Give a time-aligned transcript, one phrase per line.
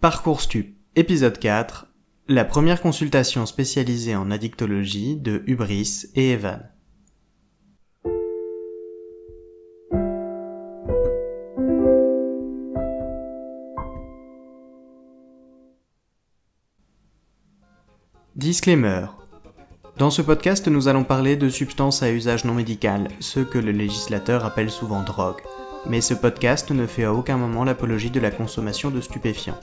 [0.00, 1.88] Parcours Stup, épisode 4,
[2.28, 6.70] la première consultation spécialisée en addictologie de Hubris et Evan.
[18.36, 19.06] Disclaimer.
[19.96, 23.72] Dans ce podcast, nous allons parler de substances à usage non médical, ce que le
[23.72, 25.42] législateur appelle souvent drogue.
[25.86, 29.58] Mais ce podcast ne fait à aucun moment l'apologie de la consommation de stupéfiants.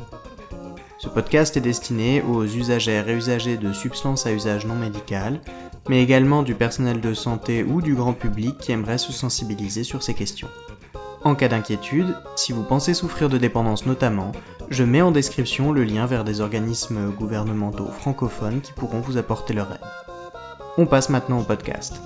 [0.97, 5.42] Ce podcast est destiné aux usagères et usagers de substances à usage non médical,
[5.89, 10.01] mais également du personnel de santé ou du grand public qui aimerait se sensibiliser sur
[10.01, 10.50] ces questions.
[11.23, 14.32] En cas d'inquiétude, si vous pensez souffrir de dépendance notamment,
[14.70, 19.54] je mets en description le lien vers des organismes gouvernementaux francophones qui pourront vous apporter
[19.54, 19.79] leur aide.
[20.78, 22.01] On passe maintenant au podcast.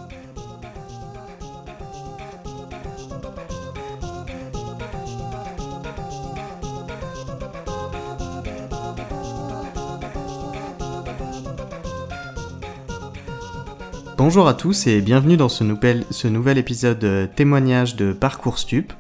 [14.30, 18.60] Bonjour à tous et bienvenue dans ce nouvel, ce nouvel épisode euh, témoignage de Parcours
[18.60, 18.94] Stup.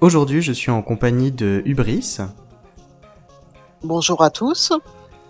[0.00, 2.18] Aujourd'hui, je suis en compagnie de Hubris.
[3.82, 4.72] Bonjour à tous.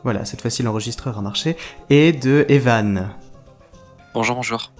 [0.05, 1.57] Voilà, cette fois-ci l'enregistreur a marché.
[1.89, 3.09] Et de Evan.
[4.13, 4.71] Bonjour, bonjour.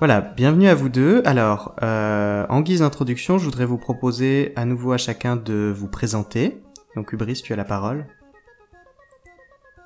[0.00, 1.22] Voilà, bienvenue à vous deux.
[1.24, 5.88] Alors, euh, en guise d'introduction, je voudrais vous proposer à nouveau à chacun de vous
[5.88, 6.60] présenter.
[6.94, 8.04] Donc Hubris, tu as la parole.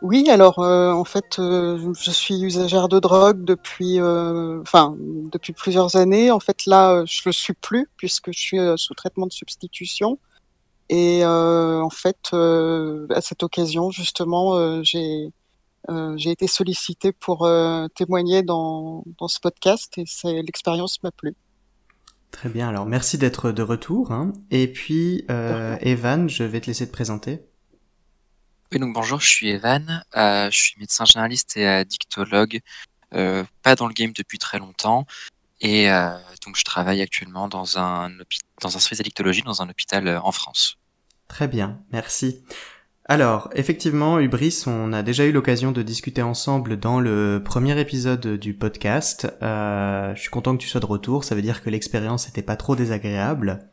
[0.00, 5.52] Oui, alors euh, en fait, euh, je suis usagère de drogue depuis, euh, enfin, depuis
[5.52, 6.30] plusieurs années.
[6.30, 10.18] En fait, là, je le suis plus puisque je suis sous traitement de substitution.
[10.88, 15.30] Et en fait, à cette occasion, justement, j'ai
[16.16, 17.48] j'ai été sollicitée pour
[17.94, 21.34] témoigner dans, dans ce podcast et c'est l'expérience m'a plu.
[22.30, 22.68] Très bien.
[22.68, 24.12] Alors, merci d'être de retour.
[24.12, 24.32] Hein.
[24.50, 27.47] Et puis, Evan, je vais te laisser te présenter.
[28.70, 32.60] Oui, donc bonjour, je suis Evan, euh, je suis médecin généraliste et addictologue,
[33.14, 35.06] euh, pas dans le game depuis très longtemps,
[35.62, 36.10] et euh,
[36.44, 38.10] donc je travaille actuellement dans un,
[38.60, 40.76] dans un service d'addictologie dans un hôpital euh, en France.
[41.28, 42.44] Très bien, merci.
[43.06, 48.36] Alors, effectivement, Hubris, on a déjà eu l'occasion de discuter ensemble dans le premier épisode
[48.36, 49.26] du podcast.
[49.40, 52.42] Euh, je suis content que tu sois de retour, ça veut dire que l'expérience n'était
[52.42, 53.66] pas trop désagréable.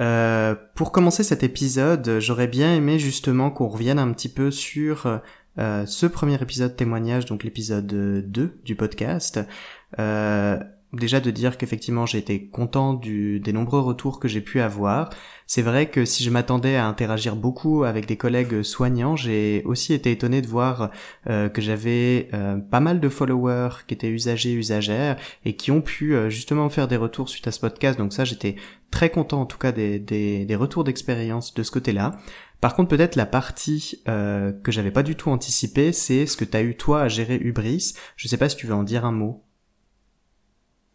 [0.00, 5.20] Euh, pour commencer cet épisode, j'aurais bien aimé justement qu'on revienne un petit peu sur
[5.58, 9.40] euh, ce premier épisode témoignage, donc l'épisode 2 du podcast.
[9.98, 10.58] Euh,
[10.92, 15.10] déjà de dire qu'effectivement j'ai été content du, des nombreux retours que j'ai pu avoir.
[15.46, 19.92] C'est vrai que si je m'attendais à interagir beaucoup avec des collègues soignants, j'ai aussi
[19.92, 20.90] été étonné de voir
[21.28, 25.82] euh, que j'avais euh, pas mal de followers qui étaient usagers, usagères et qui ont
[25.82, 27.98] pu euh, justement faire des retours suite à ce podcast.
[27.98, 28.56] Donc ça j'étais
[28.90, 32.12] très content en tout cas des, des, retours d'expérience de ce côté-là.
[32.60, 36.56] Par contre, peut-être la partie que j'avais pas du tout anticipée, c'est ce que tu
[36.56, 37.92] as eu toi à gérer Hubris.
[38.16, 39.44] Je sais pas si tu veux en dire un mot.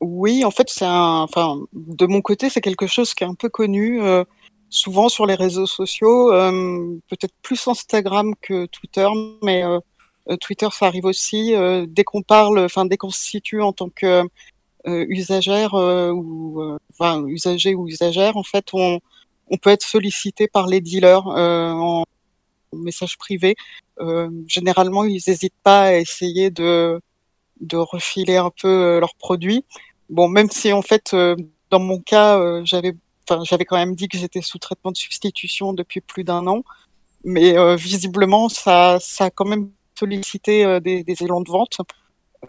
[0.01, 3.35] Oui, en fait, c'est un, enfin, de mon côté, c'est quelque chose qui est un
[3.35, 4.23] peu connu, euh,
[4.69, 9.07] souvent sur les réseaux sociaux, euh, peut-être plus Instagram que Twitter,
[9.43, 9.79] mais euh,
[10.37, 11.53] Twitter, ça arrive aussi.
[11.87, 14.23] dès qu'on parle, enfin, dès qu'on se situe en tant que
[14.85, 18.99] usagère ou, enfin, usager ou usagère, en fait, on,
[19.61, 22.05] peut être sollicité par les dealers en
[22.73, 23.55] message privé.
[24.47, 26.99] généralement, ils n'hésitent pas à essayer de
[27.61, 29.65] de refiler un peu leurs produits.
[30.11, 31.37] Bon, même si en fait, euh,
[31.69, 32.93] dans mon cas, euh, j'avais,
[33.43, 36.63] j'avais quand même dit que j'étais sous traitement de substitution depuis plus d'un an,
[37.23, 41.77] mais euh, visiblement, ça, ça a quand même sollicité des, élans de vente.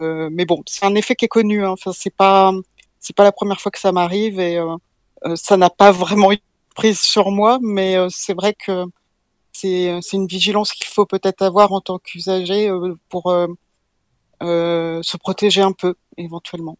[0.01, 1.65] mais bon, c'est un effet qui est connu.
[1.65, 1.71] Hein.
[1.71, 2.51] Enfin, c'est pas,
[2.99, 4.59] c'est pas la première fois que ça m'arrive et
[5.35, 6.39] ça n'a pas vraiment eu
[6.75, 8.85] prise sur moi, mais c'est vrai que
[9.53, 12.69] c'est, c'est une vigilance qu'il faut peut-être avoir en tant qu'usager
[13.09, 13.23] pour
[14.41, 16.77] se protéger un peu éventuellement.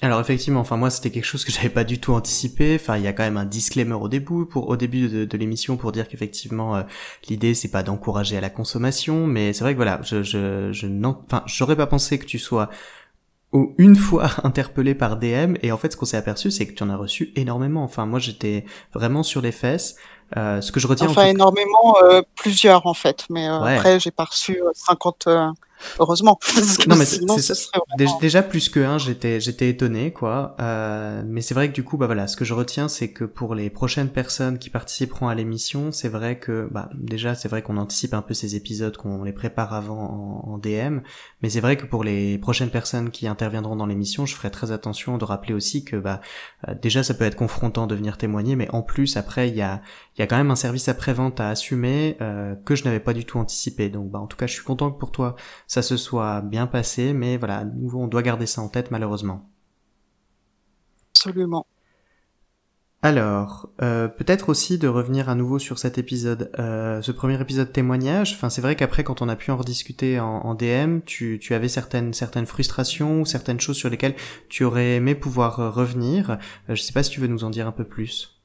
[0.00, 2.76] Alors effectivement, enfin moi c'était quelque chose que j'avais pas du tout anticipé.
[2.80, 5.76] Enfin il y a quand même un disclaimer au début pour au début de, l'émission
[5.76, 6.82] pour dire qu'effectivement euh,
[7.28, 10.86] l'idée c'est pas d'encourager à la consommation, mais c'est vrai que voilà, je je je
[11.04, 12.70] enfin j'aurais pas pensé que tu sois
[13.52, 16.74] ou une fois interpellé par DM et en fait ce qu'on s'est aperçu c'est que
[16.74, 17.82] tu en as reçu énormément.
[17.82, 18.64] Enfin moi j'étais
[18.94, 19.96] vraiment sur les fesses.
[20.36, 24.26] Euh, ce que je retiens enfin énormément euh, plusieurs en fait, mais après j'ai pas
[24.26, 25.26] reçu 50
[25.98, 26.38] heureusement.
[26.86, 27.20] non mais c'est
[28.20, 30.56] déjà plus que un, j'étais j'étais étonné quoi.
[30.60, 33.24] Euh, mais c'est vrai que du coup bah voilà, ce que je retiens c'est que
[33.24, 37.62] pour les prochaines personnes qui participeront à l'émission, c'est vrai que bah déjà c'est vrai
[37.62, 41.00] qu'on anticipe un peu ces épisodes, qu'on les prépare avant en, DM,
[41.40, 44.72] mais c'est vrai que pour les prochaines personnes qui interviendront dans l'émission, je ferai très
[44.72, 46.20] attention de rappeler aussi que bah
[46.68, 49.62] euh, déjà ça peut être confrontant de venir témoigner, mais en plus après il y
[49.62, 49.80] a
[50.16, 53.12] il y a quand même un service après-vente à assumer euh, que je n'avais pas
[53.12, 53.88] du tout anticipé.
[53.88, 55.36] Donc bah en tout cas je suis content que pour toi
[55.68, 59.48] ça se soit bien passé, mais voilà, nous on doit garder ça en tête malheureusement.
[61.12, 61.66] Absolument.
[63.00, 67.72] Alors, euh, peut-être aussi de revenir à nouveau sur cet épisode, euh, ce premier épisode
[67.72, 68.32] témoignage.
[68.32, 71.68] Enfin, c'est vrai qu'après, quand on a pu en rediscuter en, DM, tu, tu, avais
[71.68, 74.16] certaines certaines frustrations ou certaines choses sur lesquelles
[74.48, 76.38] tu aurais aimé pouvoir euh, revenir.
[76.68, 78.40] je sais pas si tu veux nous en dire un peu plus.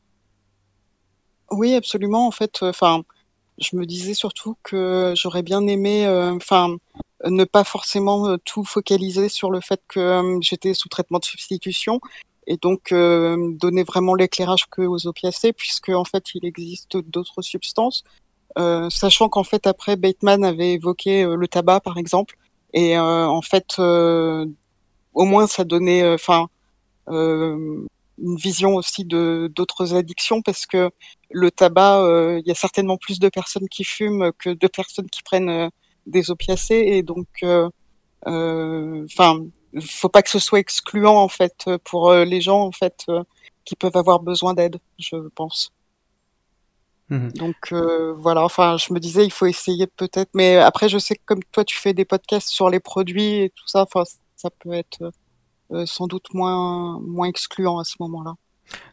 [1.50, 2.28] Oui, absolument.
[2.28, 3.02] En fait, enfin,
[3.58, 6.78] je me disais surtout que j'aurais bien aimé, enfin,
[7.26, 12.00] ne pas forcément tout focaliser sur le fait que j'étais sous traitement de substitution
[12.48, 18.04] et donc donner vraiment l'éclairage que aux opiacés puisque en fait il existe d'autres substances.
[18.58, 22.36] Sachant qu'en fait après Bateman avait évoqué le tabac par exemple
[22.74, 26.48] et en fait au moins ça donnait enfin
[27.08, 27.88] une
[28.20, 30.92] vision aussi de d'autres addictions parce que
[31.32, 35.24] le tabac il y a certainement plus de personnes qui fument que de personnes qui
[35.24, 35.70] prennent
[36.06, 37.70] des opiacés et donc euh,
[38.28, 39.40] euh, enfin
[39.82, 43.06] faut pas que ce soit excluant en fait pour euh, les gens en fait
[43.66, 45.72] qui peuvent avoir besoin d'aide je pense.
[47.10, 47.74] Mmh donc
[48.16, 51.44] voilà enfin je me disais il faut essayer peut-être mais après je sais que comme
[51.52, 54.04] toi tu fais des podcasts sur les produits et tout ça enfin
[54.36, 55.12] ça peut être
[55.86, 58.36] sans doute moins moins excluant à ce moment-là.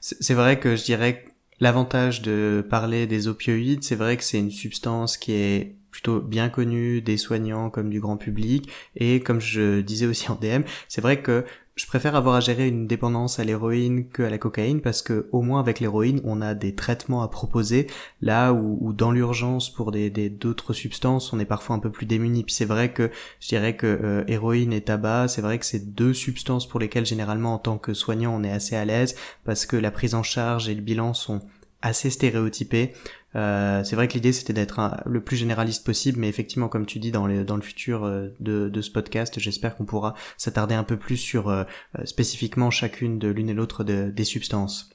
[0.01, 1.25] C'est vrai que je dirais
[1.61, 6.49] l'avantage de parler des opioïdes c'est vrai que c'est une substance qui est plutôt bien
[6.49, 8.70] connu des soignants comme du grand public.
[8.97, 11.44] Et comme je disais aussi en DM, c'est vrai que
[11.75, 15.29] je préfère avoir à gérer une dépendance à l'héroïne que à la cocaïne parce que
[15.31, 17.87] au moins avec l'héroïne on a des traitements à proposer.
[18.23, 22.44] Là où, dans l'urgence pour des d'autres substances on est parfois un peu plus démuni
[22.44, 23.11] puis c'est vrai que
[23.41, 27.06] je dirais que euh, héroïne et tabac c'est vrai que c'est deux substances pour lesquelles
[27.06, 29.14] généralement en tant que soignant on est assez à l'aise
[29.44, 31.41] parce que la prise en charge et le bilan sont
[31.82, 32.93] assez stéréotypés
[33.37, 36.99] euh, c'est vrai que l'idée c'était d'être le plus généraliste possible, mais effectivement, comme tu
[36.99, 40.97] dis dans, le futur euh, de, de ce podcast, j'espère qu'on pourra s'attarder un peu
[40.97, 41.65] plus sur euh,
[42.05, 44.91] spécifiquement chacune de l'une et l'autre des substances.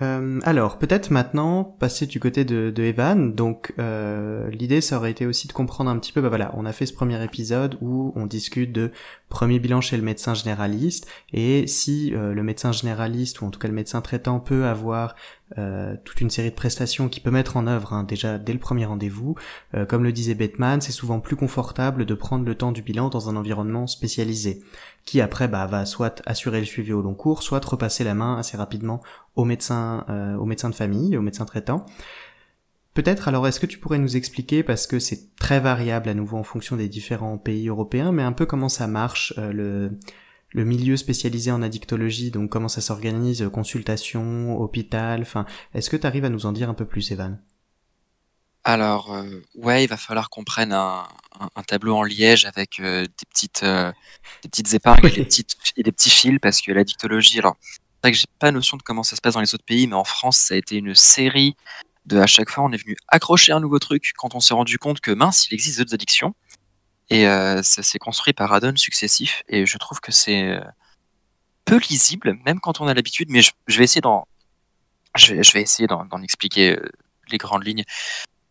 [0.00, 3.34] Euh, alors, peut-être maintenant passer du côté de, Evan.
[3.34, 6.22] Donc, euh, l'idée, ça aurait été aussi de comprendre un petit peu.
[6.22, 8.90] Bah voilà, on a fait ce premier épisode où on discute de
[9.28, 13.58] premier bilan chez le médecin généraliste et si euh, le médecin généraliste ou en tout
[13.58, 15.14] cas le médecin traitant peut avoir
[16.04, 18.86] toute une série de prestations qu'il peut mettre en œuvre hein, déjà dès le premier
[18.86, 19.34] rendez-vous.
[19.86, 23.28] Comme le disait Bateman, c'est souvent plus confortable de prendre le temps du bilan dans
[23.28, 24.62] un environnement spécialisé,
[25.04, 28.38] qui après bah, va soit assurer le suivi au long cours, soit repasser la main
[28.38, 29.00] assez rapidement
[29.36, 31.86] au médecin, euh, au médecin de famille, au médecin traitant.
[32.94, 36.36] Peut-être alors est-ce que tu pourrais nous expliquer, parce que c'est très variable à nouveau
[36.36, 39.98] en fonction des différents pays européens, mais un peu comment ça marche le
[40.52, 46.06] le milieu spécialisé en addictologie, donc comment ça s'organise, consultation, hôpital, enfin, est-ce que tu
[46.06, 47.38] arrives à nous en dire un peu plus, Evan?
[48.64, 51.08] Alors, euh, ouais, il va falloir qu'on prenne un,
[51.66, 53.90] tableau en liège avec euh, des petites euh,
[54.42, 57.80] des petites épingles et, des petites, et des petits fils, parce que l'addictologie, alors, c'est
[58.04, 59.96] vrai que j'ai pas notion de comment ça se passe dans les autres pays, mais
[59.96, 61.56] en France, ça a été une série
[62.06, 64.78] de à chaque fois, on est venu accrocher un nouveau truc quand on s'est rendu
[64.78, 66.34] compte que mince, il existe d'autres addictions.
[67.10, 69.42] Et euh, ça s'est construit par add-ons successifs.
[69.48, 70.60] Et je trouve que c'est euh,
[71.64, 73.28] peu lisible, même quand on a l'habitude.
[73.30, 74.26] Mais je, vais essayer d'en,
[75.16, 76.78] je vais, essayer d'en, expliquer
[77.28, 77.84] les grandes lignes.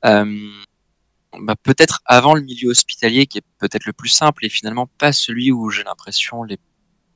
[0.04, 5.14] Bah, peut-être avant le milieu hospitalier, qui est peut-être le plus simple et finalement pas
[5.14, 6.58] celui où j'ai l'impression les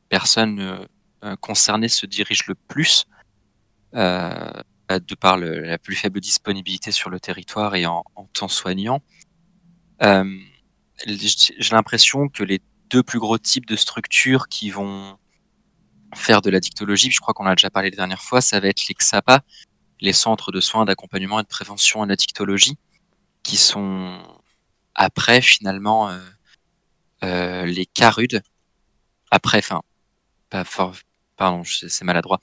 [0.10, 0.88] personnes
[1.42, 3.06] concernées se dirigent le plus,
[3.94, 9.02] de par la plus faible disponibilité sur le territoire et en, temps soignant.
[10.02, 15.18] J'ai l'impression que les deux plus gros types de structures qui vont
[16.14, 18.70] faire de la dictologie, je crois qu'on a déjà parlé la dernière fois, ça va
[18.70, 19.42] être les XAPA,
[20.06, 22.78] les centres de soins d'accompagnement et de prévention à la dictologie,
[23.44, 24.22] qui sont
[24.96, 26.20] après finalement euh,
[27.24, 28.42] euh, les CARUD,
[29.32, 29.82] après, enfin,
[30.50, 30.96] pas fort,
[31.36, 32.40] pardon, c'est maladroit,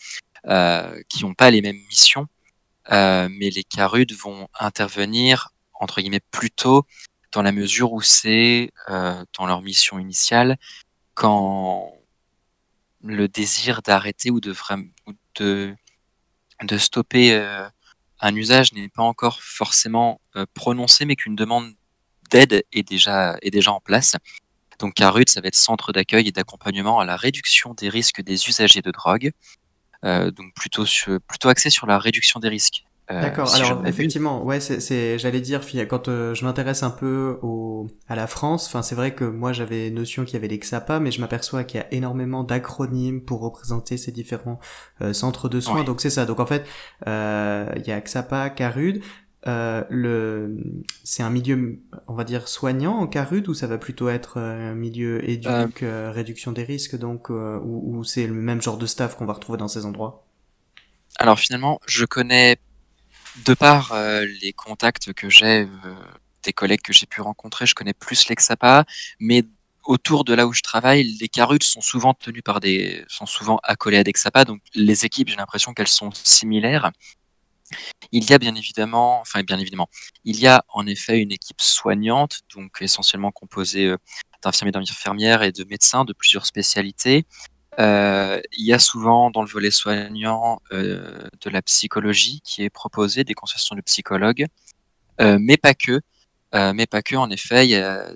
[0.47, 2.27] euh, qui n'ont pas les mêmes missions,
[2.91, 5.51] mais les CARUD vont intervenir
[5.83, 6.87] entre guillemets plutôt
[7.33, 10.59] dans la mesure où c'est euh, dans leur mission initiale
[11.15, 11.93] quand
[13.03, 14.55] le désir d'arrêter ou de
[15.07, 15.75] ou de
[16.65, 17.69] de stopper euh,
[18.21, 21.73] un usage n'est pas encore forcément euh, prononcé, mais qu'une demande
[22.31, 24.17] d'aide est déjà, est déjà en place.
[24.79, 28.49] Donc CARUD, ça va être centre d'accueil et d'accompagnement à la réduction des risques des
[28.49, 29.33] usagers de drogue.
[30.05, 30.85] Euh, donc plutôt,
[31.27, 32.85] plutôt axé sur la réduction des risques.
[33.13, 33.55] Euh, D'accord.
[33.55, 38.27] Alors effectivement, ouais, c'est, j'allais dire, quand euh, je m'intéresse un peu au, à la
[38.27, 41.21] France, enfin c'est vrai que moi j'avais notion qu'il y avait les XAPA, mais je
[41.21, 44.61] m'aperçois qu'il y a énormément d'acronymes pour représenter ces différents
[45.03, 45.85] euh, centres de soins.
[45.85, 46.25] Donc c'est ça.
[46.25, 46.65] Donc en fait,
[47.07, 49.03] il y a XAPA, CARUD.
[49.45, 50.57] le,
[51.05, 54.75] c'est un milieu, on va dire soignant en CARUD ou ça va plutôt être un
[54.75, 59.35] milieu éduc, réduction des risques, donc ou c'est le même genre de staff qu'on va
[59.35, 60.25] retrouver dans ces endroits?
[61.19, 62.57] Alors finalement, je connais
[63.47, 65.95] de par euh, les contacts que j'ai, euh,
[66.43, 68.85] des collègues que j'ai pu rencontrer, je connais plus l'Exapa,
[69.21, 69.45] mais
[69.85, 73.59] autour de là où je travaille, les carudes sont souvent tenues par des, sont souvent
[73.63, 76.93] accolées à Dexapa, donc les équipes, j'ai l'impression qu'elles sont similaires.
[78.13, 79.89] Il y a bien évidemment, enfin bien évidemment,
[80.25, 83.97] il y a en effet une équipe soignante, donc essentiellement composée euh,
[84.43, 87.25] d'infirmiers, d'infirmières et de médecins de plusieurs spécialités.
[87.79, 92.71] Euh, il y a souvent dans le volet soignant euh, de la psychologie qui est
[92.71, 94.47] proposée, des consultations de psychologues,
[95.21, 96.01] euh, mais pas que.
[96.53, 98.07] mais pas que, en effet, il y a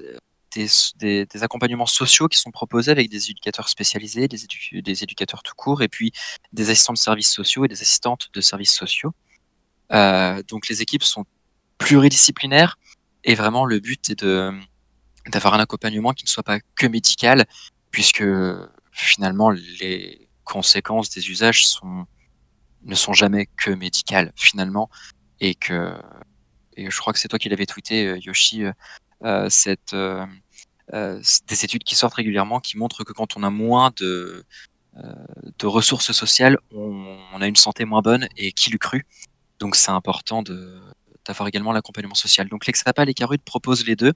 [0.54, 4.38] des, des, accompagnements sociaux qui sont proposés avec des éducateurs spécialisés, des,
[4.82, 6.12] des, éducateurs tout court, et puis
[6.52, 9.12] des assistants de services sociaux et des assistantes de services sociaux.
[10.48, 11.24] donc les équipes sont
[11.78, 12.78] pluridisciplinaires
[13.24, 14.52] et vraiment le but est de
[15.30, 17.46] d'avoir un accompagnement qui ne soit pas que médical,
[17.90, 18.22] puisque
[18.96, 21.66] finalement, les conséquences des usages
[22.82, 24.88] ne sont jamais que médicales, finalement,
[25.40, 25.92] et que,
[26.76, 28.72] et je crois que c'est toi qui l'avais tweeté, euh, Yoshi, euh,
[29.24, 34.44] euh, cette, des études qui sortent régulièrement qui montrent que quand on a moins de,
[35.58, 39.04] de ressources sociales, on, a une santé moins bonne, et qui l'eût cru.
[39.58, 40.80] Donc c'est important de,
[41.26, 42.48] d'avoir également l'accompagnement social.
[42.48, 44.12] Donc l'Exapa, les Carudes proposent les deux.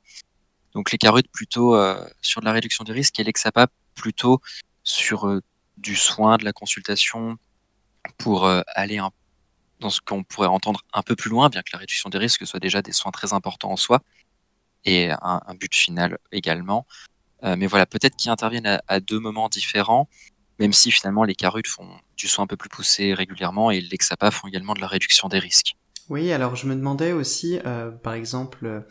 [0.72, 0.98] Donc les
[1.32, 1.76] plutôt
[2.22, 4.40] sur la réduction des risques et l'Exapa plutôt
[4.84, 5.40] sur euh,
[5.76, 7.36] du soin, de la consultation,
[8.18, 9.00] pour euh, aller
[9.80, 12.46] dans ce qu'on pourrait entendre un peu plus loin, bien que la réduction des risques
[12.46, 14.02] soit déjà des soins très importants en soi,
[14.84, 16.86] et un, but final également.
[17.44, 20.08] Euh, mais voilà, peut-être qu'ils interviennent à, deux moments différents,
[20.58, 23.96] même si finalement les carudes font du soin un peu plus poussé régulièrement et les
[23.96, 25.76] XAPA font également de la réduction des risques.
[26.08, 27.58] Oui, alors je me demandais aussi,
[28.02, 28.84] par exemple,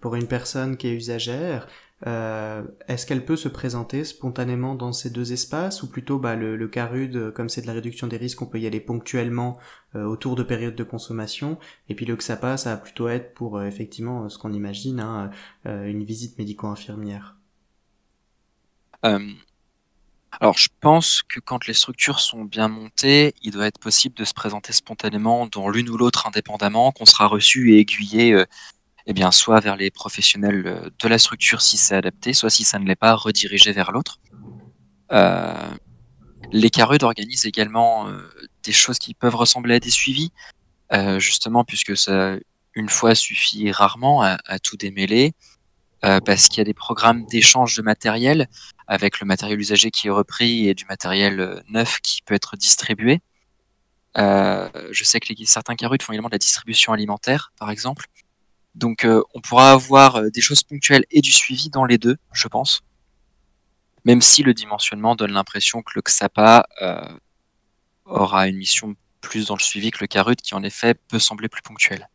[0.00, 1.66] pour une personne qui est usagère,
[2.06, 6.56] euh, est-ce qu'elle peut se présenter spontanément dans ces deux espaces ou plutôt bah, le,
[6.56, 9.58] le CARUD, comme c'est de la réduction des risques, on peut y aller ponctuellement
[9.94, 11.58] euh, autour de périodes de consommation
[11.88, 15.30] et puis le XAPA, ça va plutôt être pour euh, effectivement ce qu'on imagine, hein,
[15.64, 17.36] une visite médico-infirmière.
[20.40, 24.24] Alors je pense que quand les structures sont bien montées, il doit être possible de
[24.24, 28.44] se présenter spontanément dans l'une ou l'autre indépendamment, qu'on sera reçu et aiguillé
[29.06, 32.64] eh bien, soit vers les professionnels euh, de la structure si c'est adapté, soit si
[32.64, 34.18] ça ne l'est pas, redirigé vers l'autre.
[35.12, 35.70] Euh,
[36.52, 38.18] les CARUD organisent également euh,
[38.62, 40.32] des choses qui peuvent ressembler à des suivis,
[41.18, 42.36] justement puisque ça,
[42.74, 45.32] une fois, suffit rarement à, tout démêler,
[46.00, 48.46] parce qu'il y a des programmes d'échange de matériel
[48.86, 53.22] avec le matériel usagé qui est repris et du matériel neuf qui peut être distribué.
[54.16, 58.06] je sais que certains CARUD font également de la distribution alimentaire, par exemple.
[58.74, 62.16] Donc euh, on pourra avoir euh, des choses ponctuelles et du suivi dans les deux,
[62.32, 62.82] je pense.
[64.04, 67.00] Même si le dimensionnement donne l'impression que le XAPA euh,
[68.04, 71.48] aura une mission plus dans le suivi que le CARUT, qui en effet peut sembler
[71.48, 72.08] plus ponctuel.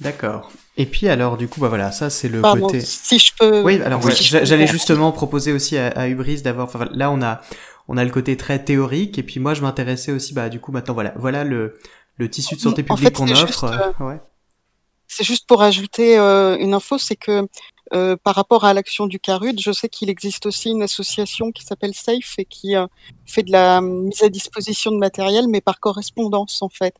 [0.00, 0.50] D'accord.
[0.76, 2.80] Et puis alors du coup bah voilà ça c'est le côté.
[2.80, 3.62] Si je peux.
[3.62, 6.66] Oui alors j'allais justement proposer aussi à, à Hubris d'avoir.
[6.66, 7.40] Enfin, là on a
[7.88, 10.70] on a le côté très théorique et puis moi je m'intéressais aussi bah du coup
[10.72, 11.78] maintenant voilà voilà le
[12.16, 13.94] le tissu de santé publique qu'on offre.
[14.00, 14.20] ouais.
[15.18, 17.48] C'est juste pour ajouter euh, une info, c'est que
[17.92, 21.64] euh, par rapport à l'action du CARUD, je sais qu'il existe aussi une association qui
[21.64, 22.86] s'appelle SAFE et qui euh,
[23.26, 26.94] fait de la mise à disposition de matériel, mais par correspondance en fait,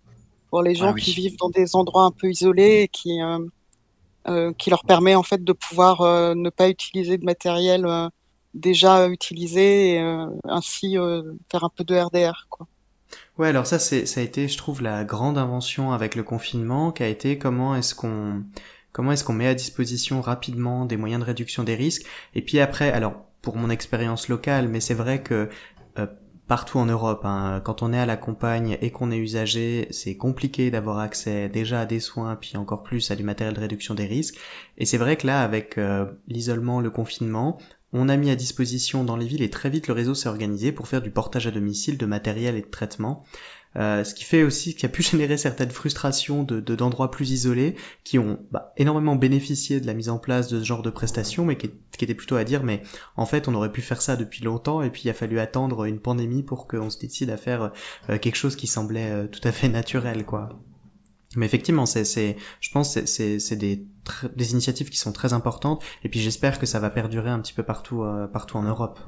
[0.51, 3.21] pour les gens ah qui vivent dans des endroits un peu isolés et qui,
[4.59, 6.03] qui leur permet en fait de pouvoir
[6.35, 7.87] ne pas utiliser de matériel
[8.53, 10.97] déjà utilisé et ainsi
[11.53, 12.49] faire un peu de RDR.
[12.51, 12.67] Quoi.
[13.38, 16.90] Ouais, alors ça, c'est, ça a été, je trouve, la grande invention avec le confinement,
[16.90, 18.42] qui a été comment est-ce qu'on,
[18.92, 22.04] comment est-ce qu'on met à disposition rapidement des moyens de réduction des risques.
[22.35, 25.49] Et puis après, alors pour mon expérience locale, mais c'est vrai que
[26.00, 26.07] euh,
[26.49, 30.16] partout en Europe, hein, quand on est à la campagne et qu'on est usager, c'est
[30.16, 33.95] compliqué d'avoir accès déjà à des soins, puis encore plus à du matériel de réduction
[33.95, 34.37] des risques.
[34.78, 37.59] Et c'est vrai que là, avec euh, l'isolement, le confinement,
[37.92, 40.73] on a mis à disposition dans les villes et très vite le réseau s'est organisé
[40.73, 43.25] pour faire du portage à domicile de matériel et de traitement.
[43.76, 47.76] euh, ce qui fait aussi qui a pu générer certaines frustrations de d'endroits plus isolés
[48.04, 51.45] qui ont bah, énormément bénéficié de la mise en place de ce genre de prestations,
[51.45, 52.83] mais qui, qui était plutôt à dire mais
[53.16, 55.85] en fait on aurait pu faire ça depuis longtemps et puis il a fallu attendre
[55.85, 57.73] une pandémie pour qu'on se décide à faire
[58.11, 60.50] euh, quelque chose qui semblait euh, tout à fait naturel quoi.
[61.37, 63.87] Mais effectivement, c'est, c'est, je pense, c'est, c'est, des,
[64.35, 65.83] des initiatives qui sont très importantes.
[66.05, 68.99] Et puis j'espère que ça va perdurer un petit peu partout, partout en Europe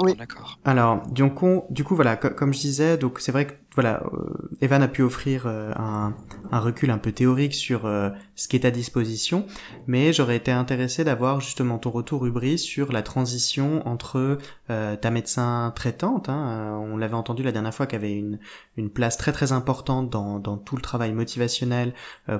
[0.00, 0.14] oui.
[0.16, 0.58] d'accord.
[0.64, 4.48] Alors, du coup, du coup, voilà, comme je disais, donc c'est vrai que voilà, euh,
[4.62, 6.14] Evan a pu offrir euh, un,
[6.50, 9.46] un, recul un peu théorique sur euh, ce qui est à disposition,
[9.86, 14.38] mais j'aurais été intéressé d'avoir justement ton retour, Ubri, sur la transition entre
[14.68, 18.38] ta médecin traitante, hein, on l'avait entendu la dernière fois, qui avait une,
[18.76, 21.92] une place très très importante dans, dans tout le travail motivationnel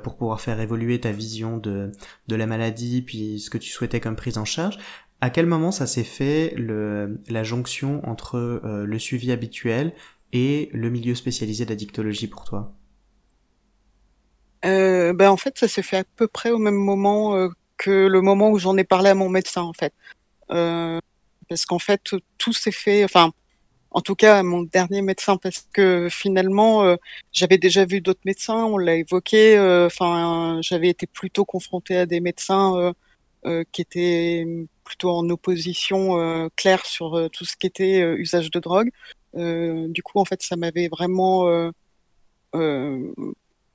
[0.03, 1.93] pour pouvoir faire évoluer ta vision de,
[2.27, 4.79] de la maladie, puis ce que tu souhaitais comme prise en charge,
[5.21, 9.93] à quel moment ça s'est fait la jonction entre euh, le suivi habituel
[10.33, 12.73] et le milieu spécialisé d'addictologie pour toi?
[14.65, 18.07] Euh, ben en fait, ça s'est fait à peu près au même moment euh, que
[18.07, 19.93] le moment où j'en ai parlé à mon médecin, en fait.
[20.49, 22.01] Parce qu'en fait,
[22.39, 23.33] tout s'est fait, enfin,
[23.93, 26.97] en tout cas, mon dernier médecin, parce que finalement,
[27.33, 32.21] j'avais déjà vu d'autres médecins, on l'a évoqué, enfin, j'avais été plutôt confrontée à des
[32.21, 32.93] médecins
[33.73, 34.45] qui étaient
[34.87, 38.91] plutôt en opposition euh, claire sur euh, tout ce qui était euh, usage de drogue.
[39.35, 41.71] du coup, en fait, ça m'avait vraiment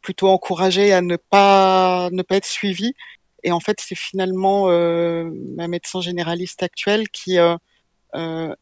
[0.01, 2.93] plutôt encouragé à ne pas ne pas être suivi.
[3.43, 4.65] Et en fait, c'est finalement
[5.57, 7.37] ma médecin généraliste actuelle qui,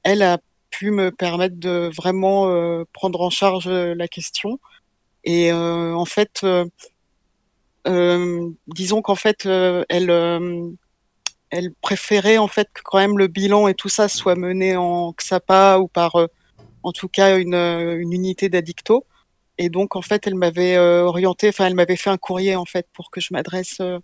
[0.03, 0.39] elle, a
[0.72, 4.60] pu me permettre de vraiment prendre en charge la question.
[5.24, 6.46] Et en fait,
[8.68, 10.10] disons qu'en fait, elle
[11.50, 15.13] elle préférait en fait que quand même le bilan et tout ça soit mené en
[15.13, 16.27] XAPA ou par euh,
[16.84, 19.06] en tout cas une, euh, une unité d'addicto.
[19.58, 22.65] Et donc en fait elle m'avait euh, orienté, enfin elle m'avait fait un courrier en
[22.65, 24.00] fait pour que je m'adresse à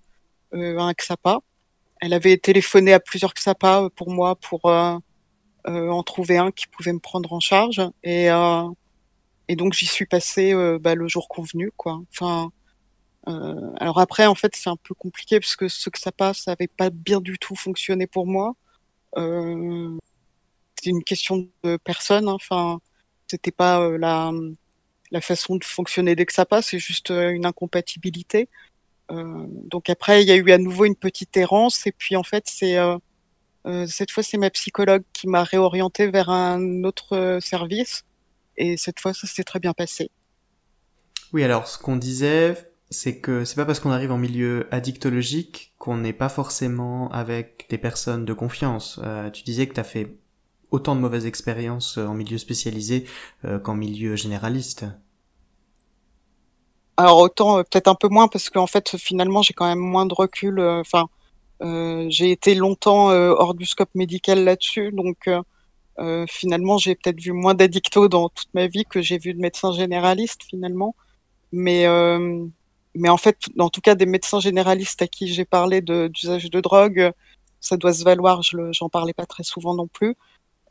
[0.54, 1.40] un XAPA.
[2.02, 7.00] Elle avait téléphoné à plusieurs XAPA pour moi pour en trouver un qui pouvait me
[7.00, 7.82] prendre en charge.
[8.04, 8.28] Et,
[9.48, 12.02] et donc j'y suis passée bah, le jour convenu quoi.
[12.12, 12.52] Enfin
[13.27, 16.44] euh, alors après, en fait, c'est un peu compliqué parce que ce que ça passe,
[16.44, 18.53] ça avait pas bien du tout fonctionné pour moi.
[19.17, 19.98] Euh,
[20.82, 22.27] c'est une question de personne.
[22.27, 22.34] Hein.
[22.34, 22.79] Enfin,
[23.27, 24.32] c'était pas euh, la
[25.12, 28.50] la façon de fonctionner dès que ça passe, c'est juste une incompatibilité.
[29.10, 32.45] Donc après, il y a eu à nouveau une petite errance et puis en fait,
[32.47, 32.76] c'est
[33.88, 38.04] cette fois, c'est ma psychologue qui m'a réorienté vers un autre service
[38.58, 40.10] et cette fois, ça s'est très bien passé.
[41.34, 42.56] Oui, alors ce qu'on disait,
[42.95, 47.67] c'est que c'est pas parce qu'on arrive en milieu addictologique qu'on n'est pas forcément avec
[47.69, 48.99] des personnes de confiance.
[49.03, 50.17] Euh, tu disais que tu as fait
[50.71, 53.05] autant de mauvaises expériences euh, en milieu spécialisé
[53.43, 54.86] euh, qu'en milieu généraliste.
[56.97, 60.13] Alors autant peut-être un peu moins parce qu'en fait finalement j'ai quand même moins de
[60.13, 60.60] recul.
[60.62, 61.08] Enfin
[62.08, 65.29] j'ai été longtemps hors du scope médical là-dessus donc
[66.29, 69.73] finalement j'ai peut-être vu moins d'addictos dans toute ma vie que j'ai vu de médecins
[69.73, 70.95] généralistes finalement.
[71.51, 71.86] Mais
[72.95, 76.62] mais en fait, en tout cas, des médecins généralistes à qui j'ai parlé d'usage de,
[76.62, 77.12] drogue,
[77.60, 78.41] ça doit se valoir.
[78.41, 80.15] Je j'en parlais pas très souvent non plus.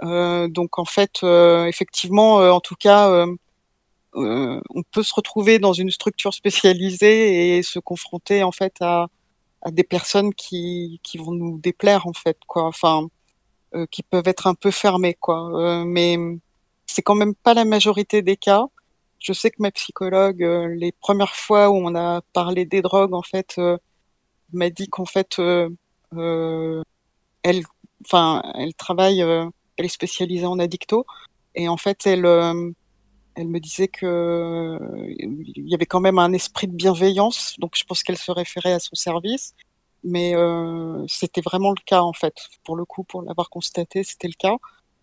[0.02, 3.26] Euh, donc en fait, euh, effectivement, euh, en tout cas, euh,
[4.16, 9.08] euh, on peut se retrouver dans une structure spécialisée et se confronter en fait à,
[9.62, 12.64] à des personnes qui, qui vont nous déplaire en fait, quoi.
[12.64, 13.08] Enfin,
[13.90, 15.84] qui peuvent être un peu fermées, quoi.
[15.84, 16.16] mais
[16.86, 18.66] c'est quand même pas la majorité des cas
[19.24, 23.14] je sais que ma psychologue, euh, les premières fois où on a parlé des drogues,
[23.14, 23.78] en fait, euh,
[24.52, 25.70] m'a dit qu'en fait, euh,
[27.42, 27.62] elle,
[28.04, 31.06] enfin, elle travaille, elle est spécialisée en addicto,
[31.54, 32.26] et en fait, elle,
[33.36, 34.78] elle me disait que
[35.18, 38.74] il y avait quand même un esprit de bienveillance, donc je pense qu'elle se référait
[38.74, 39.54] à son service,
[40.04, 40.34] mais
[41.08, 42.34] c'était vraiment le cas en fait.
[42.64, 44.56] Pour le coup, pour l'avoir constaté, c'était le cas.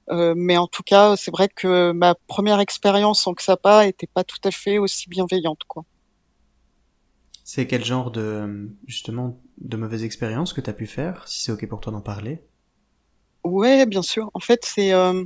[0.09, 4.23] Euh, mais en tout cas, c'est vrai que ma première expérience en XAPA était pas
[4.23, 5.83] tout à fait aussi bienveillante, quoi.
[7.43, 11.51] C'est quel genre de, justement, de mauvaise expérience que tu as pu faire, si c'est
[11.51, 12.41] ok pour toi d'en parler?
[13.43, 14.29] Ouais, bien sûr.
[14.33, 15.23] En fait, c'est, euh,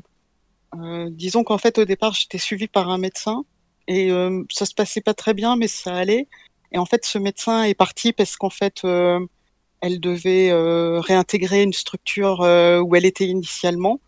[0.75, 3.43] euh, disons qu'en fait, au départ, j'étais suivie par un médecin
[3.87, 4.09] et
[4.49, 6.27] ça se passait pas très bien, mais ça allait.
[6.71, 10.51] Et en fait, ce médecin est parti parce qu'en fait, elle devait
[10.99, 13.99] réintégrer une structure où elle était initialement.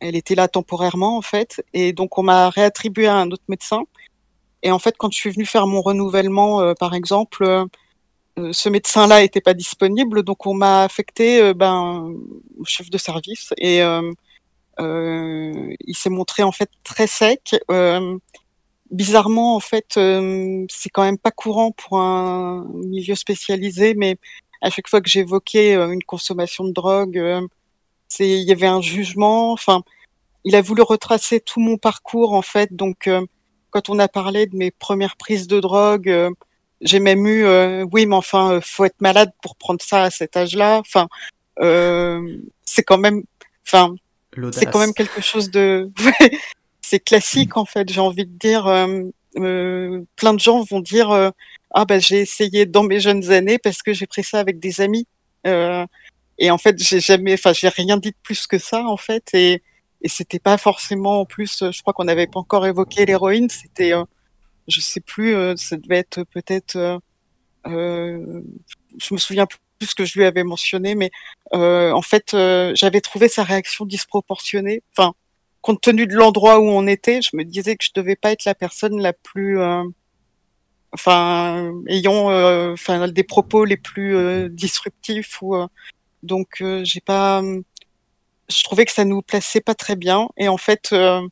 [0.00, 3.84] Elle était là temporairement en fait, et donc on m'a réattribué à un autre médecin.
[4.62, 7.64] Et en fait, quand je suis venue faire mon renouvellement, euh, par exemple, euh,
[8.38, 12.12] euh, ce médecin-là n'était pas disponible, donc on m'a affecté ben,
[12.58, 13.52] au chef de service.
[13.58, 13.80] Et
[14.80, 17.56] il s'est montré en fait très sec.
[18.90, 19.98] bizarrement, en fait,
[20.70, 24.16] c'est quand même pas courant pour un milieu spécialisé, mais
[24.62, 27.48] à chaque fois que j'évoquais une consommation de drogue,
[28.08, 29.52] c'est il y avait un jugement.
[29.52, 29.82] Enfin,
[30.44, 32.74] il a voulu retracer tout mon parcours en fait.
[32.74, 33.08] Donc,
[33.70, 36.32] quand on a parlé de mes premières prises de drogue,
[36.80, 37.46] j'ai même eu,
[37.92, 40.78] oui, mais enfin, faut être malade pour prendre ça à cet âge-là.
[40.78, 41.08] Enfin,
[42.64, 43.22] c'est quand même,
[43.66, 43.94] enfin,
[44.52, 45.90] c'est quand même quelque chose de,
[46.80, 47.90] c'est classique en fait.
[47.90, 48.64] J'ai envie de dire,
[49.34, 51.32] plein de gens vont dire,
[51.72, 54.80] ah ben j'ai essayé dans mes jeunes années parce que j'ai pris ça avec des
[54.80, 55.06] amis.
[56.38, 59.30] Et en fait, j'ai jamais, enfin, j'ai rien dit de plus que ça en fait.
[59.34, 59.62] Et
[60.02, 63.92] et c'était pas forcément en plus je crois qu'on n'avait pas encore évoqué l'héroïne c'était
[63.92, 64.04] euh,
[64.68, 66.98] je sais plus euh, ça devait être peut-être euh,
[67.66, 68.42] euh,
[68.98, 71.10] je me souviens plus ce que je lui avais mentionné mais
[71.52, 72.36] en fait
[72.74, 75.12] j'avais trouvé sa réaction disproportionnée enfin
[75.60, 78.44] compte tenu de l'endroit où on était je me disais que je devais pas être
[78.44, 79.60] la personne la plus
[80.92, 82.26] enfin ayant
[82.72, 85.54] enfin des propos les plus disruptifs ou
[86.22, 87.42] donc j'ai pas
[88.48, 90.28] je trouvais que ça nous plaçait pas très bien.
[90.36, 91.26] Et en fait, euh,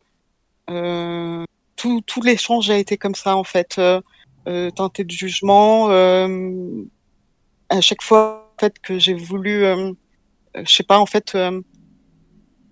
[0.71, 1.45] euh,
[1.77, 4.01] tout, l'échange a été comme ça, en fait, euh,
[4.49, 5.91] euh teinté de jugement.
[5.91, 6.83] Euh,
[7.69, 9.65] à chaque fois, fait, que j'ai voulu,
[10.55, 11.37] je sais pas, en fait,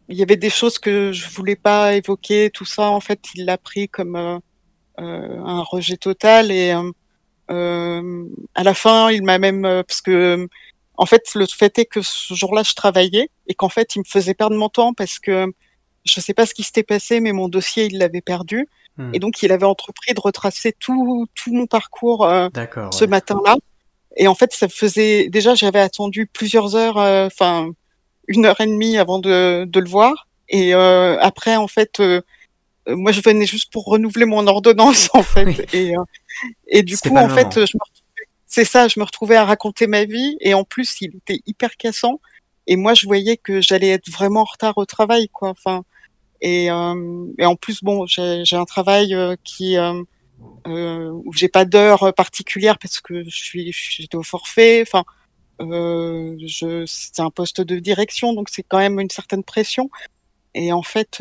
[0.09, 2.90] il y avait des choses que je voulais pas évoquer, tout ça.
[2.90, 6.50] En fait, il l'a pris comme un rejet total.
[6.50, 6.70] Et
[7.48, 10.48] à la fin, il m'a même, parce que
[10.96, 14.04] en fait, le fait est que ce jour-là, je travaillais et qu'en fait, il me
[14.04, 15.52] faisait perdre mon temps parce que
[16.04, 18.68] je ne sais pas ce qui s'était passé, mais mon dossier, il l'avait perdu.
[18.96, 19.11] Hmm.
[19.12, 22.48] Et donc, il avait entrepris de retracer tout, tout mon parcours euh,
[22.92, 23.57] ce matin-là.
[24.16, 27.70] Et en fait, ça faisait déjà, j'avais attendu plusieurs heures, euh, enfin
[28.28, 30.28] une heure et demie avant de, de le voir.
[30.48, 32.20] Et euh, après, en fait, euh,
[32.87, 35.74] moi, je venais juste pour renouveler mon ordonnance, en fait.
[35.74, 35.94] Et,
[36.68, 37.93] et du coup, en fait, je me
[38.54, 41.76] c'est ça, je me retrouvais à raconter ma vie et en plus il était hyper
[41.76, 42.20] cassant
[42.68, 45.48] et moi je voyais que j'allais être vraiment en retard au travail quoi.
[45.50, 45.82] Enfin
[46.40, 50.00] et, euh, en plus bon j'ai un travail euh, qui euh,
[50.68, 54.82] euh, où j'ai pas d'heure particulière parce que je suis j'étais au forfait.
[54.82, 55.02] Enfin
[55.60, 56.36] euh,
[56.86, 59.90] c'est un poste de direction donc c'est quand même une certaine pression
[60.54, 61.20] et en fait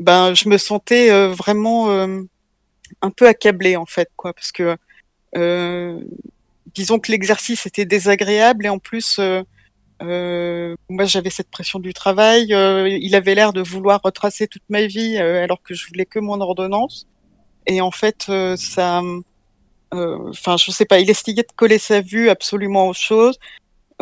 [0.00, 4.76] ben je me sentais vraiment un peu accablée en fait quoi parce que
[5.34, 9.42] disons que l'exercice était désagréable et en plus, euh,
[10.02, 12.46] euh, moi j'avais cette pression du travail.
[12.48, 16.40] il avait l'air de vouloir retracer toute ma vie alors que je voulais que mon
[16.40, 17.06] ordonnance.
[17.66, 19.02] Et en fait, ça,
[19.92, 23.38] enfin, je sais pas, il essayait de coller sa vue absolument aux choses.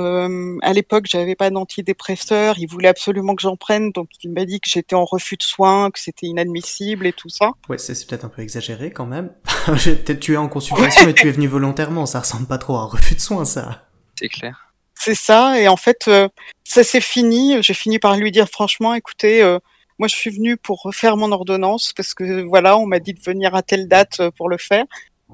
[0.01, 2.59] Euh, à l'époque, j'avais pas d'antidépresseur.
[2.59, 5.43] Il voulait absolument que j'en prenne, donc il m'a dit que j'étais en refus de
[5.43, 7.51] soins, que c'était inadmissible et tout ça.
[7.69, 9.33] Ouais, c'est peut-être un peu exagéré quand même.
[9.67, 12.07] peut-être tu es en consultation et tu es venu volontairement.
[12.07, 13.87] Ça ressemble pas trop à un refus de soins, ça.
[14.19, 14.73] C'est clair.
[14.95, 15.61] C'est ça.
[15.61, 16.29] Et en fait, euh,
[16.65, 17.63] ça s'est fini.
[17.63, 19.59] J'ai fini par lui dire franchement, écoutez, euh,
[19.99, 23.21] moi je suis venu pour refaire mon ordonnance parce que voilà, on m'a dit de
[23.21, 24.85] venir à telle date pour le faire.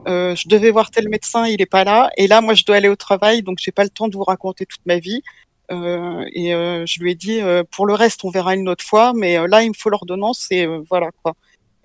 [0.07, 2.11] Euh, je devais voir tel médecin, il est pas là.
[2.17, 4.25] Et là, moi, je dois aller au travail, donc j'ai pas le temps de vous
[4.25, 5.23] raconter toute ma vie.
[5.71, 8.85] Euh, et euh, je lui ai dit, euh, pour le reste, on verra une autre
[8.85, 11.35] fois, mais euh, là, il me faut l'ordonnance et voilà quoi.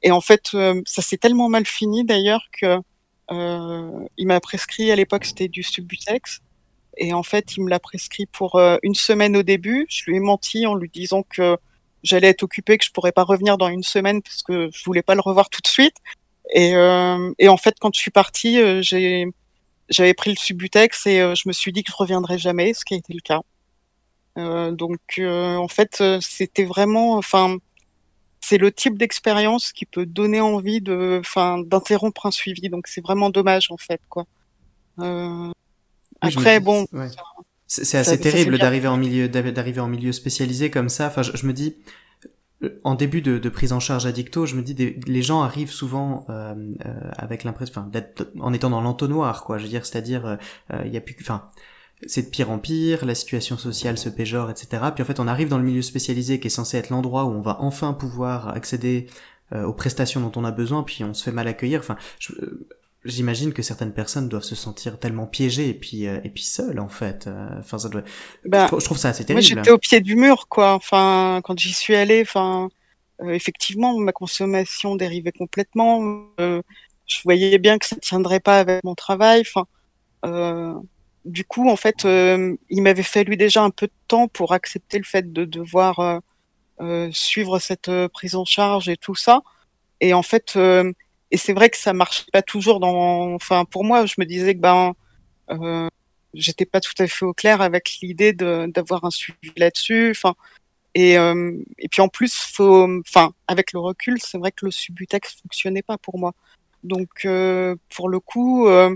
[0.04, 0.50] Et en fait,
[0.86, 2.78] ça s'est tellement mal fini d'ailleurs que
[4.18, 6.42] il m'a prescrit à l'époque c'était du Subutex.
[6.98, 9.86] Et en fait, il me l'a prescrit pour une semaine au début.
[9.90, 11.58] Je lui ai menti en lui disant que
[12.04, 15.02] j'allais être occupée, que je pourrais pas revenir dans une semaine parce que je voulais
[15.04, 15.96] pas le revoir tout de suite.
[16.54, 19.26] Et, euh, et en fait, quand je suis partie, euh, j'ai
[19.90, 22.86] j'avais pris le Subutex et euh, je me suis dit que je reviendrais jamais, ce
[22.86, 23.42] qui a été le cas.
[24.38, 27.58] Euh, donc, en fait, c'était vraiment, enfin,
[28.40, 32.70] c'est le type d'expérience qui peut donner envie de, enfin, d'interrompre un suivi.
[32.70, 34.26] Donc, c'est vraiment dommage, en fait, quoi.
[35.00, 35.52] Euh,
[36.22, 36.88] après, bon.
[36.94, 37.10] Ouais.
[37.68, 41.08] C'est assez terrible d'arriver en milieu, d'arriver en milieu spécialisé comme ça.
[41.08, 41.76] Enfin, je, je me dis,
[42.84, 46.26] en début de, prise en charge addicto, je me dis des, les gens arrivent souvent
[46.30, 46.54] euh,
[46.86, 48.02] euh, avec l'impression, enfin,
[48.40, 49.58] en étant dans l'entonnoir, quoi.
[49.58, 50.36] Je veux dire, c'est-à-dire, euh,
[50.86, 51.50] il euh, a plus, enfin,
[52.08, 54.84] c'est de pire en pire, la situation sociale se péjore, etc.
[54.94, 57.30] Puis en fait, on arrive dans le milieu spécialisé qui est censé être l'endroit où
[57.30, 59.08] on va enfin pouvoir accéder
[59.54, 61.80] euh, aux prestations dont on a besoin, puis on se fait mal accueillir.
[61.80, 62.34] Enfin, je,
[63.06, 66.80] J'imagine que certaines personnes doivent se sentir tellement piégées et puis euh, et puis seules
[66.80, 67.30] en fait.
[67.60, 68.04] Enfin, ça doit.
[68.46, 69.46] Bah, je, trouve ça assez terrible.
[69.46, 70.74] Moi, j'étais au pied du mur, quoi.
[70.74, 72.70] Enfin, quand j'y suis allée, enfin,
[73.22, 76.26] euh, effectivement, ma consommation dérivait complètement.
[76.40, 76.62] Euh,
[77.06, 79.42] je voyais bien que ça tiendrait pas avec mon travail.
[79.42, 79.66] Enfin,
[80.26, 80.74] euh,
[81.26, 85.04] du coup, en fait, il m'avait fallu déjà un peu de temps pour accepter le
[85.04, 86.22] fait de devoir
[87.12, 89.42] suivre cette prise en charge et tout ça.
[90.02, 90.58] Et en fait,
[91.34, 92.80] et c'est vrai que ça marche pas toujours.
[92.84, 94.94] Enfin, pour moi, je me disais que ben,
[95.50, 95.90] euh,
[96.36, 100.12] j'étais pas tout à fait au clair avec l'idée d'avoir un suivi là-dessus.
[100.12, 100.36] Enfin,
[100.94, 104.72] et, euh, et puis en plus, faut, enfin, avec le recul, c'est vrai que le
[104.72, 106.34] subutex fonctionnait pas pour moi.
[106.84, 108.96] Donc, euh, pour le coup, euh,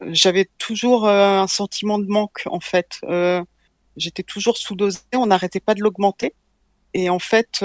[0.00, 3.00] j'avais toujours un sentiment de manque en fait.
[3.96, 6.34] J'étais toujours sous-dosé, on n'arrêtait pas de l'augmenter.
[6.92, 7.60] Et en fait,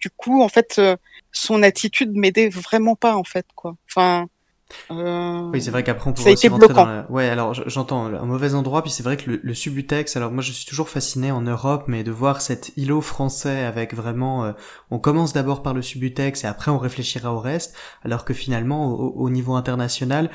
[0.00, 0.80] du coup, en fait,
[1.32, 3.76] son attitude m'aidait vraiment pas en fait, quoi.
[3.90, 4.28] Enfin,
[4.90, 6.86] euh, oui, c'est vrai qu'après on pourrait aussi rentrer bloquant.
[6.86, 10.30] dans Ouais, alors j'entends un mauvais endroit, puis c'est vrai que le, le, Subutex, alors
[10.30, 14.44] moi je suis toujours fasciné en Europe, mais de voir cet îlot français avec vraiment,
[14.44, 14.52] euh,
[14.90, 18.90] on commence d'abord par le Subutex et après on réfléchira au reste, alors que finalement
[18.92, 20.30] au, au niveau international,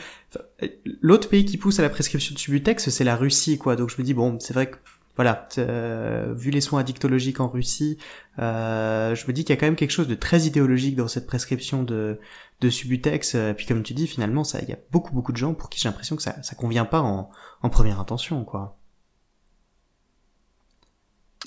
[1.01, 3.75] l'autre pays qui pousse à la prescription de Subutex, c'est la Russie, quoi.
[3.75, 4.77] Donc je me dis bon, c'est vrai que
[5.19, 7.97] voilà, euh, vu les soins addictologiques en Russie,
[8.39, 11.09] euh, je me dis qu'il y a quand même quelque chose de très idéologique dans
[11.09, 12.21] cette prescription de,
[12.61, 13.35] de Subutex.
[13.35, 15.77] Et puis comme tu dis, finalement, il y a beaucoup beaucoup de gens pour qui
[15.77, 17.29] j'ai l'impression que ça, ça convient pas en,
[17.61, 18.77] en première intention, quoi.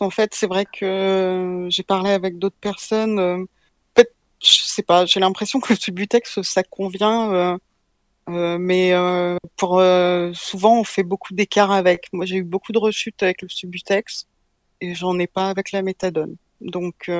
[0.01, 3.19] En fait, c'est vrai que j'ai parlé avec d'autres personnes.
[3.19, 3.47] Euh, en
[3.97, 7.57] fait, je sais pas, j'ai l'impression que le Subutex, ça convient.
[8.35, 12.09] Euh, mais euh, pour euh, souvent on fait beaucoup d'écart avec.
[12.13, 14.27] Moi j'ai eu beaucoup de rechutes avec le Subutex
[14.81, 16.37] et j'en ai pas avec la méthadone.
[16.61, 17.11] Donc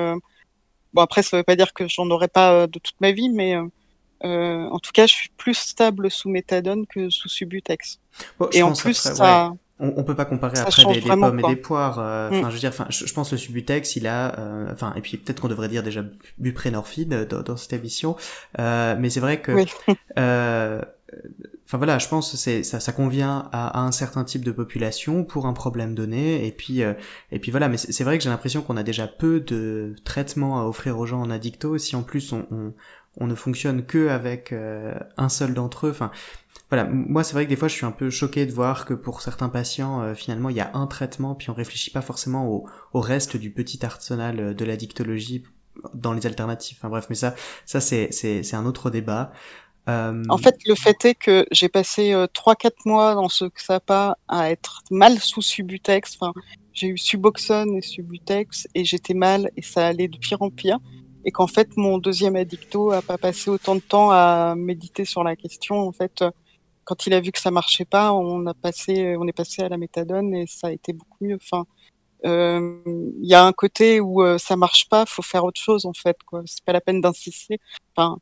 [0.93, 3.57] bon après ça veut pas dire que j'en aurai pas de toute ma vie, mais
[4.23, 7.99] en tout cas je suis plus stable sous méthadone que sous Subutex.
[8.39, 11.47] Bon, et en plus ça on, on, peut pas comparer après des, des, pommes et
[11.47, 11.97] des poires.
[11.99, 12.35] Mm.
[12.35, 15.01] Enfin, je veux dire, enfin, je, je, pense le Subutex, il a, euh, enfin, et
[15.01, 16.03] puis peut-être qu'on devrait dire déjà
[16.37, 18.15] buprenorphine dans, dans cette émission,
[18.59, 19.65] euh, mais c'est vrai que, oui.
[21.65, 25.23] Enfin voilà, je pense c'est ça, ça convient à, à, un certain type de population
[25.23, 28.61] pour un problème donné, et puis et puis voilà, mais c'est vrai que j'ai l'impression
[28.61, 32.33] qu'on a déjà peu de traitements à offrir aux gens en addicto, si en plus
[32.33, 32.73] on, on
[33.17, 34.55] on ne fonctionne que avec
[35.17, 35.91] un seul d'entre eux.
[35.91, 36.09] Enfin,
[36.73, 38.95] voilà, moi c'est vrai que des fois je suis un peu choqué de voir que
[38.95, 42.47] pour certains patients euh, finalement il y a un traitement puis on réfléchit pas forcément
[42.49, 45.43] au, au reste du petit arsenal euh, de la dictologie
[45.93, 46.77] dans les alternatives.
[46.79, 49.31] Enfin bref, mais ça ça c'est c'est un autre débat.
[49.89, 50.23] Euh...
[50.29, 53.45] En fait, le fait est que j'ai passé euh, trois 4 quatre mois dans ce
[53.45, 56.17] XAPA à être mal sous Subutex.
[56.19, 56.33] Enfin,
[56.73, 60.79] j'ai eu Suboxone et Subutex et j'étais mal et ça allait de pire en pire.
[61.25, 65.23] Et qu'en fait, mon deuxième addicto a pas passé autant de temps à méditer sur
[65.23, 65.75] la question.
[65.79, 66.23] En fait,
[66.83, 69.69] quand il a vu que ça marchait pas, on a passé, on est passé à
[69.69, 71.37] la méthadone et ça a été beaucoup mieux.
[71.41, 71.65] Enfin,
[72.25, 72.77] euh,
[73.21, 75.93] il y a un côté où euh, ça marche pas, faut faire autre chose en
[75.93, 76.17] fait.
[76.25, 77.59] Quoi, c'est pas la peine d'insister.
[77.95, 78.17] Enfin,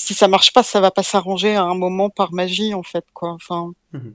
[0.00, 3.04] si ça marche pas, ça va pas s'arranger à un moment par magie en fait.
[3.12, 3.30] Quoi.
[3.32, 4.10] Enfin, mmh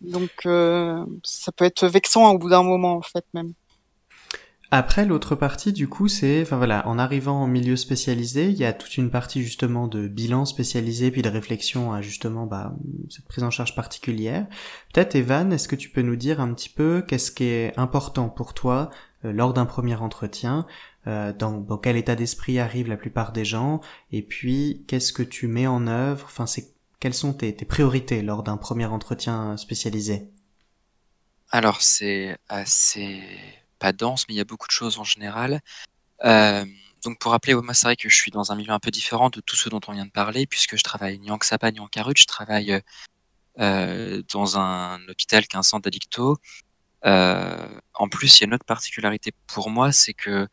[0.00, 3.52] donc euh, ça peut être vexant au bout d'un moment en fait même.
[4.70, 8.66] Après, l'autre partie, du coup, c'est, enfin voilà, en arrivant en milieu spécialisé, il y
[8.66, 12.74] a toute une partie justement de bilan spécialisé, puis de réflexion à justement bah,
[13.08, 14.46] cette prise en charge particulière.
[14.92, 18.28] Peut-être, Evan, est-ce que tu peux nous dire un petit peu qu'est-ce qui est important
[18.28, 18.90] pour toi
[19.24, 20.66] euh, lors d'un premier entretien,
[21.08, 23.80] euh, dans, quel état d'esprit arrivent la plupart des gens,
[24.12, 28.42] et puis qu'est-ce que tu mets en œuvre, enfin, c'est quelles sont tes, priorités lors
[28.42, 30.30] d'un premier entretien spécialisé?
[31.50, 33.22] Alors, c'est assez
[33.78, 35.60] pas dense, mais il y a beaucoup de choses en général.
[36.24, 36.66] Euh,
[37.04, 39.30] donc pour rappeler, moi c'est vrai que je suis dans un milieu un peu différent
[39.30, 41.80] de tout ce dont on vient de parler, puisque je travaille ni en XAPA ni
[41.80, 42.82] en Carut, je travaille
[43.60, 46.36] euh, dans un hôpital qui est un centre d'addicto.
[47.04, 50.48] En plus, il y a une autre particularité pour moi, c'est que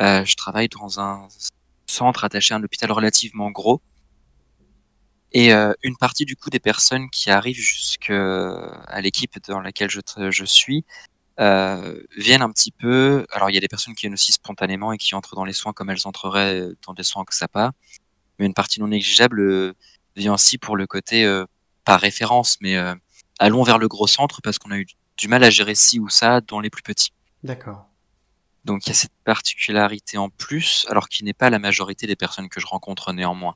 [0.00, 1.28] euh, je travaille dans un
[1.86, 3.80] centre attaché à un hôpital relativement gros.
[5.32, 10.00] Et euh, une partie du coup des personnes qui arrivent jusqu'à l'équipe dans laquelle je,
[10.30, 10.84] je suis
[11.40, 13.26] euh, viennent un petit peu.
[13.30, 15.52] Alors, il y a des personnes qui viennent aussi spontanément et qui entrent dans les
[15.52, 17.72] soins comme elles entreraient dans des soins que ça pas.
[18.38, 19.74] Mais une partie non négligeable euh,
[20.16, 21.44] vient aussi pour le côté, euh,
[21.84, 22.94] pas référence, mais euh,
[23.38, 26.08] allons vers le gros centre parce qu'on a eu du mal à gérer ci ou
[26.08, 27.12] ça dans les plus petits.
[27.42, 27.87] D'accord.
[28.64, 32.16] Donc, il y a cette particularité en plus, alors qui n'est pas la majorité des
[32.16, 33.54] personnes que je rencontre néanmoins.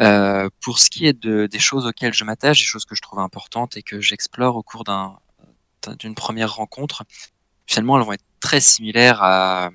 [0.00, 3.02] Euh, pour ce qui est de, des choses auxquelles je m'attache, des choses que je
[3.02, 5.18] trouve importantes et que j'explore au cours d'un
[5.98, 7.04] d'une première rencontre,
[7.66, 9.70] finalement, elles vont être très similaires à,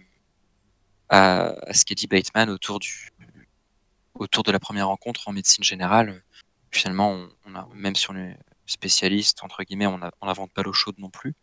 [1.11, 6.23] ce qu'a dit Bateman autour de la première rencontre en médecine générale.
[6.71, 7.25] Finalement,
[7.73, 11.35] même si on est spécialiste, entre guillemets, on n'invente pas l'eau chaude non plus.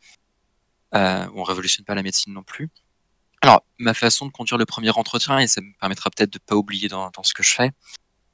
[0.95, 2.71] Euh, on révolutionne pas la médecine non plus.
[3.41, 6.55] Alors, ma façon de conduire le premier entretien, et ça me permettra peut-être de pas
[6.55, 7.73] oublier dans, dans, ce que je fais,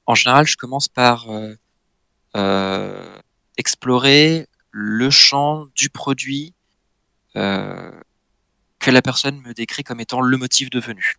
[0.07, 1.55] en général, je commence par euh,
[2.37, 3.19] euh,
[3.57, 6.55] explorer le champ du produit
[7.37, 7.91] euh,
[8.79, 11.17] que la personne me décrit comme étant le motif de venue.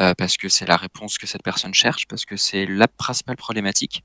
[0.00, 3.36] Euh, parce que c'est la réponse que cette personne cherche, parce que c'est la principale
[3.36, 4.04] problématique.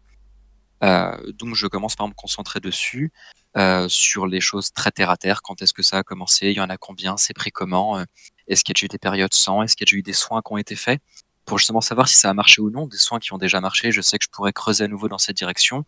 [0.84, 3.12] Euh, donc je commence par me concentrer dessus,
[3.58, 5.42] euh, sur les choses très terre à terre.
[5.42, 6.48] Quand est-ce que ça a commencé?
[6.48, 7.18] Il y en a combien?
[7.18, 8.04] C'est pris comment?
[8.48, 9.62] Est-ce qu'il y a eu des périodes sans?
[9.62, 11.02] Est-ce qu'il y a eu des soins qui ont été faits?
[11.46, 12.88] Pour justement savoir si ça a marché ou non.
[12.88, 15.18] Des soins qui ont déjà marché, je sais que je pourrais creuser à nouveau dans
[15.18, 15.86] cette direction.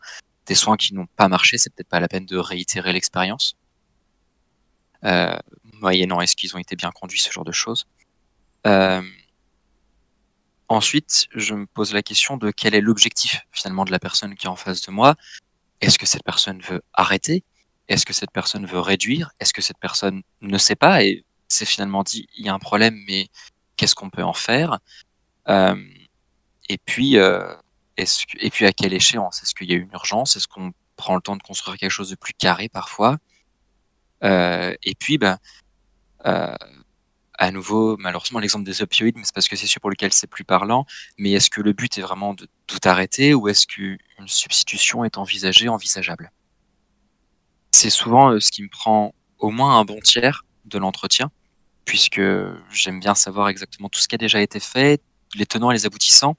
[0.48, 3.56] Des soins qui n'ont pas marché, c'est peut-être pas la peine de réitérer l'expérience.
[5.04, 5.38] Euh,
[5.82, 7.88] moyennant est-ce qu'ils ont été bien conduits, ce genre de choses.
[8.68, 9.02] Euh,
[10.72, 14.48] ensuite, je me pose la question de quel est l'objectif finalement de la personne qui
[14.48, 15.16] est en face de moi.
[15.82, 17.44] Est-ce que cette personne veut arrêter?
[17.88, 19.32] Est-ce que cette personne veut réduire?
[19.40, 21.04] Est-ce que cette personne ne sait pas?
[21.04, 23.28] Et c'est finalement dit il y a un problème, mais
[23.76, 24.80] qu'est-ce qu'on peut en faire?
[25.50, 25.76] Euh,
[26.70, 27.54] Et puis, euh,
[27.98, 29.44] et puis à quelle échéance?
[29.44, 30.36] Est-ce qu'il y a une urgence?
[30.38, 33.18] Est-ce qu'on prend le temps de construire quelque chose de plus carré parfois?
[34.24, 35.20] Euh, Et puis,
[36.26, 36.56] euh,
[37.42, 40.28] à nouveau, malheureusement, l'exemple des opioïdes, mais c'est parce que c'est sûr pour lequel c'est
[40.28, 40.86] plus parlant.
[41.18, 45.18] Mais est-ce que le but est vraiment de tout arrêter ou est-ce qu'une substitution est
[45.18, 46.32] envisagée, envisageable?
[47.72, 51.32] C'est souvent euh, ce qui me prend au moins un bon tiers de l'entretien,
[51.84, 52.22] puisque
[52.72, 55.02] j'aime bien savoir exactement tout ce qui a déjà été fait,
[55.34, 56.38] les tenants et les aboutissants.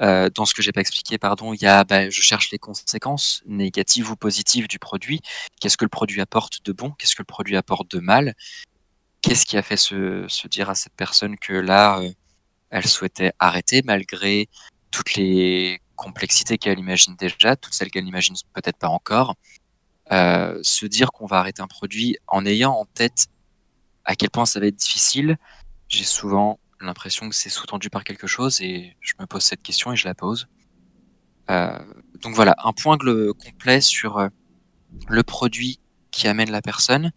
[0.00, 2.58] Euh, dans ce que j'ai pas expliqué, pardon, il y a, bah, je cherche les
[2.58, 5.20] conséquences négatives ou positives du produit.
[5.60, 6.90] Qu'est-ce que le produit apporte de bon?
[6.98, 8.34] Qu'est-ce que le produit apporte de mal?
[9.24, 12.10] Qu'est-ce qui a fait se, dire à cette personne que là, euh,
[12.68, 14.50] elle souhaitait arrêter malgré
[14.90, 19.34] toutes les complexités qu'elle imagine déjà, toutes celles qu'elle n'imagine peut-être pas encore,
[20.12, 23.28] euh, se dire qu'on va arrêter un produit en ayant en tête
[24.04, 25.38] à quel point ça va être difficile.
[25.88, 29.90] J'ai souvent l'impression que c'est sous-tendu par quelque chose et je me pose cette question
[29.92, 30.48] et je la pose.
[31.48, 31.78] Euh,
[32.20, 34.28] donc voilà, un point complet sur
[35.08, 37.10] le produit qui amène la personne,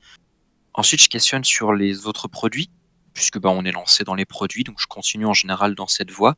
[0.78, 2.70] Ensuite, je questionne sur les autres produits,
[3.14, 6.12] puisque bah, on est lancé dans les produits, donc je continue en général dans cette
[6.12, 6.36] voie.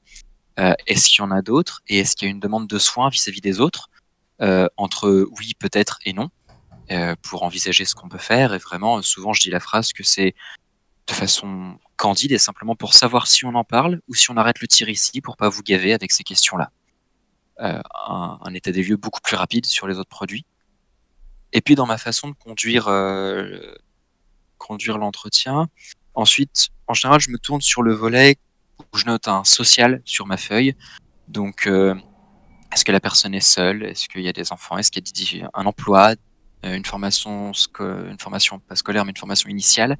[0.59, 1.81] Euh, est-ce qu'il y en a d'autres?
[1.87, 3.89] Et est-ce qu'il y a une demande de soins vis-à-vis des autres?
[4.41, 6.29] Euh, Entre oui, peut-être et non,
[6.89, 8.53] euh, pour envisager ce qu'on peut faire.
[8.53, 10.33] Et vraiment, souvent, je dis la phrase que c'est
[11.07, 14.61] de façon candide et simplement pour savoir si on en parle ou si on arrête
[14.61, 16.71] le tir ici pour pas vous gaver avec ces questions-là.
[17.57, 17.81] Un,
[18.41, 20.45] un, état des lieux beaucoup plus rapide sur les autres produits.
[21.51, 22.87] Et puis dans ma façon de conduire
[24.59, 25.67] conduire l'entretien.
[26.13, 28.37] Ensuite, en général, je me tourne sur le volet
[28.93, 30.75] où je note un social sur ma feuille.
[31.27, 31.95] Donc, euh,
[32.71, 33.83] est-ce que la personne est seule?
[33.83, 34.77] Est-ce qu'il y a des enfants?
[34.77, 36.15] Est-ce qu'il y a un emploi?
[36.65, 39.97] Euh, Une formation, une formation pas scolaire, mais une formation initiale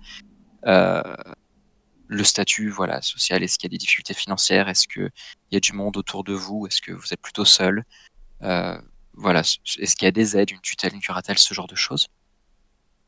[0.67, 1.01] euh,
[2.07, 3.43] Le statut, voilà, social.
[3.43, 4.67] Est-ce qu'il y a des difficultés financières?
[4.67, 5.09] Est-ce qu'il
[5.51, 6.67] y a du monde autour de vous?
[6.67, 7.83] Est-ce que vous êtes plutôt seul?
[8.41, 9.41] Voilà.
[9.41, 12.07] Est-ce qu'il y a des aides, une tutelle, une curatelle, ce genre de choses?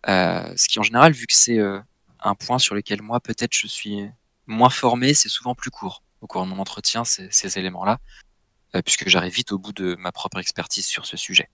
[0.08, 1.80] Ce qui en général, vu que c'est euh,
[2.22, 4.10] un point sur lequel moi peut-être je suis
[4.48, 8.00] moins formé, c'est souvent plus court au cours de mon entretien, ces, ces éléments-là,
[8.76, 11.50] euh, puisque j'arrive vite au bout de ma propre expertise sur ce sujet.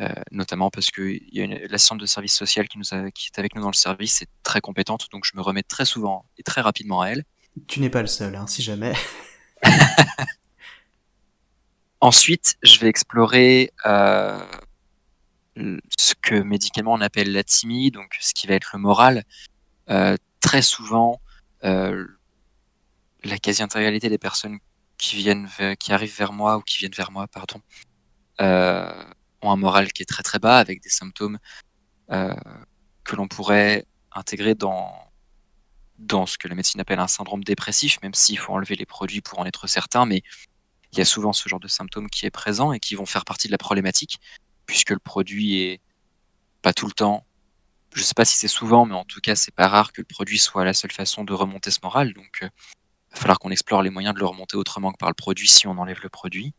[0.00, 3.26] Euh, notamment parce que y a une, l'assistante de service social qui, nous a, qui
[3.26, 6.24] est avec nous dans le service est très compétente, donc je me remets très souvent
[6.38, 7.24] et très rapidement à elle.
[7.66, 8.92] Tu n'es pas le seul, hein, si jamais.
[12.00, 14.40] Ensuite, je vais explorer euh,
[15.56, 19.24] ce que médicalement on appelle l'atimie, donc ce qui va être le moral.
[19.90, 21.20] Euh, très souvent,
[21.64, 22.06] euh,
[23.24, 24.58] la quasi-intégralité des personnes
[24.96, 25.28] qui
[25.88, 27.60] arrivent vers moi ou qui viennent vers moi, pardon,
[28.40, 29.04] euh,
[29.42, 31.38] ont un moral qui est très très bas avec des symptômes
[32.10, 32.34] euh,
[33.04, 34.92] que l'on pourrait intégrer dans
[35.98, 39.20] dans ce que la médecine appelle un syndrome dépressif, même s'il faut enlever les produits
[39.20, 40.22] pour en être certain, mais
[40.92, 43.26] il y a souvent ce genre de symptômes qui est présent et qui vont faire
[43.26, 44.18] partie de la problématique
[44.70, 45.80] puisque le produit est
[46.62, 47.26] pas tout le temps.
[47.92, 50.06] Je sais pas si c'est souvent, mais en tout cas, c'est pas rare que le
[50.06, 52.12] produit soit la seule façon de remonter ce moral.
[52.12, 52.50] Donc, il euh,
[53.10, 55.66] va falloir qu'on explore les moyens de le remonter autrement que par le produit si
[55.66, 56.54] on enlève le produit.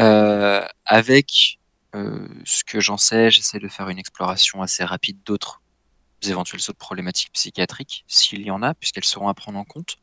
[0.00, 1.58] Euh, avec
[1.94, 5.60] euh, ce que j'en sais, j'essaie de faire une exploration assez rapide d'autres
[6.22, 9.98] éventuelles autres problématiques psychiatriques, s'il y en a, puisqu'elles seront à prendre en compte.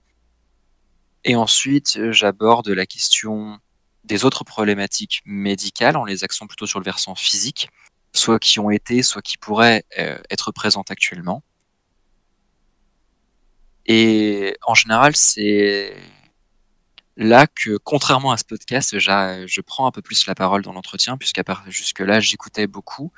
[1.24, 3.60] Et ensuite, j'aborde la question
[4.04, 7.70] des autres problématiques médicales en les axant plutôt sur le versant physique,
[8.14, 11.44] soit qui ont été, soit qui pourraient euh, être présentes actuellement.
[13.86, 15.96] Et en général, c'est
[17.18, 21.18] là que, contrairement à ce podcast, je prends un peu plus la parole dans l'entretien,
[21.18, 23.12] puisqu'à part jusque-là, j'écoutais beaucoup.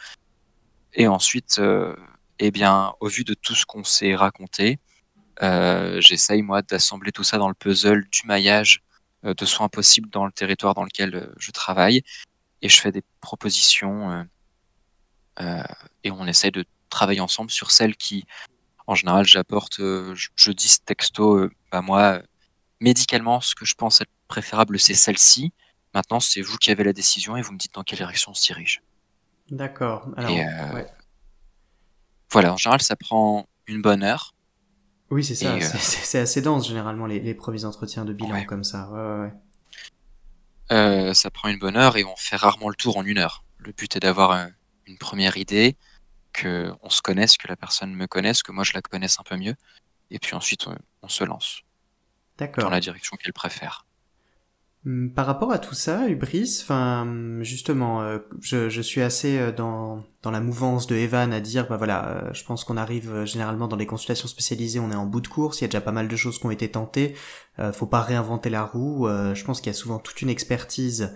[0.94, 1.96] Et ensuite, euh,
[2.40, 4.80] eh bien, au vu de tout ce qu'on s'est raconté,
[5.44, 8.82] euh, j'essaye, moi, d'assembler tout ça dans le puzzle du maillage
[9.34, 12.04] de soins possibles dans le territoire dans lequel euh, je travaille.
[12.62, 14.26] Et je fais des propositions
[15.40, 15.64] euh,
[16.04, 18.26] et on essaie de travailler ensemble sur celles qui,
[18.88, 22.22] En général, j'apporte, je, je, dis texto, bah moi,
[22.80, 25.52] médicalement, ce que je pense être préférable, c'est celle-ci.
[25.94, 28.36] Maintenant, c'est vous qui avez la décision et vous me dites dans quelle direction on
[28.36, 28.82] se dirige.
[29.50, 30.10] D'accord.
[32.32, 34.35] Voilà, en général, ça prend une bonne heure.
[35.12, 35.60] Oui, c'est ça.
[35.60, 38.90] C'est assez dense, généralement, les, premiers entretiens de bilan comme ça.
[38.90, 39.32] Ouais,
[40.72, 43.44] euh, ça prend une bonne heure et on fait rarement le tour en une heure.
[43.60, 44.48] Le but est d'avoir euh,
[44.88, 45.78] une première idée,
[46.34, 49.24] que on se connaisse, que la personne me connaisse, que moi je la connaisse un
[49.24, 49.56] peu mieux,
[50.12, 51.62] et puis ensuite on, se lance
[52.40, 53.85] dans la direction qu'elle préfère.
[54.86, 57.08] Hum, par rapport à tout ça, Hubris, enfin
[57.42, 61.78] justement, euh, je, suis assez euh, dans, dans la mouvance de Evan à dire, bah
[61.78, 65.22] voilà, euh, je pense qu'on arrive généralement dans les consultations spécialisées, on est en bout
[65.22, 67.16] de course, il y a déjà pas mal de choses qui ont été tentées,
[67.74, 69.08] faut pas réinventer la roue.
[69.08, 71.16] je pense qu'il y a souvent toute une expertise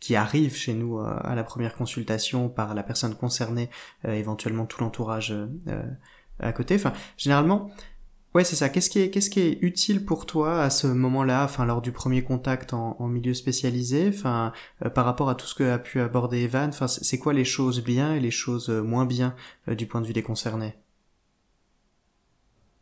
[0.00, 3.68] qui arrive chez nous à la première consultation par la personne concernée,
[4.04, 5.34] éventuellement tout l'entourage
[6.40, 6.76] à côté.
[6.76, 7.70] Enfin, généralement,
[8.34, 8.68] Ouais, c'est ça.
[8.68, 8.98] Qu'est-ce qui
[9.40, 14.08] est, utile pour toi à ce moment-là, enfin lors du premier contact en, milieu spécialisé,
[14.08, 14.52] enfin
[14.84, 17.44] euh, par rapport à tout ce que a pu aborder Evan, enfin c'est quoi les
[17.44, 19.36] choses bien et les choses euh, moins bien
[19.68, 20.74] euh, du point de vue des concernés?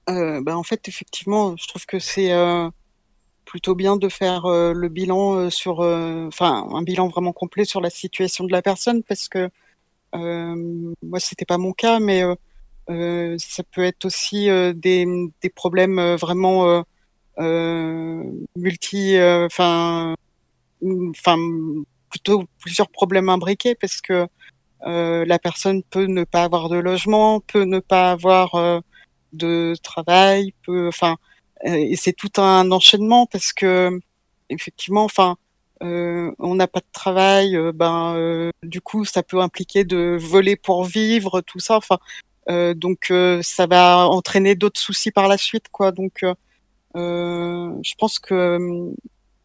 [0.06, 2.32] Bah, en fait, effectivement, je trouve que c'est
[3.44, 8.44] plutôt bien de faire le bilan sur, enfin un bilan vraiment complet sur la situation
[8.44, 9.48] de la personne parce que
[10.14, 12.24] moi c'était pas mon cas, mais
[12.88, 15.06] ça peut être aussi euh, des,
[15.54, 16.84] problèmes euh, vraiment
[18.56, 20.14] multi, enfin,
[21.10, 21.36] enfin
[22.10, 24.26] plutôt plusieurs problèmes imbriqués parce que
[24.84, 28.82] la personne peut ne pas avoir de logement, peut ne pas avoir
[29.32, 31.16] de travail, peut, enfin,
[31.64, 33.98] et c'est tout un enchaînement parce que
[34.50, 35.36] effectivement, enfin,
[35.82, 40.56] euh, on n'a pas de travail, ben, euh, du coup, ça peut impliquer de voler
[40.56, 41.76] pour vivre, tout ça.
[41.76, 45.92] Enfin, euh, donc euh, ça va entraîner d'autres soucis par la suite, quoi.
[45.92, 46.24] Donc
[46.96, 48.92] euh, je pense que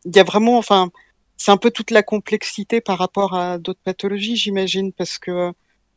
[0.06, 0.90] il y a vraiment, enfin,
[1.38, 5.52] c'est un peu toute la complexité par rapport à d'autres pathologies, j'imagine, parce que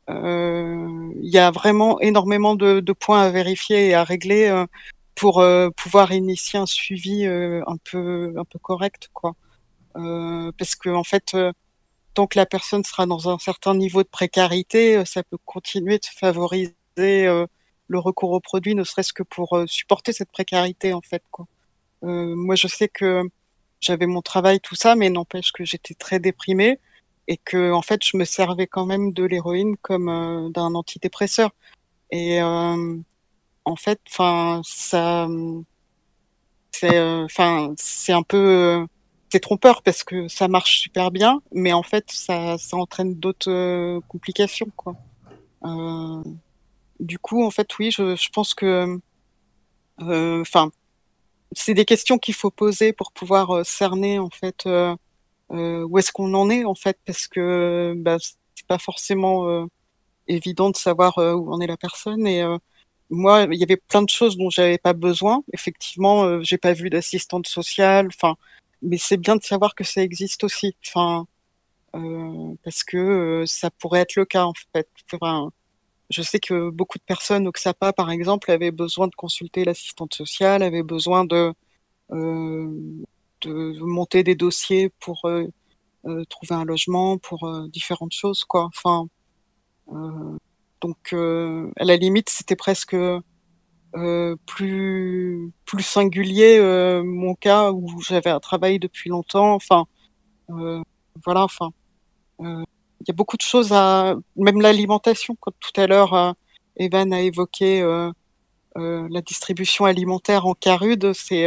[0.08, 4.64] il y a vraiment énormément de, de, points à vérifier et à régler
[5.14, 5.44] pour
[5.76, 9.34] pouvoir initier un suivi un peu un peu correct, quoi.
[9.94, 11.36] parce que en fait,
[12.14, 16.06] tant que la personne sera dans un certain niveau de précarité, ça peut continuer de
[16.06, 21.00] favoriser euh, le recours aux produits, ne serait-ce que pour euh, supporter cette précarité en
[21.00, 21.22] fait.
[22.04, 23.22] Euh, moi, je sais que
[23.80, 26.78] j'avais mon travail, tout ça, mais n'empêche que j'étais très déprimée
[27.28, 31.50] et que en fait, je me servais quand même de l'héroïne comme d'un antidépresseur.
[32.10, 33.02] Et en
[33.76, 35.62] fait, enfin, c'est, un
[38.22, 38.86] peu
[39.30, 44.68] c'est trompeur parce que ça marche super bien, mais en fait, ça, entraîne d'autres complications,
[44.76, 44.96] quoi.
[45.64, 46.22] Euh,
[47.00, 49.00] du coup, en fait, oui, je, pense que,
[50.02, 50.70] euh, enfin,
[51.52, 54.96] c'est des questions qu'il faut poser pour pouvoir euh, cerner en fait euh,
[55.50, 59.66] où est-ce qu'on en est en fait, parce que bah, c'est pas forcément
[60.28, 62.26] évident de savoir où en est la personne.
[62.26, 62.44] Et
[63.10, 65.42] moi, il y avait plein de choses dont j'avais pas besoin.
[65.52, 68.08] Effectivement, j'ai pas vu d'assistante sociale.
[68.14, 68.36] Enfin,
[68.82, 70.76] mais c'est bien de savoir que ça existe aussi.
[70.86, 71.26] Enfin,
[72.64, 74.88] parce que ça pourrait être le cas en fait.
[76.10, 80.14] Je sais que beaucoup de personnes au XAPA, par exemple, avaient besoin de consulter l'assistante
[80.14, 81.54] sociale, avaient besoin de,
[82.12, 82.68] euh,
[83.42, 85.46] de monter des dossiers pour euh,
[86.06, 88.64] euh, trouver un logement, pour différentes choses, quoi.
[88.66, 89.06] Enfin,
[90.80, 92.96] donc, à la limite, c'était presque
[94.46, 96.60] plus plus singulier
[97.04, 99.54] mon cas où j'avais un travail depuis longtemps.
[99.54, 99.86] Enfin,
[100.48, 101.44] voilà.
[101.44, 101.70] Enfin
[103.00, 105.36] il y a beaucoup de choses à, même l'alimentation.
[105.40, 106.32] Quand tout à l'heure, euh,
[106.76, 108.10] Evan a évoqué euh,
[108.76, 111.46] euh, la distribution alimentaire en carude, c'est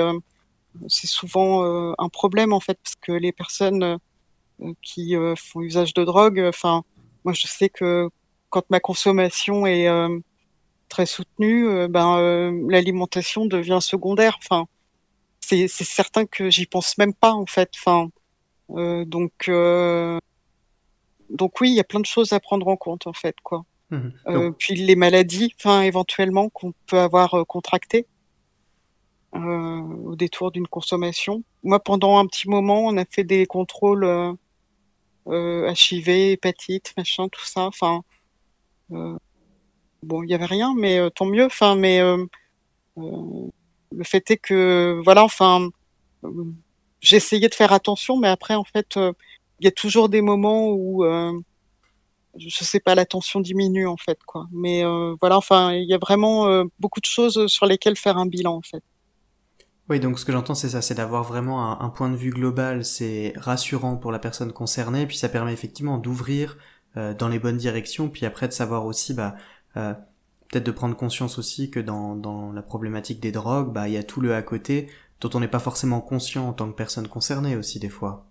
[0.88, 1.64] c'est souvent
[2.00, 4.00] un problème en fait parce que les personnes
[4.82, 6.84] qui font usage de drogue, enfin,
[7.24, 8.10] moi je sais que
[8.50, 9.88] quand ma consommation est
[10.90, 14.36] très soutenue, ben l'alimentation devient secondaire.
[14.40, 14.66] Enfin,
[15.42, 17.70] c'est certain que j'y pense même pas en fait.
[17.78, 18.10] Enfin,
[19.06, 19.48] donc
[21.34, 23.66] donc oui, il y a plein de choses à prendre en compte en fait, quoi.
[23.90, 28.08] Mmh euh, puis les maladies, enfin éventuellement qu'on peut avoir euh, contractées
[29.36, 31.44] euh, au détour d'une consommation.
[31.64, 34.08] Moi, pendant un petit moment, on a fait des contrôles
[35.28, 37.62] HIV, hépatite, machin, tout ça.
[37.66, 38.02] Enfin,
[38.90, 41.46] bon, il y avait rien, mais tant mieux.
[41.46, 42.00] Enfin, mais
[42.98, 45.70] le fait est que voilà, enfin,
[47.00, 49.00] j'essayais de faire attention, mais après, en fait
[49.60, 51.32] il y a toujours des moments où, euh,
[52.38, 54.48] je sais pas, la tension diminue en fait, quoi.
[54.52, 54.84] Mais
[55.22, 58.62] voilà, enfin, il y a vraiment beaucoup de choses sur lesquelles faire un bilan en
[58.62, 58.84] fait.
[59.90, 62.86] Oui, donc ce que j'entends, c'est ça, c'est d'avoir vraiment un, point de vue global,
[62.86, 66.58] c'est rassurant pour la personne concernée, puis ça permet effectivement d'ouvrir
[66.96, 69.36] euh, dans les bonnes directions, puis après de savoir aussi, bah,
[69.76, 69.94] euh,
[70.50, 73.98] peut-être de prendre conscience aussi que dans, dans la problématique des drogues, bah, il y
[73.98, 74.90] a tout le à côté
[75.20, 78.26] dont on n'est pas forcément conscient en tant que personne concernée aussi des fois.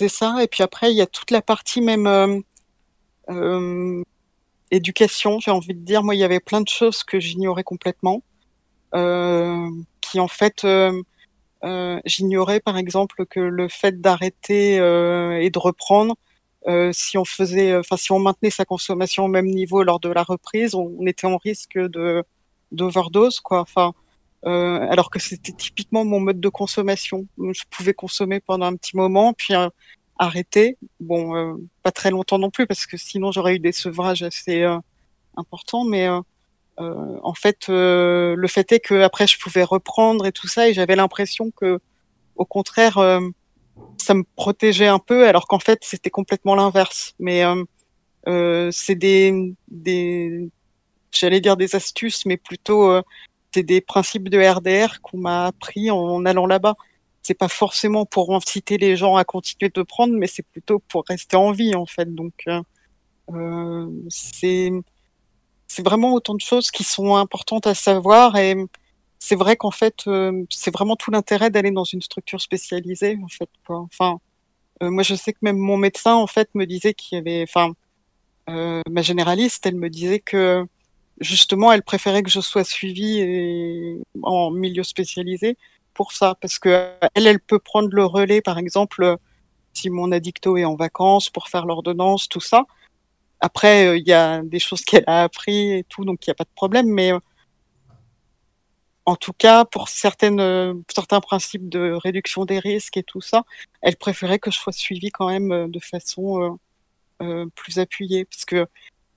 [0.00, 2.40] C'est ça, et puis après, il y a toute la partie même euh,
[3.28, 4.02] euh
[4.70, 6.02] éducation, j'ai envie de dire.
[6.02, 8.22] Moi, il y avait plein de choses que j'ignorais complètement.
[8.94, 9.68] Euh,
[10.00, 10.66] qui en fait
[12.06, 16.16] j'ignorais par exemple que le fait d'arrêter et de reprendre
[16.92, 20.22] si on faisait, enfin si on maintenait sa consommation au même niveau lors de la
[20.22, 22.24] reprise, on, était en risque de
[22.72, 23.60] d'overdose, quoi.
[23.60, 23.92] Enfin,
[24.46, 27.26] euh, alors que c'était typiquement mon mode de consommation.
[27.38, 29.54] Je pouvais consommer pendant un petit moment, puis
[30.18, 30.76] arrêter.
[31.00, 34.64] Bon, euh, pas très longtemps non plus, parce que sinon j'aurais eu des sevrages assez
[35.36, 36.08] importants, mais
[36.80, 40.68] euh, en fait, euh, le fait est que après je pouvais reprendre et tout ça,
[40.68, 41.78] et j'avais l'impression que,
[42.36, 43.20] au contraire, euh,
[43.98, 47.14] ça me protégeait un peu, alors qu'en fait c'était complètement l'inverse.
[47.18, 47.44] Mais
[48.72, 50.48] c'est des, des
[51.12, 53.02] j'allais dire des astuces, mais plutôt
[53.52, 56.76] c'est des principes de RDR qu'on m'a appris en allant là-bas.
[57.22, 61.04] C'est pas forcément pour inciter les gens à continuer de prendre, mais c'est plutôt pour
[61.06, 62.14] rester en vie en fait.
[62.14, 62.34] Donc
[63.32, 64.72] euh, c'est
[65.66, 68.56] c'est vraiment autant de choses qui sont importantes à savoir et
[69.20, 73.28] c'est vrai qu'en fait, euh, c'est vraiment tout l'intérêt d'aller dans une structure spécialisée, en
[73.28, 73.50] fait.
[73.68, 74.18] Enfin,
[74.82, 77.42] euh, moi, je sais que même mon médecin, en fait, me disait qu'il y avait,
[77.42, 77.74] enfin,
[78.48, 80.66] euh, ma généraliste, elle me disait que
[81.20, 85.56] justement, elle préférait que je sois suivie en milieu spécialisé
[85.94, 89.16] pour ça, parce que elle, elle peut prendre le relais, par exemple,
[89.72, 92.66] si mon addicto est en vacances pour faire l'ordonnance, tout ça.
[93.40, 96.32] Après, euh, il y a des choses qu'elle a appris et tout, donc il n'y
[96.32, 96.86] a pas de problème.
[96.88, 97.18] Mais euh,
[99.06, 103.44] en tout cas, pour certaines, euh, certains principes de réduction des risques et tout ça,
[103.82, 106.58] elle préférait que je sois suivie quand même de façon
[107.54, 108.24] plus appuyée.
[108.24, 108.66] Parce que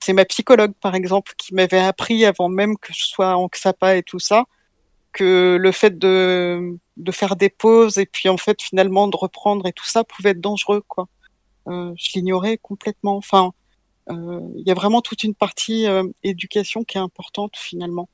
[0.04, 3.96] c'est ma psychologue, par exemple, qui m'avait appris avant même que je sois en XAPA
[3.96, 4.44] et tout ça,
[5.12, 9.66] que le fait de, de faire des pauses et puis en fait finalement de reprendre
[9.66, 11.08] et tout ça pouvait être dangereux, quoi.
[11.66, 13.16] je l'ignorais complètement.
[13.16, 13.52] Enfin,
[14.10, 18.08] euh, il y a vraiment toute une partie euh, éducation qui est importante finalement,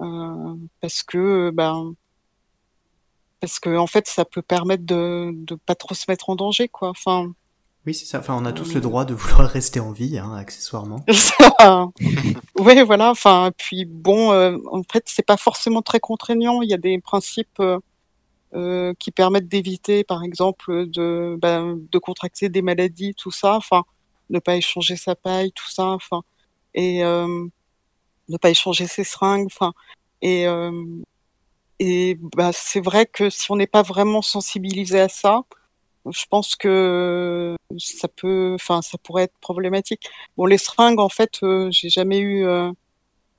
[0.00, 1.94] euh, parce que ben
[3.40, 6.68] parce que en fait ça peut permettre de de pas trop se mettre en danger
[6.68, 6.90] quoi.
[6.90, 7.32] Enfin.
[7.86, 8.18] Oui, c'est ça.
[8.18, 11.04] Enfin, on a tous le droit de vouloir rester en vie, hein, accessoirement.
[12.58, 13.10] oui, voilà.
[13.10, 14.30] Enfin, puis bon,
[14.70, 16.62] en fait, c'est pas forcément très contraignant.
[16.62, 17.60] Il y a des principes
[18.52, 23.54] euh, qui permettent d'éviter, par exemple, de, ben, de contracter des maladies, tout ça.
[23.54, 23.84] Enfin,
[24.28, 26.22] ne pas échanger sa paille, tout ça, enfin,
[26.74, 27.46] et euh,
[28.28, 29.72] ne pas échanger ses seringues, enfin,
[30.22, 30.72] et euh,
[31.78, 35.42] et bah, c'est vrai que si on n'est pas vraiment sensibilisé à ça,
[36.10, 40.08] je pense que ça peut, enfin, ça pourrait être problématique.
[40.36, 42.46] Bon, les seringues, en fait, euh, j'ai jamais eu,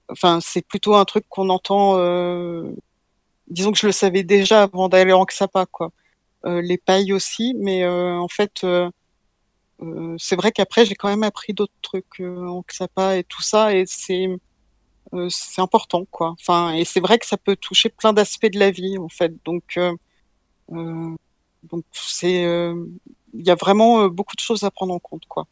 [0.10, 1.96] enfin, c'est plutôt un truc qu'on entend.
[3.48, 5.92] disons que je le savais déjà avant d'aller en XAPA, quoi.
[6.46, 8.64] les pailles aussi, mais en fait,
[9.84, 13.42] euh, c'est vrai qu'après j'ai quand même appris d'autres trucs euh, en XAPA et tout
[13.42, 14.28] ça et c'est
[15.14, 16.36] euh, c'est important quoi.
[16.40, 19.34] Enfin et c'est vrai que ça peut toucher plein d'aspects de la vie en fait.
[19.44, 19.80] Donc
[21.70, 22.44] donc c'est
[23.34, 25.48] il y a vraiment beaucoup de choses à prendre en compte quoi.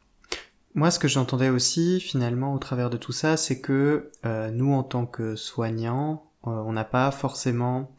[0.76, 4.84] Moi, ce que j'entendais aussi, finalement, au travers de tout ça, c'est que nous, en
[4.84, 7.91] tant que soignants, on n'a pas forcément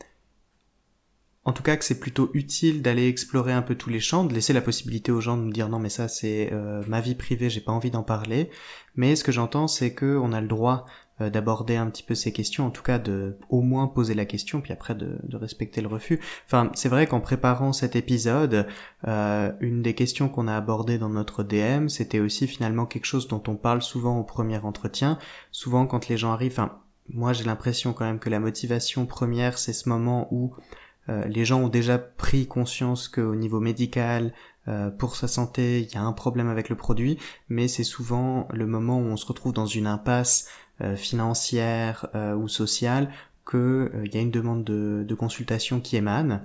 [1.44, 4.34] en tout cas que c'est plutôt utile d'aller explorer un peu tous les champs, de
[4.34, 7.14] laisser la possibilité aux gens de nous dire non mais ça c'est euh, ma vie
[7.14, 8.50] privée, j'ai pas envie d'en parler.
[8.94, 10.86] Mais ce que j'entends c'est que on a le droit
[11.20, 14.24] euh, d'aborder un petit peu ces questions, en tout cas de au moins poser la
[14.24, 16.20] question, puis après de, respecter le refus.
[16.46, 18.66] Enfin c'est vrai qu'en préparant cet épisode,
[19.06, 23.28] euh, une des questions qu'on a abordées dans notre DM, c'était aussi finalement quelque chose
[23.28, 25.18] dont on parle souvent au premier entretien.
[25.50, 26.78] Souvent quand les gens arrivent, enfin
[27.12, 30.54] moi j'ai l'impression quand même que la motivation première c'est ce moment où
[31.08, 34.32] euh, les gens ont déjà pris conscience qu'au niveau médical,
[34.68, 37.18] euh, pour sa santé, il y a un problème avec le produit,
[37.48, 40.48] mais c'est souvent le moment où on se retrouve dans une impasse
[40.82, 42.06] euh, financière
[42.36, 43.10] ou sociale
[43.50, 46.42] qu'il y a une demande de, consultation qui émane.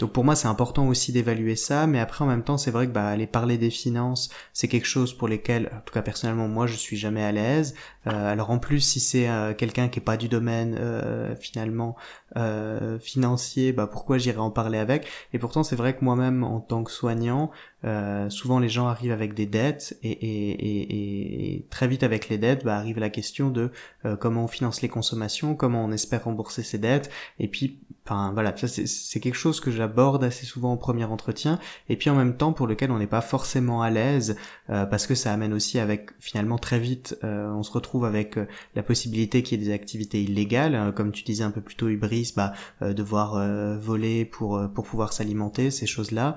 [0.00, 2.86] Donc pour moi, c'est important aussi d'évaluer ça, mais après en même temps, c'est vrai
[2.86, 6.48] que bah, aller parler des finances, c'est quelque chose pour lesquels, en tout cas personnellement,
[6.48, 7.74] moi, je suis jamais à l'aise.
[8.06, 11.96] Euh, alors en plus, si c'est euh, quelqu'un qui est pas du domaine euh, finalement
[12.36, 15.06] euh, financier, bah pourquoi j'irais en parler avec?
[15.34, 17.50] Et pourtant, c'est vrai que moi-même, en tant que soignant,
[18.28, 22.38] souvent les gens arrivent avec des dettes et, et, et, et, très vite avec les
[22.38, 23.70] dettes, bah, arrive la question de
[24.18, 27.80] comment on finance les consommations, comment on espère rembourser ses dettes, et puis,
[28.10, 31.58] enfin voilà, ça c'est quelque chose que j'aborde assez souvent au premier entretien,
[31.88, 34.36] et puis en même temps pour lequel on n'est pas forcément à l'aise
[34.66, 38.82] parce que ça amène aussi avec finalement très vite, on se retrouve avec euh, la
[38.82, 41.88] possibilité qu'il y ait des activités illégales, euh, comme tu disais un peu plus tôt,
[41.88, 42.52] Hubris, bah,
[42.82, 43.30] euh, devoir
[43.78, 46.36] voler pour pour pouvoir s'alimenter, ces choses-là.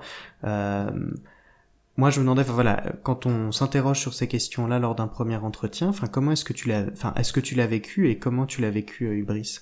[1.96, 5.36] moi, je me demandais, enfin voilà, quand on s'interroge sur ces questions-là lors d'un premier
[5.36, 8.46] entretien, enfin comment est-ce que tu l'as, enfin est-ce que tu l'as vécu et comment
[8.46, 9.60] tu l'as vécu, Hubris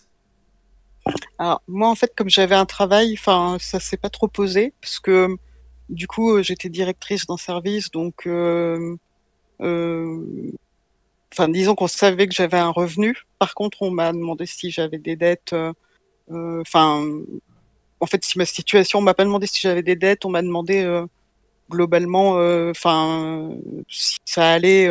[1.38, 5.00] Alors moi, en fait, comme j'avais un travail, enfin ça s'est pas trop posé parce
[5.00, 5.28] que
[5.88, 8.96] du coup, j'étais directrice d'un service, donc euh,
[11.32, 13.16] enfin, disons qu'on savait que j'avais un revenu.
[13.38, 15.53] Par contre, on m'a demandé si j'avais des dettes.
[15.53, 15.72] Euh,
[16.30, 17.05] euh, enfin,
[18.00, 20.24] en fait, si ma situation, on m'a pas demandé si j'avais des dettes.
[20.24, 21.07] On m'a demandé euh,
[21.70, 22.32] globalement,
[22.70, 23.50] enfin,
[23.88, 24.88] si ça allait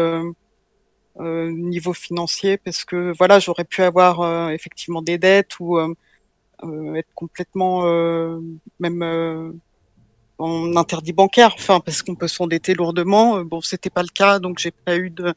[1.19, 7.83] niveau financier, parce que voilà, j'aurais pu avoir effectivement des dettes ou être complètement
[8.79, 9.61] même
[10.37, 13.43] en interdit bancaire, enfin parce qu'on peut s'endetter lourdement.
[13.43, 15.33] Bon, c'était pas le cas, donc j'ai pas eu de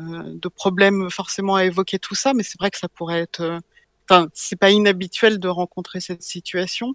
[0.00, 3.40] euh, de problèmes forcément à évoquer tout ça, mais c'est vrai que ça pourrait être.
[3.40, 3.58] Euh,
[4.08, 6.94] enfin, c'est pas inhabituel de rencontrer cette situation.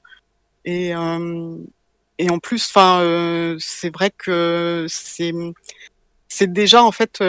[0.64, 1.58] Et, euh,
[2.18, 5.34] et en plus, enfin, c'est vrai que c'est
[6.30, 7.22] c'est déjà en fait,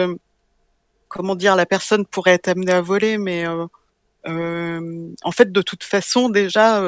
[1.15, 6.29] comment dire, la personne pourrait être amenée à voler, mais en fait, de toute façon,
[6.29, 6.81] déjà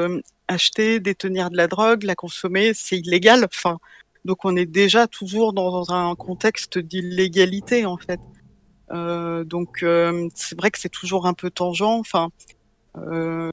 [0.48, 3.48] acheter, détenir de la drogue, la consommer, c'est illégal.
[4.26, 8.20] Donc on est déjà toujours dans un contexte d'illégalité en fait.
[8.92, 11.84] Euh, donc euh, c'est vrai que c'est toujours un peu tangent.
[12.98, 13.52] Euh,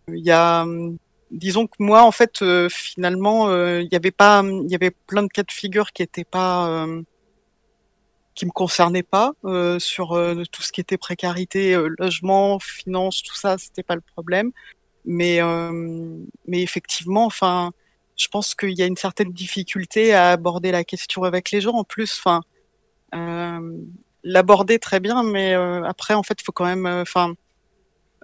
[1.30, 5.28] disons que moi, en fait, finalement, il y avait pas, il y avait plein de
[5.28, 6.86] cas de figure qui étaient pas,
[8.34, 9.32] qui me concernaient pas
[9.78, 10.08] sur
[10.50, 14.50] tout ce qui était précarité, logement, finance, tout ça, c'était pas le problème.
[15.04, 15.40] Mais,
[16.46, 17.70] mais effectivement, enfin,
[18.16, 21.74] je pense qu'il y a une certaine difficulté à aborder la question avec les gens.
[21.74, 22.42] En plus, enfin,
[24.24, 27.34] l'aborder très bien, mais euh, après, en fait, faut quand même, euh, enfin,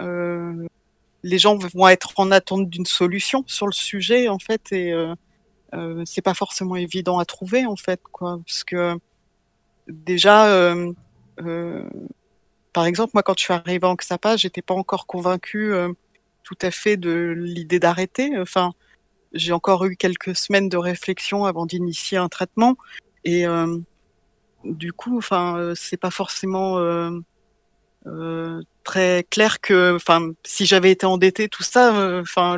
[0.01, 0.67] euh,
[1.23, 6.03] les gens vont être en attente d'une solution sur le sujet, en fait, et euh,
[6.07, 8.99] c'est pas forcément évident à trouver, en fait, quoi, parce que
[9.91, 10.75] déjà,
[12.73, 15.73] par exemple, moi, quand je suis arrivée en XAPA, j'étais pas encore convaincue
[16.43, 18.39] tout à fait de l'idée d'arrêter.
[18.39, 18.73] Enfin,
[19.33, 22.77] j'ai encore eu quelques semaines de réflexion avant d'initier un traitement,
[23.25, 23.47] et
[24.65, 27.11] du coup, enfin, euh, c'est pas forcément euh,
[28.07, 29.99] euh, très clair que,
[30.45, 32.57] si j'avais été endettée, tout ça, enfin,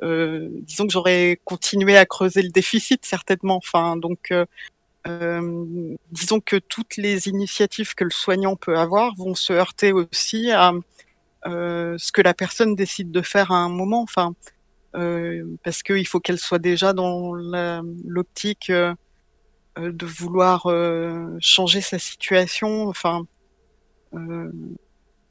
[0.00, 3.56] disons que j'aurais continué à creuser le déficit certainement.
[3.56, 4.32] Enfin, donc,
[6.10, 10.72] disons que toutes les initiatives que le soignant peut avoir vont se heurter aussi à
[11.44, 14.02] ce que la personne décide de faire à un moment.
[14.02, 14.34] Enfin,
[15.62, 18.70] parce qu'il faut qu'elle soit déjà dans l'optique
[19.78, 23.26] euh, de vouloir euh, changer sa situation, enfin,
[24.14, 24.50] euh,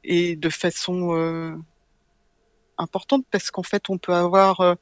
[0.03, 1.57] et de façon
[2.77, 4.77] importante, parce qu'en fait, on peut avoir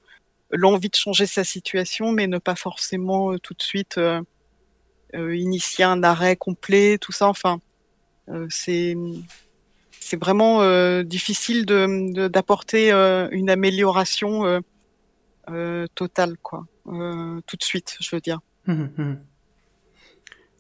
[0.52, 4.00] l'envie de changer sa situation, mais ne pas forcément tout de suite
[5.14, 7.28] initier un arrêt complet, tout ça.
[7.28, 7.60] Enfin,
[8.50, 8.96] c'est
[10.00, 10.64] c'est vraiment
[11.04, 12.92] difficile de d'apporter
[13.32, 14.62] une amélioration
[15.96, 18.40] totale, quoi, tout de suite, je veux dire.
[18.66, 19.16] Mmh mmh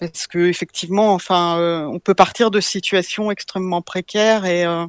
[0.07, 4.85] parce que effectivement, enfin, euh, on peut partir de situations extrêmement précaires et, euh,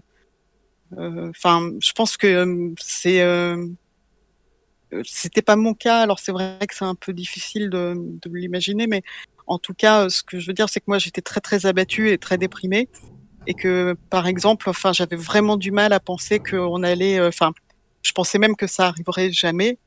[0.98, 3.24] euh, enfin, je pense que c'est,
[5.04, 6.00] c'était pas mon cas.
[6.00, 9.02] Alors c'est vrai que c'est un peu difficile de, de l'imaginer, mais
[9.46, 12.10] en tout cas, ce que je veux dire, c'est que moi, j'étais très très abattue
[12.10, 12.88] et très déprimée,
[13.46, 17.52] et que, par exemple, enfin, j'avais vraiment du mal à penser qu'on allait, enfin,
[18.02, 19.78] je pensais même que ça arriverait jamais,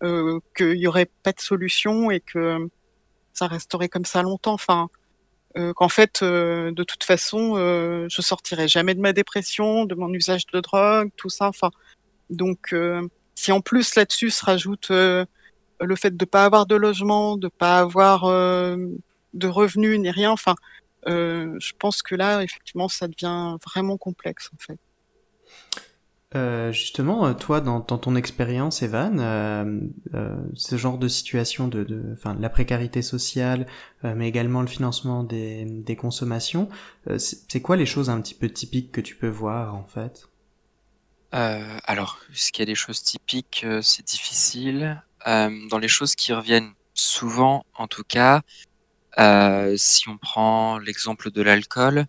[0.56, 2.68] qu'il y aurait pas de solution et que
[3.34, 4.54] ça resterait comme ça longtemps.
[4.54, 4.90] Enfin,
[5.58, 9.96] euh, qu'en fait, euh, de toute façon, euh, je sortirai jamais de ma dépression, de
[9.96, 11.48] mon usage de drogue, tout ça.
[11.48, 11.72] Enfin,
[12.30, 12.76] donc,
[13.36, 17.80] si en plus là-dessus se rajoute le fait de pas avoir de logement, de pas
[17.80, 18.26] avoir
[19.38, 20.56] de revenus ni rien, enfin,
[21.06, 24.80] je pense que là, effectivement, ça devient vraiment complexe en fait.
[26.36, 29.80] Euh, justement, toi, dans, ton expérience, Evan, euh,
[30.14, 33.66] euh, ce genre de situation de, de, enfin, la précarité sociale,
[34.04, 36.70] mais également le financement des, des consommations,
[37.18, 40.28] c'est quoi les choses un petit peu typiques que tu peux voir en fait?
[41.32, 45.02] Alors, ce qu'il y a des choses typiques, c'est difficile.
[45.26, 48.42] dans les choses qui reviennent souvent, en tout cas,
[49.78, 52.06] si on prend l'exemple de l'alcool,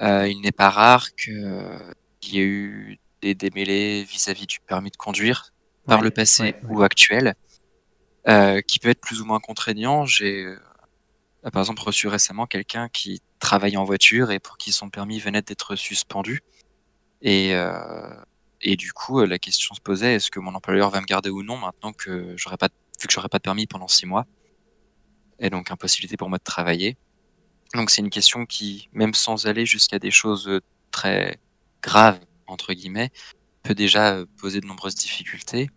[0.00, 5.52] il n'est pas rare qu'il y ait eu des démêlés vis-à-vis du permis de conduire
[5.86, 7.34] par le passé ou actuel,
[8.28, 10.04] euh, qui peut être plus ou moins contraignant.
[10.04, 14.90] J'ai euh, par exemple reçu récemment quelqu'un qui travaillait en voiture et pour qui son
[14.90, 16.40] permis venait d'être suspendu.
[17.22, 18.14] Et, euh,
[18.60, 21.42] et du coup, la question se posait est-ce que mon employeur va me garder ou
[21.42, 22.68] non maintenant que j'aurais pas,
[23.00, 24.26] vu que j'aurais pas de permis pendant six mois?
[25.38, 26.96] Et donc impossibilité pour moi de travailler.
[27.74, 30.60] Donc c'est une question qui, même sans aller jusqu'à des choses
[30.90, 31.38] très
[31.82, 33.10] graves entre guillemets,
[33.62, 35.70] peut déjà euh, poser de nombreuses difficultés.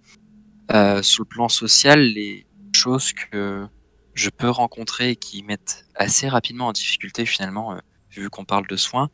[0.71, 3.67] Euh, sur le plan social, les choses que
[4.13, 7.79] je peux rencontrer et qui mettent assez rapidement en difficulté finalement, euh,
[8.11, 9.09] vu qu'on parle de soins,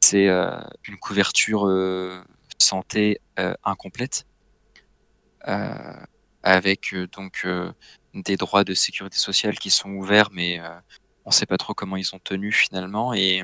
[0.00, 1.68] c'est une couverture
[2.58, 3.20] santé
[3.64, 4.26] incomplète,
[6.42, 7.46] avec donc
[8.14, 10.60] des droits de sécurité sociale qui sont ouverts, mais
[11.24, 13.42] on ne sait pas trop comment ils sont tenus finalement, et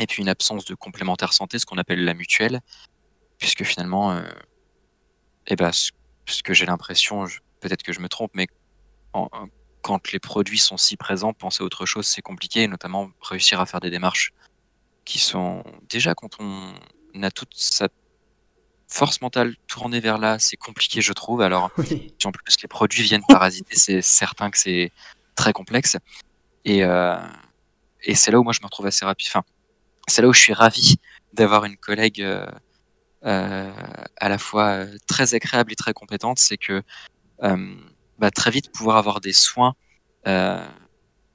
[0.00, 2.60] et puis une absence de complémentaire santé, ce qu'on appelle la mutuelle,
[3.38, 4.22] puisque finalement, euh,
[5.46, 5.92] eh ben, ce,
[6.42, 7.26] que j'ai l'impression,
[7.60, 8.46] peut-être que je me trompe, mais
[9.82, 13.66] quand les produits sont si présents, penser à autre chose, c'est compliqué, notamment réussir à
[13.66, 14.32] faire des démarches
[15.04, 16.72] qui sont déjà quand on
[17.22, 17.88] a toute sa
[18.90, 21.40] force mentale tournée vers là, c'est compliqué, je trouve.
[21.40, 24.92] Alors, si en plus les produits viennent parasiter, c'est certain que c'est
[25.36, 25.96] très complexe.
[26.64, 27.16] Et, euh,
[28.02, 29.28] et c'est là où moi je me retrouve assez rapide.
[29.30, 29.44] Enfin,
[30.08, 30.96] c'est là où je suis ravi
[31.32, 32.46] d'avoir une collègue euh,
[33.24, 33.72] euh,
[34.16, 36.82] à la fois très agréable et très compétente, c'est que
[38.18, 39.74] bah, très vite pouvoir avoir des soins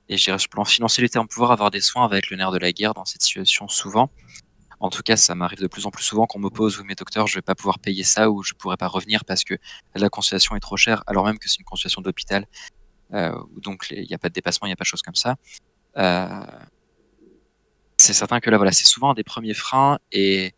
[0.08, 2.51] et j'irai sur le plan financier du terme, pouvoir avoir des soins avec le nerf
[2.51, 4.12] de la guerre dans cette situation souvent.
[4.86, 7.25] En tout cas, ça m'arrive de plus en plus souvent qu'on m'oppose, ou mes docteurs,
[7.25, 9.55] je vais pas pouvoir payer ça ou je pourrais pas revenir parce que
[9.95, 12.45] la consultation est trop chère, alors même que c'est une consultation d'hôpital,
[13.13, 15.15] euh, donc il n'y a pas de dépassement, il n'y a pas de choses comme
[15.15, 15.38] ça.
[15.97, 16.45] Euh,
[17.97, 19.97] c'est certain que là, voilà, c'est souvent un des premiers freins.
[20.11, 20.53] Et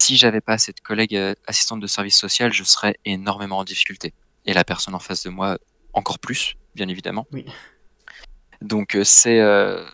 [0.00, 4.14] si j'avais pas cette collègue euh, assistante de service social, je serais énormément en difficulté.
[4.46, 5.58] Et la personne en face de moi,
[5.92, 7.26] encore plus, bien évidemment.
[7.32, 7.44] Oui.
[8.62, 9.84] Donc euh, c'est euh,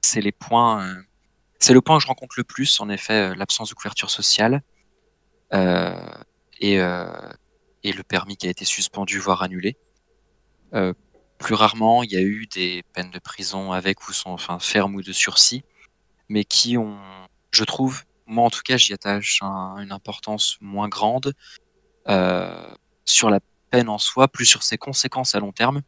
[0.00, 0.96] c'est les points,
[1.62, 4.62] c'est le point que je rencontre le plus, en effet, l'absence de couverture sociale
[5.52, 6.78] et
[7.84, 9.76] et le permis qui a été suspendu voire annulé.
[11.38, 14.94] plus rarement, il y a eu des peines de prison avec ou sans, enfin ferme
[14.94, 15.64] ou de sursis
[16.32, 16.98] mais qui ont,
[17.50, 21.34] je trouve, moi en tout cas, j'y attache une importance moins grande
[22.08, 23.40] euh, sur la
[23.70, 25.82] peine en soi, plus sur ses conséquences à long terme.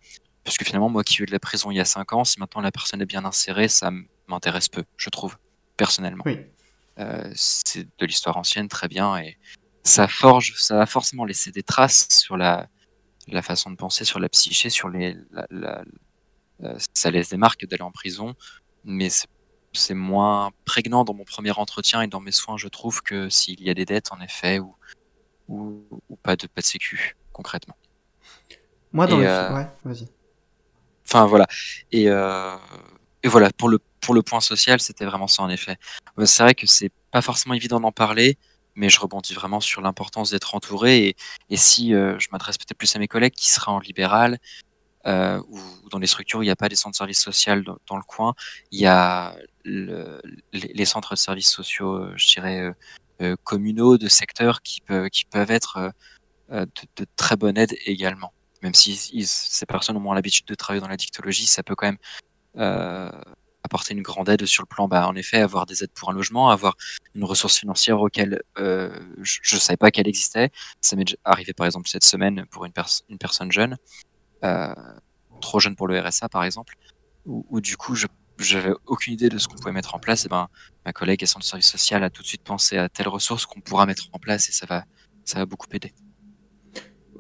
[0.45, 2.25] Parce que finalement, moi qui ai eu de la prison il y a 5 ans,
[2.25, 3.91] si maintenant la personne est bien insérée, ça
[4.29, 5.39] m'intéresse peu, je trouve,
[5.77, 6.25] personnellement.
[6.99, 9.37] Euh, c'est de l'histoire ancienne, très bien, et
[9.83, 12.69] ça forge, ça va forcément laisser des traces sur la,
[13.29, 15.17] la façon de penser, sur la psyché, sur les,
[15.51, 15.85] la,
[16.63, 18.35] euh, ça laisse des marques d'aller en prison,
[18.85, 19.09] mais
[19.73, 23.61] c'est moins prégnant dans mon premier entretien et dans mes soins, je trouve, que s'il
[23.61, 24.77] y a des dettes, en effet, ou,
[25.49, 27.77] ou, pas, de, pas de sécu, concrètement.
[28.93, 29.27] Moi, dans le...
[29.27, 30.09] Euh, ouais, vas-y.
[31.07, 31.47] Enfin, voilà.
[31.91, 32.57] Et, euh...
[33.25, 35.77] et voilà, pour le, pour le point social, c'était vraiment ça, en effet.
[36.19, 38.39] Euh, c'est vrai que c'est pas forcément évident d'en parler,
[38.75, 41.17] mais je rebondis vraiment sur l'importance d'être entouré.
[41.49, 44.39] Et, si euh, je m'adresse peut-être plus à mes collègues qui seraient en libéral,
[45.07, 47.63] euh, ou dans les structures où il n'y a pas des centres de services sociaux
[47.87, 48.35] dans, le coin,
[48.71, 50.21] il y a le,
[50.53, 52.75] les, centres de services sociaux, je dirais,
[53.43, 55.93] communaux, de secteurs qui, peuvent, être
[56.51, 58.33] de, très bonne aide également.
[58.63, 61.87] Même si ces personnes ont moins l'habitude de travailler dans la dictologie, ça peut quand
[61.87, 61.99] même
[63.75, 66.13] apporter une grande aide sur le plan, bah, en effet, avoir des aides pour un
[66.13, 66.77] logement, avoir
[67.17, 70.51] une ressource financière auquel euh, je ne savais pas qu'elle existait.
[70.81, 72.73] Ça m'est arrivé par exemple cette semaine pour une,
[73.09, 73.77] une personne jeune,
[74.45, 74.73] euh,
[75.41, 76.77] trop jeune pour le RSA par exemple,
[77.27, 78.07] où, du coup je
[78.39, 80.49] j'avais aucune idée de ce qu'on pouvait mettre en place, et ben
[80.85, 83.61] ma collègue à centre service social a tout de suite pensé à telle ressource qu'on
[83.61, 84.85] pourra mettre en place et ça va
[85.25, 85.93] ça va beaucoup aider.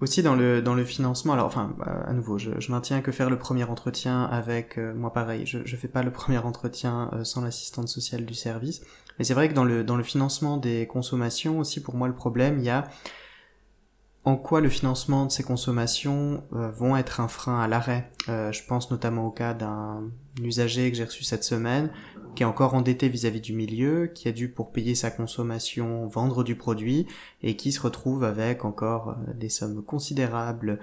[0.00, 3.12] Aussi dans le dans le financement, alors enfin bah, à nouveau, je, je, maintiens que
[3.12, 7.10] faire le premier entretien avec euh, moi pareil, je je fais pas le premier entretien
[7.12, 8.82] euh, sans l'assistante sociale du service,
[9.18, 12.14] mais c'est vrai que dans le dans le financement des consommations aussi pour moi le
[12.14, 12.88] problème il y a
[14.24, 18.10] en quoi le financement de ces consommations euh, vont être un frein à l'arrêt.
[18.28, 20.10] Euh, je pense notamment au cas d'un
[20.42, 21.90] usager que j'ai reçu cette semaine,
[22.34, 26.44] qui est encore endetté vis-à-vis du milieu, qui a dû pour payer sa consommation vendre
[26.44, 27.06] du produit
[27.42, 30.78] et qui se retrouve avec encore euh, des sommes considérables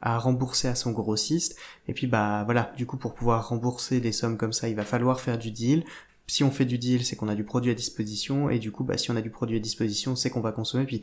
[0.00, 1.56] à rembourser à son grossiste.
[1.86, 4.84] Et puis bah voilà, du coup pour pouvoir rembourser des sommes comme ça, il va
[4.84, 5.84] falloir faire du deal,
[6.28, 8.84] si on fait du deal, c'est qu'on a du produit à disposition, et du coup,
[8.84, 10.84] bah, si on a du produit à disposition, c'est qu'on va consommer.
[10.84, 11.02] Puis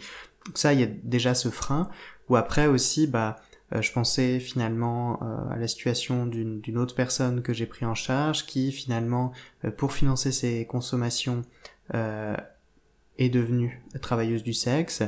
[0.53, 1.89] ça, il y a déjà ce frein.
[2.29, 7.41] Ou après aussi, bah, euh, je pensais finalement euh, à la situation d'une autre personne
[7.41, 9.31] que j'ai pris en charge, qui finalement,
[9.63, 11.43] euh, pour financer ses consommations,
[13.17, 15.03] est devenue travailleuse du sexe.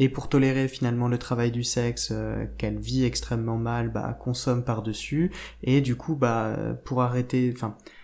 [0.00, 2.12] Et pour tolérer finalement le travail du sexe
[2.58, 5.30] qu'elle vit extrêmement mal, bah, consomme par-dessus.
[5.62, 7.99] Et du coup, bah, pour arrêter, enfin, euh,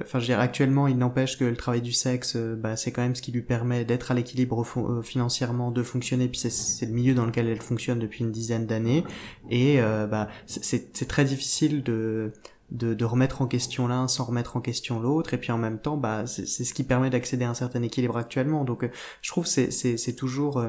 [0.00, 2.92] enfin, je veux dire, actuellement, il n'empêche que le travail du sexe, euh, bah, c'est
[2.92, 6.28] quand même ce qui lui permet d'être à l'équilibre euh, financièrement, de fonctionner.
[6.28, 9.04] Puis c'est le milieu dans lequel elle fonctionne depuis une dizaine d'années,
[9.50, 12.32] et bah, c'est très difficile de,
[12.70, 15.34] de, de remettre en question l'un sans remettre en question l'autre.
[15.34, 18.16] Et puis en même temps, bah, c'est ce qui permet d'accéder à un certain équilibre
[18.16, 18.64] actuellement.
[18.64, 18.88] Donc,
[19.22, 20.64] je trouve c'est c'est toujours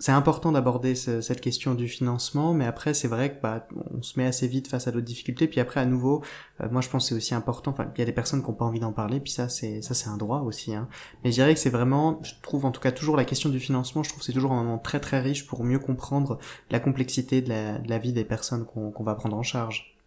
[0.00, 4.18] c'est important d'aborder cette question du financement, mais après c'est vrai que bah, on se
[4.18, 5.46] met assez vite face à d'autres difficultés.
[5.46, 6.24] Puis après à nouveau,
[6.62, 7.70] euh, moi je pense que c'est aussi important.
[7.72, 9.82] Enfin, il y a des personnes qui n'ont pas envie d'en parler, puis ça c'est
[9.82, 10.74] ça c'est un droit aussi.
[10.74, 10.88] Hein.
[11.22, 13.60] Mais je dirais que c'est vraiment, je trouve en tout cas toujours la question du
[13.60, 16.38] financement, je trouve c'est toujours un moment très très riche pour mieux comprendre
[16.70, 19.98] la complexité de la, de la vie des personnes qu'on va prendre en charge.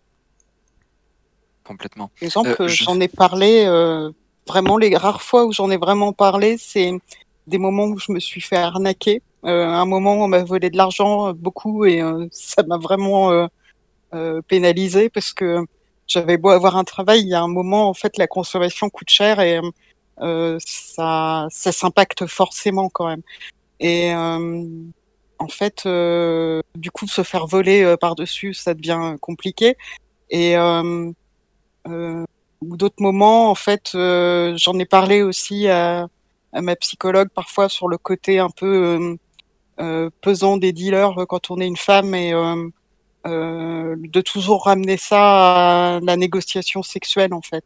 [1.63, 2.09] Complètement.
[2.19, 3.65] Exemple, euh, j'en ai parlé.
[3.67, 4.11] Euh,
[4.47, 6.91] vraiment, les rares fois où j'en ai vraiment parlé, c'est
[7.45, 10.77] des moments où je me suis fait arnaquer euh, un moment, on m'a volé de
[10.77, 13.47] l'argent euh, beaucoup et euh, ça m'a vraiment
[14.47, 15.65] pénalisé parce que
[16.05, 19.09] j'avais beau avoir un travail, il y a un moment, en fait, la consommation coûte
[19.09, 19.59] cher et
[20.59, 23.23] ça, ça s'impacte forcément quand même.
[23.79, 25.87] Et en fait,
[26.75, 29.77] du coup, se faire voler par-dessus, ça devient compliqué.
[30.29, 30.55] Et
[32.61, 36.07] d'autres moments, en fait, j'en ai parlé aussi à,
[36.53, 39.15] à, ma psychologue parfois sur le côté un peu euh,
[39.77, 45.95] pesant des dealers euh, quand on est une femme et euh, de toujours ramener ça
[45.95, 47.65] à la négociation sexuelle en fait.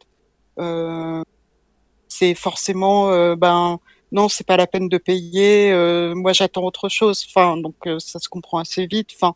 [2.08, 3.78] c'est forcément ben
[4.10, 5.72] non, c'est pas la peine de payer.
[6.14, 7.24] moi, j'attends autre chose.
[7.28, 9.10] Enfin, donc ça se comprend assez vite.
[9.14, 9.34] Enfin,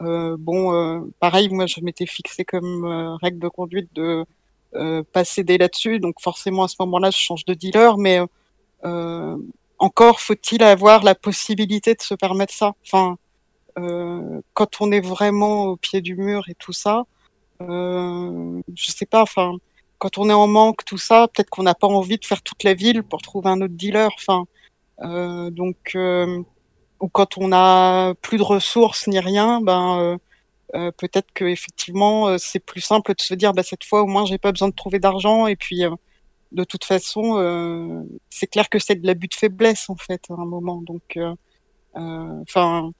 [0.00, 2.84] bon, pareil, moi, je m'étais fixé comme
[3.22, 4.24] règle de conduite de
[5.12, 6.00] pas céder là-dessus.
[6.00, 7.96] Donc forcément, à ce moment-là, je change de dealer.
[7.98, 8.20] Mais
[9.78, 12.74] encore faut-il avoir la possibilité de se permettre ça.
[12.84, 13.16] Enfin,
[13.78, 17.04] euh, quand on est vraiment au pied du mur et tout ça,
[17.62, 19.22] euh, je sais pas.
[19.22, 19.54] Enfin,
[19.98, 22.64] quand on est en manque, tout ça, peut-être qu'on n'a pas envie de faire toute
[22.64, 24.10] la ville pour trouver un autre dealer.
[24.16, 24.44] Enfin,
[25.02, 26.42] euh, donc, euh,
[27.00, 30.18] ou quand on a plus de ressources ni rien, ben euh,
[30.74, 34.26] euh, peut-être que effectivement c'est plus simple de se dire bah cette fois au moins
[34.26, 35.82] j'ai pas besoin de trouver d'argent et puis
[36.52, 40.34] de toute façon, euh, c'est clair que c'est de l'abus de faiblesse en fait à
[40.34, 40.82] un moment.
[40.82, 41.34] Donc, euh,
[41.96, 42.90] euh, enfin,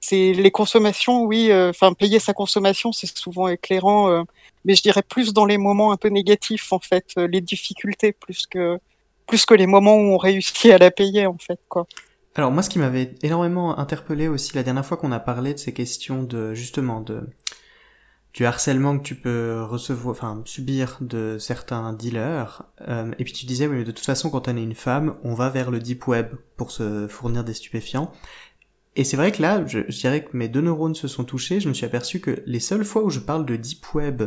[0.00, 1.52] c'est les consommations, oui.
[1.52, 4.24] Enfin, payer sa consommation, c'est souvent éclairant,
[4.64, 8.46] mais je dirais plus dans les moments un peu négatifs en fait, les difficultés plus
[8.46, 8.78] que
[9.26, 11.86] plus que les moments où on réussit à la payer en fait, quoi.
[12.34, 15.58] Alors moi, ce qui m'avait énormément interpellé aussi la dernière fois qu'on a parlé de
[15.58, 17.28] ces questions de justement de
[18.38, 22.62] du harcèlement que tu peux recevoir, enfin subir de certains dealers.
[22.86, 25.34] Euh, et puis tu disais, oui, de toute façon, quand on est une femme, on
[25.34, 28.12] va vers le deep web pour se fournir des stupéfiants.
[28.94, 31.58] Et c'est vrai que là, je, je, dirais que mes deux neurones se sont touchés.
[31.58, 34.22] Je me suis aperçu que les seules fois où je parle de deep web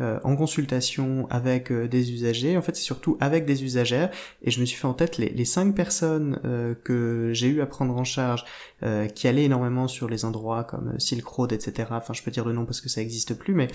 [0.00, 2.56] euh, en consultation avec euh, des usagers.
[2.56, 4.10] En fait, c'est surtout avec des usagères.
[4.40, 7.66] Et je me suis fait en tête les, cinq personnes euh, que j'ai eu à
[7.66, 8.44] prendre en charge,
[9.14, 11.88] qui allaient énormément sur les endroits comme Silk Road, etc.
[11.92, 13.68] Enfin, je peux dire le nom parce que ça n'existe plus, mais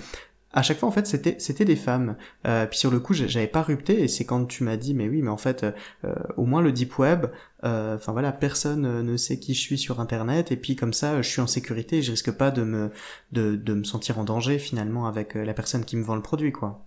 [0.52, 2.16] à chaque fois en fait c'était c'était des femmes.
[2.46, 5.08] Euh, puis sur le coup j'avais pas rupté et c'est quand tu m'as dit mais
[5.08, 5.64] oui mais en fait
[6.04, 7.26] euh, au moins le deep web
[7.64, 11.20] euh, enfin voilà personne ne sait qui je suis sur internet et puis comme ça
[11.20, 12.90] je suis en sécurité et je risque pas de me
[13.32, 16.52] de, de me sentir en danger finalement avec la personne qui me vend le produit
[16.52, 16.84] quoi.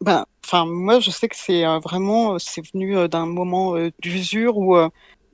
[0.00, 4.76] Ben enfin moi je sais que c'est vraiment c'est venu d'un moment d'usure où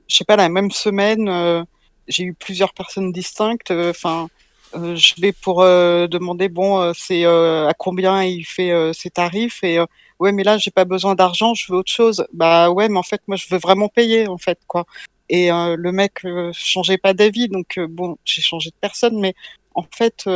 [0.07, 1.65] je sais pas la même semaine
[2.07, 4.27] j'ai eu plusieurs personnes distinctes enfin euh,
[4.73, 9.79] je vais pour euh, demander bon euh, c'est à combien il fait ses tarifs et
[10.19, 12.25] ouais mais là j'ai pas besoin d'argent je veux autre chose.
[12.33, 14.85] Bah ouais mais en fait moi je veux vraiment payer en fait quoi.
[15.29, 19.33] Et le mec changeait pas d'avis donc bon j'ai changé de personne mais
[19.75, 20.27] en fait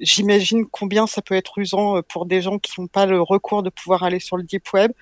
[0.00, 3.70] j'imagine combien ça peut être usant pour des gens qui n'ont pas le recours de
[3.70, 4.92] pouvoir aller sur le deep web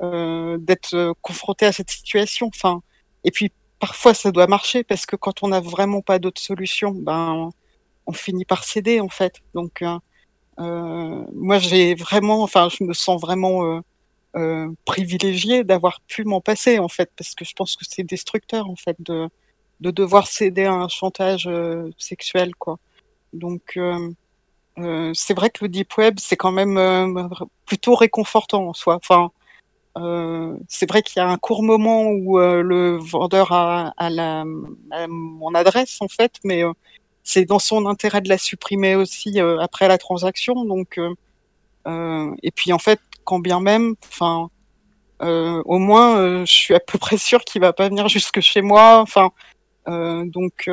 [0.00, 2.82] d'être confrontés à cette situation enfin.
[3.24, 3.50] Et puis
[3.84, 7.50] parfois ça doit marcher parce que quand on n'a vraiment pas d'autre solution, ben
[8.06, 9.34] on finit par céder en fait.
[9.52, 9.98] Donc euh,
[10.58, 13.80] euh, moi j'ai vraiment, enfin je me sens vraiment euh,
[14.36, 18.70] euh privilégiée d'avoir pu m'en passer en fait parce que je pense que c'est destructeur
[18.70, 19.28] en fait de
[19.80, 21.46] de devoir céder à un chantage
[21.98, 22.78] sexuel quoi.
[23.34, 23.78] Donc
[25.22, 26.76] c'est vrai que le deep web c'est quand même
[27.66, 28.96] plutôt réconfortant en soi.
[28.96, 29.30] Enfin
[29.96, 34.10] euh, c'est vrai qu'il y a un court moment où euh, le vendeur a, a,
[34.10, 36.72] la, mon adresse en fait, mais euh,
[37.22, 40.64] c'est dans son intérêt de la supprimer aussi après la transaction.
[40.64, 40.98] Donc,
[41.86, 44.50] et puis en fait, quand bien même, enfin,
[45.20, 49.00] au moins, je suis à peu près sûr qu'il va pas venir jusque chez moi.
[49.00, 49.30] Enfin,
[49.86, 50.68] donc.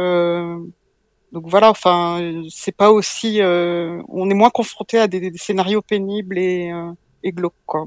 [1.31, 6.37] donc voilà, enfin, c'est pas aussi, on est moins confronté à des, des scénarios pénibles
[6.37, 6.73] et,
[7.23, 7.85] et glauques, quoi.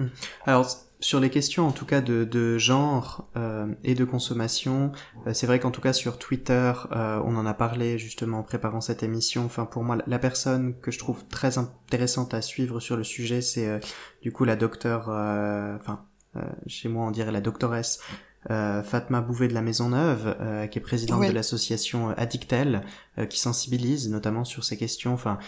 [0.00, 0.08] Hmm.
[0.46, 0.66] Alors
[1.00, 4.92] sur les questions en tout cas de, genre euh, et de consommation,
[5.26, 8.42] euh, c'est vrai qu'en tout cas sur Twitter, euh, on en a parlé justement en
[8.42, 9.44] préparant cette émission.
[9.44, 13.40] Enfin pour moi, la personne que je trouve très intéressante à suivre sur le sujet,
[13.40, 13.80] c'est
[14.22, 16.04] du coup la docteure, euh, enfin
[16.68, 18.00] chez moi on dirait la doctoresse
[18.50, 22.80] euh, Fatma Bouvet de la Maison Neuve, euh, qui est présidente de l'association Addictel,
[23.18, 25.12] euh, qui sensibilise notamment sur ces questions.
[25.12, 25.38] Enfin,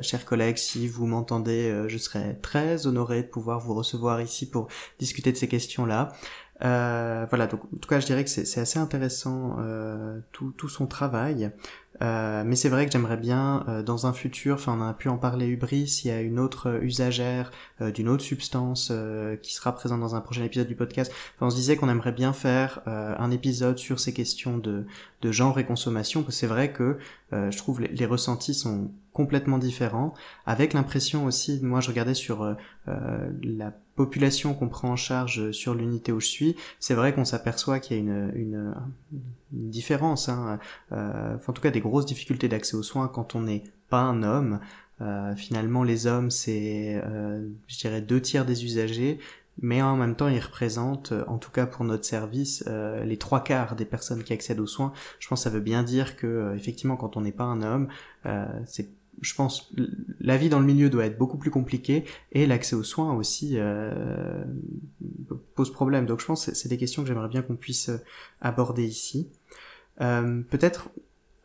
[0.00, 4.68] chers collègues, si vous m'entendez, je serais très honoré de pouvoir vous recevoir ici pour
[4.98, 6.12] discuter de ces questions-là.
[6.64, 10.68] Euh, voilà, donc en tout cas, je dirais que c'est assez intéressant euh, tout, tout,
[10.68, 11.50] son travail.
[12.02, 15.08] Euh, mais c'est vrai que j'aimerais bien, euh, dans un futur, enfin, on a pu
[15.08, 18.92] en parler Hubris, il y a une autre usagère euh, d'une autre substance
[19.42, 21.12] qui sera présente dans un prochain épisode du podcast.
[21.36, 24.86] Enfin, on se disait qu'on aimerait bien faire un épisode sur ces questions de,
[25.22, 26.98] de genre et consommation, parce que c'est vrai que
[27.32, 30.12] je trouve les, les ressentis sont complètement différents,
[30.44, 35.74] avec l'impression aussi, moi je regardais sur euh, la population qu'on prend en charge sur
[35.74, 38.74] l'unité où je suis, c'est vrai qu'on s'aperçoit qu'il y a une, une,
[39.52, 40.58] différence, hein,
[40.92, 44.22] euh, en tout cas des grosses difficultés d'accès aux soins quand on n'est pas un
[44.22, 44.60] homme.
[45.00, 49.18] Euh, finalement, les hommes, c'est, euh, je dirais, deux tiers des usagers,
[49.60, 53.42] mais en même temps, ils représentent, en tout cas pour notre service, euh, les trois
[53.42, 54.92] quarts des personnes qui accèdent aux soins.
[55.18, 57.62] Je pense que ça veut bien dire que, euh, effectivement, quand on n'est pas un
[57.62, 57.88] homme,
[58.26, 58.88] euh, c'est
[59.20, 59.72] je pense
[60.20, 63.54] la vie dans le milieu doit être beaucoup plus compliquée et l'accès aux soins aussi
[63.56, 64.44] euh,
[65.54, 66.06] pose problème.
[66.06, 67.98] Donc je pense que c'est des questions que j'aimerais bien qu'on puisse euh,
[68.40, 69.28] aborder ici.
[70.00, 70.90] Euh, Peut-être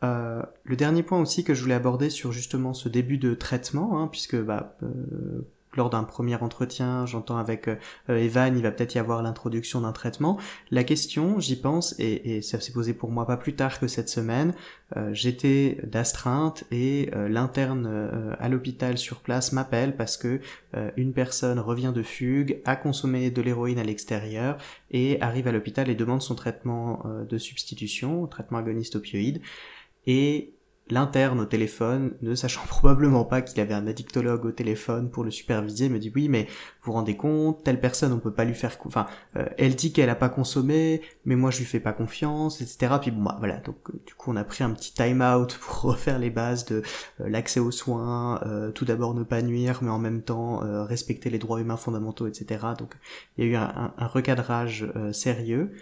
[0.02, 4.00] euh, le dernier point aussi que je voulais aborder sur justement ce début de traitement,
[4.00, 5.46] hein, puisque bah, euh,
[5.76, 7.76] lors d'un premier entretien, j'entends avec euh,
[8.08, 10.38] Evan, il va peut-être y avoir l'introduction d'un traitement.
[10.70, 14.08] La question, j'y pense, et, ça s'est posé pour moi pas plus tard que cette
[14.08, 14.54] semaine,
[14.96, 20.40] euh, j'étais d'astreinte et euh, l'interne euh, à l'hôpital sur place m'appelle parce que
[20.76, 24.58] euh, une personne revient de fugue, a consommé de l'héroïne à l'extérieur
[24.90, 29.40] et arrive à l'hôpital et demande son traitement de substitution, traitement agoniste opioïde.
[30.06, 30.52] Et
[30.92, 35.30] l'interne au téléphone, ne sachant probablement pas qu'il avait un addictologue au téléphone pour le
[35.30, 36.46] superviser, me dit oui mais
[36.84, 40.10] vous rendez compte, telle personne on peut pas lui faire, enfin euh, elle dit qu'elle
[40.10, 42.94] a pas consommé, mais moi je lui fais pas confiance, etc.
[43.00, 45.58] Puis bon bah, voilà donc euh, du coup on a pris un petit time out
[45.60, 46.82] pour refaire les bases de
[47.20, 48.40] euh, l'accès aux soins,
[48.74, 52.66] tout d'abord ne pas nuire, mais en même temps respecter les droits humains fondamentaux, etc.
[52.78, 52.94] Donc
[53.36, 55.72] il y a eu un recadrage sérieux.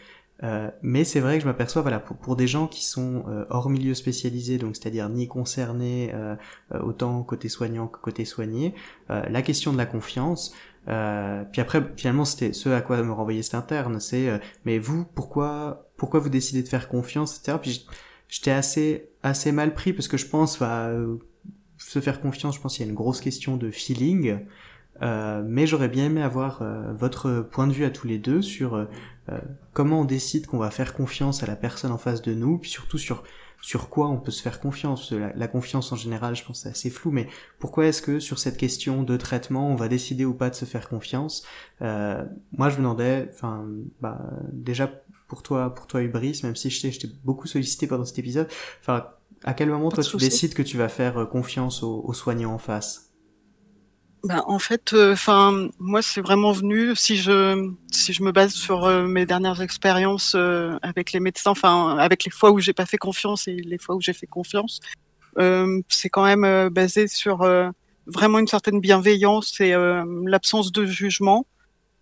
[0.42, 3.44] Euh, mais c'est vrai que je m'aperçois, voilà, pour, pour, des gens qui sont euh,
[3.50, 6.34] hors milieu spécialisé, donc c'est-à-dire ni concernés euh,
[6.74, 8.74] euh, autant côté soignant que côté soigné,
[9.08, 10.54] la question de la confiance.
[10.86, 15.90] puis après, finalement, c'était ce à quoi me renvoyait cet interne, c'est mais vous, pourquoi,
[15.96, 17.58] pourquoi vous décidez de faire confiance, etc.
[17.60, 17.86] Puis
[18.28, 20.90] j'étais assez, assez mal pris parce que je pense, bah,
[21.76, 24.38] se faire confiance, je pense qu'il y a une grosse question de feeling.
[25.02, 28.42] Euh, mais j'aurais bien aimé avoir euh, votre point de vue à tous les deux
[28.42, 28.84] sur euh,
[29.72, 32.70] comment on décide qu'on va faire confiance à la personne en face de nous, puis
[32.70, 33.22] surtout sur
[33.62, 35.12] sur quoi on peut se faire confiance?
[35.12, 37.28] La, la confiance en général, je pense, c'est assez flou, mais
[37.58, 40.64] pourquoi est-ce que sur cette question de traitement, on va décider ou pas de se
[40.64, 41.44] faire confiance?
[41.80, 43.66] Moi, je me demandais, enfin,
[44.00, 44.18] bah,
[44.52, 44.90] déjà
[45.28, 48.48] pour toi, pour toi, Hubris, même si je t'ai beaucoup sollicité pendant cet épisode,
[48.80, 49.08] enfin,
[49.44, 52.58] à quel moment toi tu décides que tu vas faire confiance aux, aux soignants en
[52.58, 53.09] face?
[54.24, 56.94] Ben, en fait, enfin, euh, moi, c'est vraiment venu.
[56.94, 61.52] Si je si je me base sur euh, mes dernières expériences euh, avec les médecins,
[61.52, 64.26] enfin, avec les fois où j'ai pas fait confiance et les fois où j'ai fait
[64.26, 64.80] confiance,
[65.88, 67.48] c'est quand même basé sur
[68.06, 69.74] vraiment une certaine bienveillance et
[70.26, 71.46] l'absence de jugement.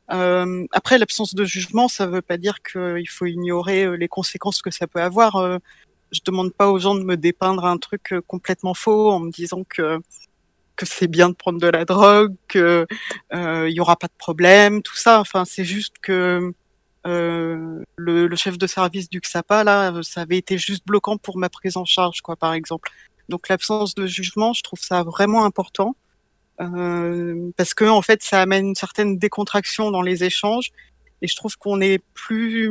[0.09, 4.87] après, l'absence de jugement, ça veut pas dire qu'il faut ignorer les conséquences que ça
[4.87, 5.61] peut avoir.
[6.11, 9.63] je demande pas aux gens de me dépeindre un truc complètement faux en me disant
[9.69, 10.01] que
[10.79, 12.87] que c'est bien de prendre de la drogue, que
[13.33, 15.21] il euh, y aura pas de problème, tout ça.
[15.21, 16.53] Enfin, c'est juste que
[17.05, 21.49] le, le, chef de service du XAPA, là, ça avait été juste bloquant pour ma
[21.49, 22.91] prise en charge, quoi, par exemple.
[23.29, 25.97] Donc l'absence de jugement, je trouve ça vraiment important.
[26.61, 30.71] Euh, parce que en fait, ça amène une certaine décontraction dans les échanges,
[31.23, 32.71] et je trouve qu'on est plus,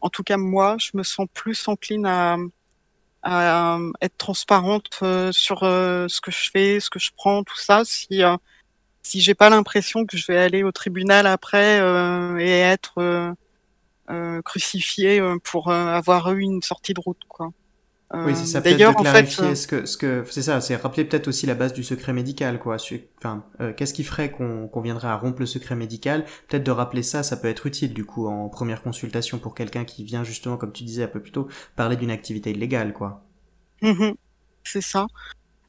[0.00, 2.36] en tout cas moi, je me sens plus encline à,
[3.26, 7.58] à être transparente euh, sur euh, ce que je fais, ce que je prends, tout
[7.58, 7.82] ça.
[7.84, 8.22] Si
[9.02, 11.78] si j'ai pas l'impression que je vais aller au tribunal après
[12.40, 13.34] et être
[14.44, 17.52] crucifié pour avoir eu une sortie de route, quoi
[18.14, 18.60] oui, c'est ça.
[18.60, 21.56] D'ailleurs, en fait, euh, ce que, ce que, c'est ça, c'est rappeler peut-être aussi la
[21.56, 22.76] base du secret médical, quoi.
[23.18, 26.24] Enfin, euh, qu'est-ce qui ferait qu'on qu'on viendrait à rompre le secret médical?
[26.48, 29.84] Peut-être de rappeler ça, ça peut être utile du coup en première consultation pour quelqu'un
[29.84, 33.24] qui vient justement, comme tu disais un peu plus tôt, parler d'une activité illégale, quoi.
[33.82, 34.12] Mmh
[34.62, 35.06] c'est ça.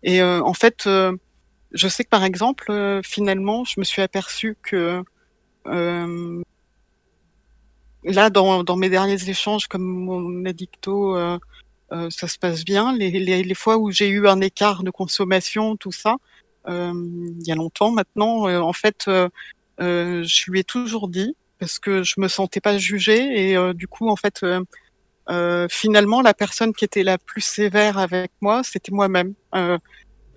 [0.02, 5.04] Et euh, en fait, je sais que par exemple, finalement, je me suis aperçu que
[8.04, 11.16] là, dans, dans mes derniers échanges, comme mon addicto
[11.92, 12.94] euh, ça se passe bien.
[12.96, 16.18] Les, les, les fois où j'ai eu un écart de consommation, tout ça,
[16.68, 16.94] euh,
[17.40, 19.06] il y a longtemps maintenant, euh, en fait,
[19.80, 24.10] je lui ai toujours dit parce que je me sentais pas jugée et du coup,
[24.10, 24.46] en fait,
[25.70, 29.34] finalement, la personne qui était la plus sévère avec moi, c'était moi-même.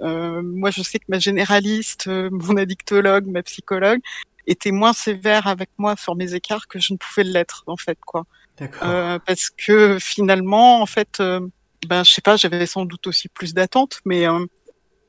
[0.02, 4.00] Euh, moi, je sais que ma généraliste, mon addictologue, ma psychologue
[4.46, 7.98] était moins sévère avec moi sur mes écarts que je ne pouvais l'être, en fait,
[8.06, 8.24] quoi.
[8.82, 11.40] Euh, parce que finalement, en fait, euh,
[11.86, 14.44] ben je sais pas, j'avais sans doute aussi plus d'attentes, mais euh,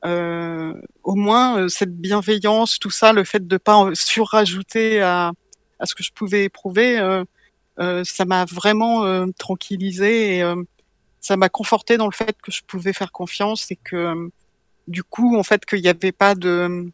[0.04, 5.32] euh au moins cette bienveillance, tout ça, le fait de pas surrajouter à,
[5.78, 6.96] à ce que je pouvais éprouver,
[8.04, 10.54] ça m'a vraiment tranquillisé et
[11.20, 14.30] ça m'a conforté dans le fait que je pouvais faire confiance et que
[14.88, 16.92] du coup, en fait, qu'il n'y avait pas de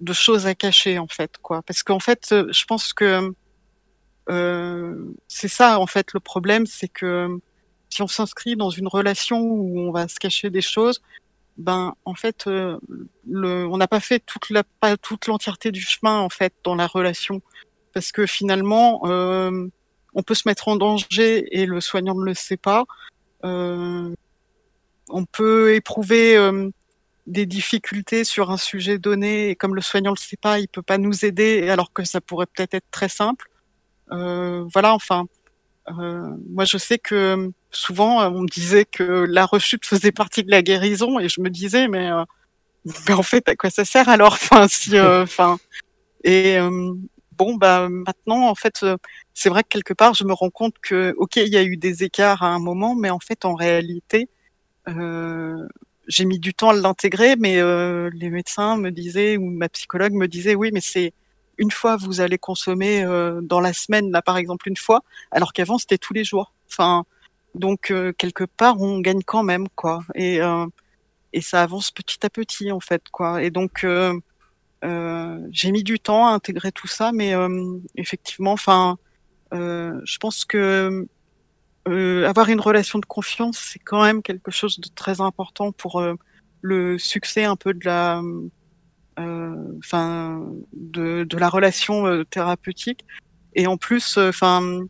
[0.00, 1.62] de choses à cacher en fait quoi.
[1.62, 3.30] Parce qu'en fait je pense que euh,
[4.28, 7.38] c'est ça en fait le problème, c'est que
[7.90, 11.00] si on s'inscrit dans une relation où on va se cacher des choses,
[11.56, 12.78] ben en fait, euh,
[13.24, 17.40] on n'a pas fait toute l'entièreté du chemin en fait dans la relation,
[17.94, 19.68] parce que finalement, euh,
[20.14, 22.84] on peut se mettre en danger et le soignant ne le sait pas.
[23.44, 24.14] Euh,
[25.08, 26.68] on peut éprouver euh,
[27.26, 30.82] des difficultés sur un sujet donné et comme le soignant le sait pas, il peut
[30.82, 33.48] pas nous aider alors que ça pourrait peut-être être très simple.
[34.12, 35.26] Euh, voilà, enfin,
[35.90, 40.50] euh, moi je sais que souvent on me disait que la rechute faisait partie de
[40.50, 42.24] la guérison et je me disais mais, euh,
[43.08, 44.34] mais en fait à quoi ça sert alors?
[44.42, 45.58] Enfin, si, enfin,
[46.24, 46.58] et
[47.38, 48.84] bon bah maintenant en fait
[49.34, 51.76] c'est vrai que quelque part je me rends compte que ok il y a eu
[51.76, 54.28] des écarts à un moment mais en fait en réalité
[54.88, 55.66] euh,
[56.08, 60.12] j'ai mis du temps à l'intégrer mais euh, les médecins me disaient ou ma psychologue
[60.12, 61.12] me disait oui mais c'est
[61.58, 65.52] une fois vous allez consommer euh, dans la semaine, là par exemple une fois, alors
[65.52, 66.52] qu'avant c'était tous les jours.
[66.68, 67.04] Enfin,
[67.54, 70.66] donc euh, quelque part on gagne quand même quoi, et euh,
[71.32, 73.42] et ça avance petit à petit en fait quoi.
[73.42, 73.86] Et donc
[75.50, 77.34] j'ai mis du temps à intégrer tout ça, mais
[77.96, 78.98] effectivement, enfin,
[79.52, 81.06] je pense que
[81.86, 86.02] avoir une relation de confiance, c'est quand même quelque chose de très important pour
[86.60, 88.22] le succès un peu de la
[89.18, 93.04] enfin de, de, la relation euh, thérapeutique.
[93.54, 94.80] Et en plus, euh, enfin,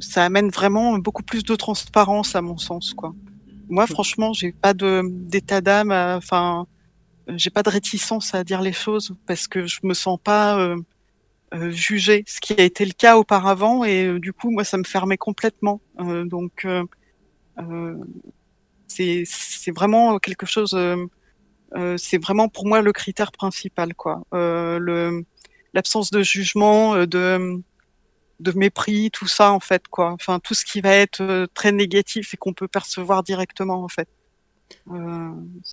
[0.00, 3.14] ça amène vraiment beaucoup plus de transparence à mon sens, quoi.
[3.68, 6.66] Moi, franchement, j'ai pas de d'état d'âme, enfin,
[7.28, 11.70] j'ai pas de réticence à dire les choses parce que je me sens pas euh,
[11.70, 15.16] jugée, ce qui a été le cas auparavant et du coup, moi, ça me fermait
[15.16, 15.80] complètement.
[15.98, 16.66] donc,
[18.92, 20.96] c'est c'est vraiment quelque chose euh,
[21.96, 24.22] c'est vraiment pour moi le critère principal, quoi.
[24.34, 25.22] Euh,
[25.74, 27.62] l'absence de jugement, euh, de
[28.40, 30.10] de mépris, tout ça en fait, quoi.
[30.12, 34.08] Enfin, tout ce qui va être très négatif et qu'on peut percevoir directement, en fait,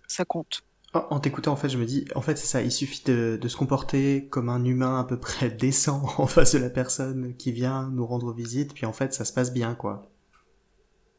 [0.06, 0.62] ça compte.
[0.92, 3.48] En t'écoutant, en fait, je me dis, en fait, c'est ça, il suffit de, de,
[3.48, 7.52] se comporter comme un humain à peu près décent en face de la personne qui
[7.52, 10.09] vient nous rendre visite, puis en fait, ça se passe bien, quoi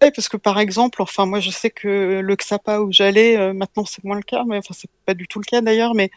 [0.10, 3.86] parce que par exemple, enfin moi je sais que le XAPA où j'allais, euh, maintenant
[3.86, 6.10] c'est moins le cas, mais enfin c'est pas du tout le cas d'ailleurs, mais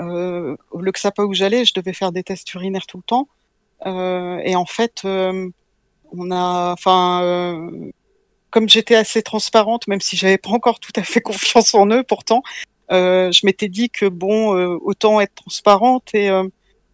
[0.00, 3.28] euh, le XAPA où j'allais, je devais faire des tests urinaires tout le temps,
[3.86, 7.70] euh, et en fait, on a, enfin,
[8.50, 12.02] comme j'étais assez transparente, même si j'avais pas encore tout à fait confiance en eux,
[12.02, 12.42] pourtant,
[12.90, 16.28] je m'étais dit que bon, autant être transparente et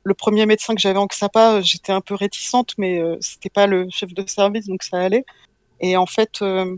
[0.06, 3.86] le premier médecin que j'avais en XAPA, j'étais un peu réticente, mais c'était pas le
[3.90, 5.24] chef de service, donc ça allait.
[5.80, 6.76] Et en fait, euh,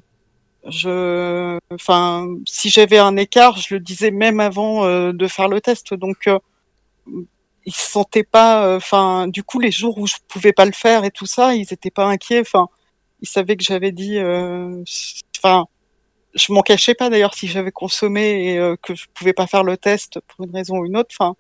[0.69, 5.61] je, enfin, si j'avais un écart, je le disais même avant euh, de faire le
[5.61, 5.95] test.
[5.95, 6.39] Donc, euh,
[7.67, 11.05] ils se sentaient pas, enfin, du coup, les jours où je pouvais pas le faire
[11.05, 12.41] et tout ça, ils étaient pas inquiets.
[12.41, 12.69] Enfin,
[13.23, 14.19] ils savaient que j'avais dit,
[15.39, 15.67] enfin,
[16.35, 19.77] je m'en cachais pas d'ailleurs si j'avais consommé et que je pouvais pas faire le
[19.77, 21.15] test pour une raison ou une autre.
[21.19, 21.35] Enfin,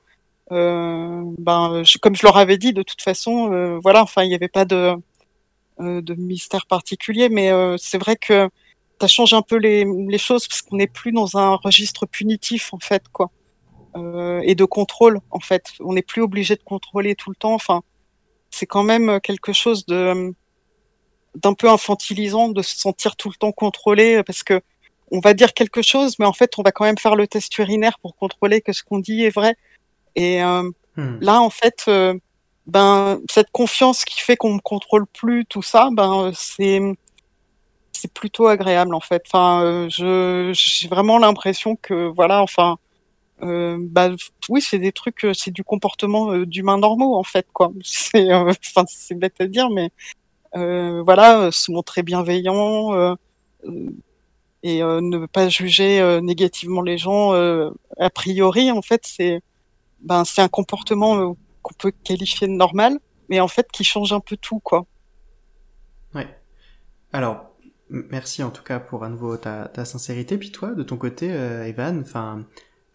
[0.50, 4.64] ben, comme je leur avais dit, de toute façon, voilà, enfin, il n'y avait pas
[4.64, 4.96] de
[5.78, 8.48] de mystère particulier, mais c'est vrai que
[9.00, 12.72] ça change un peu les, les choses parce qu'on n'est plus dans un registre punitif
[12.72, 13.30] en fait, quoi.
[13.96, 15.72] Euh, et de contrôle en fait.
[15.80, 17.54] On n'est plus obligé de contrôler tout le temps.
[17.54, 17.82] Enfin,
[18.50, 20.34] c'est quand même quelque chose de
[21.34, 24.60] d'un peu infantilisant de se sentir tout le temps contrôlé parce que
[25.10, 27.56] on va dire quelque chose, mais en fait, on va quand même faire le test
[27.58, 29.54] urinaire pour contrôler que ce qu'on dit est vrai.
[30.16, 30.62] Et euh,
[30.96, 31.18] hmm.
[31.20, 32.14] là, en fait, euh,
[32.66, 36.80] ben cette confiance qui fait qu'on ne contrôle plus tout ça, ben c'est
[37.92, 39.22] c'est plutôt agréable en fait.
[39.26, 42.78] Enfin, je j'ai vraiment l'impression que voilà, enfin,
[43.42, 44.10] euh, bah
[44.48, 47.70] oui, c'est des trucs, euh, c'est du comportement euh, d'humains normaux en fait quoi.
[47.84, 49.90] C'est, enfin c'est bête à dire, mais
[50.54, 53.16] voilà, se montrer bienveillant
[54.62, 59.42] et ne pas juger négativement les gens a priori en fait c'est
[60.00, 61.36] ben c'est un comportement
[61.66, 62.98] qu'on peut qualifier de normal,
[63.28, 64.86] mais en fait qui change un peu tout quoi.
[66.14, 66.28] Ouais.
[67.12, 67.50] Alors
[67.90, 70.38] merci en tout cas pour à nouveau ta, ta sincérité.
[70.38, 72.46] Puis toi, de ton côté, Evan, enfin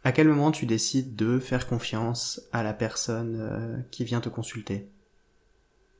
[0.03, 4.29] à quel moment tu décides de faire confiance à la personne euh, qui vient te
[4.29, 4.89] consulter?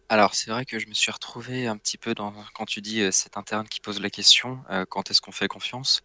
[0.10, 3.02] Alors c'est vrai que je me suis retrouvé un petit peu dans quand tu dis
[3.02, 6.02] euh, cet interne qui pose la question euh, quand est-ce qu'on fait confiance?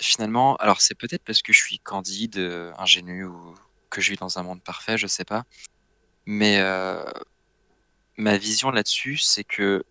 [0.00, 2.38] Finalement, alors c'est peut-être parce que je suis candide,
[2.76, 3.54] ingénu ou
[3.90, 5.44] que je vis dans un monde parfait, je sais pas.
[6.26, 6.60] Mais
[8.16, 9.84] ma vision là-dessus, c'est que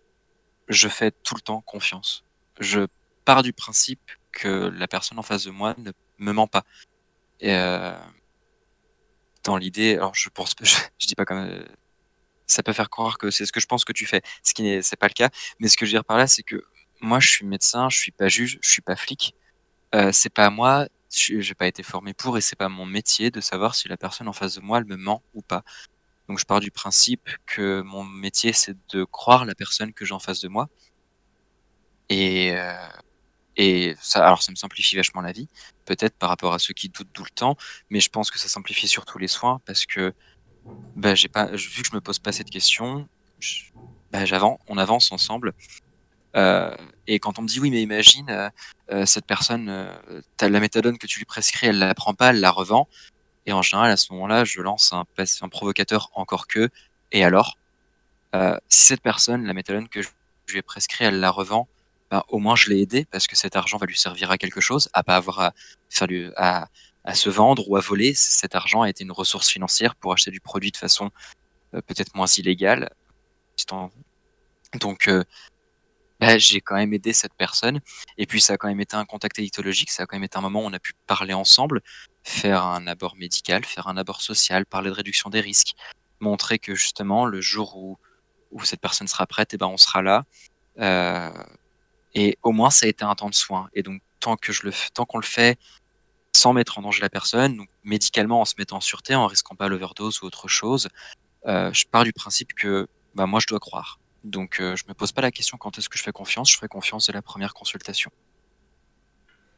[0.68, 2.24] je fais tout le temps confiance.
[2.60, 2.86] Je
[3.24, 6.64] pars du principe que la personne en face de moi ne me ment pas.
[7.40, 7.96] Et euh,
[9.44, 11.64] dans l'idée, alors je pense, je, je dis pas comme euh,
[12.46, 14.62] ça peut faire croire que c'est ce que je pense que tu fais, ce qui
[14.62, 15.30] n'est c'est pas le cas.
[15.58, 16.62] Mais ce que je veux dire par là, c'est que
[17.00, 19.34] moi, je suis médecin, je suis pas juge, je suis pas flic.
[19.94, 23.30] Euh, c'est pas à moi, j'ai pas été formé pour et c'est pas mon métier
[23.30, 25.62] de savoir si la personne en face de moi elle me ment ou pas.
[26.28, 30.14] Donc je pars du principe que mon métier c'est de croire la personne que j'ai
[30.14, 30.68] en face de moi.
[32.10, 35.48] Et euh, ça, alors ça me simplifie vachement la vie,
[35.84, 37.56] peut-être par rapport à ceux qui doutent tout le temps,
[37.90, 40.14] mais je pense que ça simplifie surtout les soins parce que
[40.96, 43.08] bah, j'ai pas, vu que je me pose pas cette question,
[44.12, 45.54] bah, j'avance, on avance ensemble.
[46.36, 46.74] Euh,
[47.06, 48.50] et quand on me dit oui, mais imagine euh,
[48.90, 49.68] euh, cette personne,
[50.40, 52.88] as la méthadone que tu lui prescris, elle la prend pas, elle la revend.
[53.46, 55.04] Et en général, à ce moment-là, je lance un,
[55.48, 56.68] provocateur encore que.
[57.12, 57.56] Et alors,
[58.68, 60.08] si cette personne, la méthadone que je
[60.50, 61.66] lui ai prescrit, elle la revend,
[62.10, 64.60] bah, au moins je l'ai aidé parce que cet argent va lui servir à quelque
[64.60, 65.54] chose, à pas avoir à
[67.04, 68.12] à, se vendre ou à voler.
[68.14, 71.10] Cet argent a été une ressource financière pour acheter du produit de façon
[71.72, 72.90] peut-être moins illégale.
[74.74, 75.08] Donc
[76.20, 77.80] bah, j'ai quand même aidé cette personne.
[78.16, 80.38] Et puis ça a quand même été un contact éditologique, ça a quand même été
[80.38, 81.80] un moment où on a pu parler ensemble,
[82.22, 85.74] faire un abord médical, faire un abord social, parler de réduction des risques,
[86.20, 87.98] montrer que justement le jour où,
[88.50, 90.24] où cette personne sera prête, et eh ben on sera là.
[90.78, 91.30] Euh,
[92.14, 93.68] et au moins, ça a été un temps de soin.
[93.74, 95.58] Et donc, tant que le, tant qu'on le fait
[96.34, 99.56] sans mettre en danger la personne, donc médicalement en se mettant en sûreté, en risquant
[99.56, 100.88] pas l'overdose ou autre chose,
[101.46, 103.98] euh, je pars du principe que bah, moi, je dois croire.
[104.28, 106.52] Donc, euh, je me pose pas la question quand est-ce que je fais confiance?
[106.52, 108.10] Je fais confiance dès la première consultation.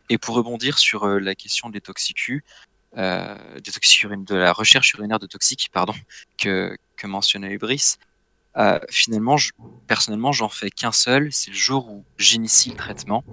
[0.09, 2.43] Et pour rebondir sur euh, la question des toxicus,
[2.97, 5.95] euh, de la recherche urinaire de toxiques, pardon,
[6.39, 7.97] que, mentionnait Ubris,
[8.91, 9.37] finalement,
[9.87, 13.25] personnellement, j'en fais qu'un seul, c'est le jour où j'initie le traitement.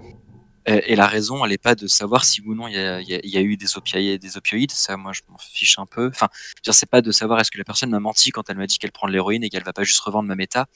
[0.64, 3.56] Et la raison, elle n'est pas de savoir si ou non il y a, eu
[3.56, 4.70] des opioïdes, des opioïdes.
[4.70, 6.08] Ça, moi, je m'en fiche un peu.
[6.08, 6.28] Enfin,
[6.62, 8.92] c'est pas de savoir est-ce que la personne m'a menti quand elle m'a dit qu'elle
[8.92, 10.66] prend de l'héroïne et qu'elle va pas juste revendre ma méta.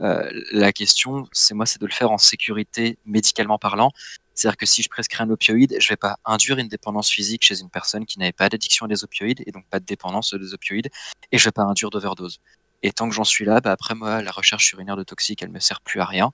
[0.00, 3.92] Euh, la question, c'est moi, c'est de le faire en sécurité médicalement parlant.
[4.34, 7.60] C'est-à-dire que si je prescris un opioïde, je vais pas induire une dépendance physique chez
[7.60, 10.54] une personne qui n'avait pas d'addiction à des opioïdes et donc pas de dépendance des
[10.54, 10.88] opioïdes,
[11.30, 12.40] et je vais pas induire d'overdose.
[12.82, 15.50] Et tant que j'en suis là, bah après moi, la recherche urinaire de toxique, elle
[15.50, 16.32] me sert plus à rien.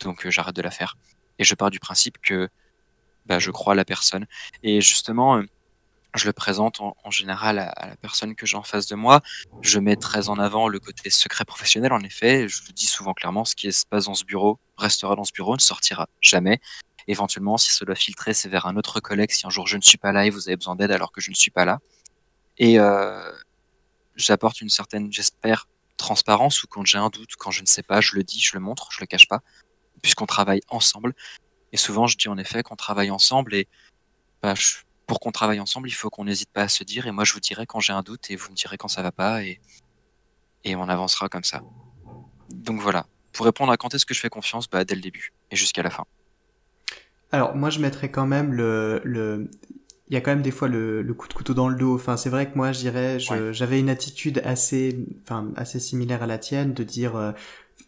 [0.00, 0.96] Donc euh, j'arrête de la faire.
[1.38, 2.48] Et je pars du principe que
[3.26, 4.26] bah, je crois à la personne.
[4.62, 5.42] Et justement, euh,
[6.14, 9.20] je le présente en, général à, la personne que j'ai en face de moi.
[9.62, 12.48] Je mets très en avant le côté secret professionnel, en effet.
[12.48, 15.32] Je le dis souvent clairement, ce qui se passe dans ce bureau restera dans ce
[15.32, 16.60] bureau, ne sortira jamais.
[17.06, 19.82] Éventuellement, si ça doit filtrer, c'est vers un autre collègue si un jour je ne
[19.82, 21.78] suis pas là et vous avez besoin d'aide alors que je ne suis pas là.
[22.58, 23.32] Et euh,
[24.16, 25.66] j'apporte une certaine, j'espère,
[25.96, 28.52] transparence ou quand j'ai un doute, quand je ne sais pas, je le dis, je
[28.54, 29.40] le montre, je le cache pas,
[30.02, 31.14] puisqu'on travaille ensemble.
[31.72, 33.68] Et souvent, je dis en effet qu'on travaille ensemble et
[34.42, 34.54] bah,
[35.10, 37.08] pour qu'on travaille ensemble, il faut qu'on n'hésite pas à se dire.
[37.08, 39.02] Et moi, je vous dirai quand j'ai un doute et vous me direz quand ça
[39.02, 39.58] va pas et,
[40.62, 41.64] et on avancera comme ça.
[42.48, 43.06] Donc voilà.
[43.32, 45.82] Pour répondre à quand est-ce que je fais confiance, bah, dès le début et jusqu'à
[45.82, 46.04] la fin.
[47.32, 49.50] Alors moi je mettrais quand même le, le...
[50.08, 51.96] il y a quand même des fois le, le coup de couteau dans le dos.
[51.96, 56.28] Enfin c'est vrai que moi je dirais j'avais une attitude assez enfin assez similaire à
[56.28, 57.32] la tienne de dire euh,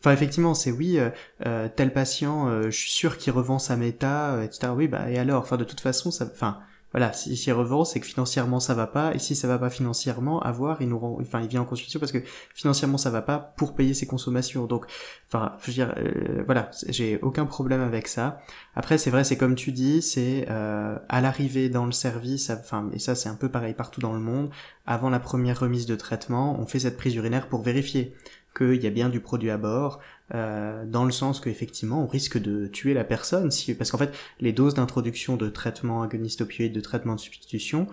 [0.01, 1.11] Enfin, effectivement, c'est oui, euh,
[1.47, 4.73] euh tel patient, je suis sûr qu'il revend sa méta, etc.
[4.74, 6.59] Oui, bah et alors, enfin de toute façon, ça, enfin
[6.93, 9.70] voilà, si s'il revend, c'est que financièrement ça va pas, et si ça va pas
[9.70, 12.23] financièrement, à voir, il nous rend, enfin il vient en consultation parce que
[12.55, 14.66] financièrement ça va pas pour payer ses consommations.
[14.66, 14.86] Donc,
[15.28, 18.40] enfin, je veux dire, euh, voilà, j'ai aucun problème avec ça.
[18.74, 22.90] Après, c'est vrai, c'est comme tu dis, c'est euh, à l'arrivée dans le service, enfin,
[22.93, 24.51] et ça c'est un peu pareil partout dans le monde.
[24.86, 28.14] Avant la première remise de traitement, on fait cette prise urinaire pour vérifier
[28.56, 30.01] qu'il y a bien du produit à bord,
[30.34, 34.14] euh, dans le sens qu'effectivement on risque de tuer la personne, si, parce qu'en fait
[34.40, 37.86] les doses d'introduction de traitement agoniste opioïde, de traitement de substitution,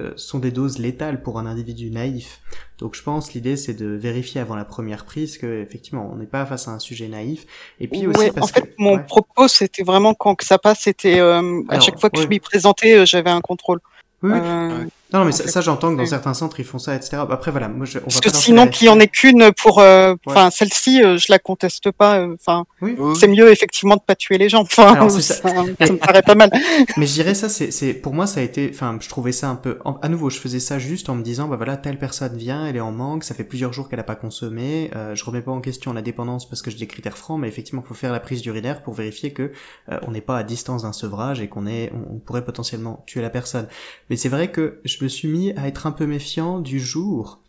[0.00, 2.40] euh, sont des doses létales pour un individu naïf.
[2.78, 6.26] Donc je pense l'idée c'est de vérifier avant la première prise que effectivement on n'est
[6.26, 7.46] pas face à un sujet naïf.
[7.80, 11.18] Et puis aussi parce en fait mon propos c'était vraiment quand que ça passe, c'était
[11.18, 13.80] euh, à chaque fois que je m'y présentais j'avais un contrôle.
[14.22, 14.32] Oui,
[15.12, 17.18] non, mais ça, j'entends que dans certains centres ils font ça, etc.
[17.30, 20.14] Après voilà, moi je, on Parce que sinon qu'il y en ait qu'une pour, euh,
[20.26, 22.18] enfin celle-ci, euh, je la conteste pas.
[22.18, 22.36] Euh,
[22.80, 24.62] enfin, c'est mieux effectivement de pas tuer les gens.
[24.62, 26.50] Enfin, ça, ça, me paraît pas mal.
[26.96, 29.48] mais je dirais ça, c'est, c'est pour moi ça a été, enfin, je trouvais ça
[29.48, 29.78] un peu.
[30.02, 32.76] à nouveau, je faisais ça juste en me disant, bah voilà, telle personne vient, elle
[32.76, 34.90] est en manque, ça fait plusieurs jours qu'elle a pas consommé.
[34.94, 37.48] Euh, je remets pas en question la dépendance parce que j'ai des critères francs, mais
[37.48, 39.52] effectivement, il faut faire la prise d'urinaire pour vérifier que
[40.02, 43.22] on n'est pas à distance d'un sevrage et qu'on est, on, on pourrait potentiellement tuer
[43.22, 43.68] la personne.
[44.10, 47.40] Mais c'est vrai que je me suis mis à être un peu méfiant du jour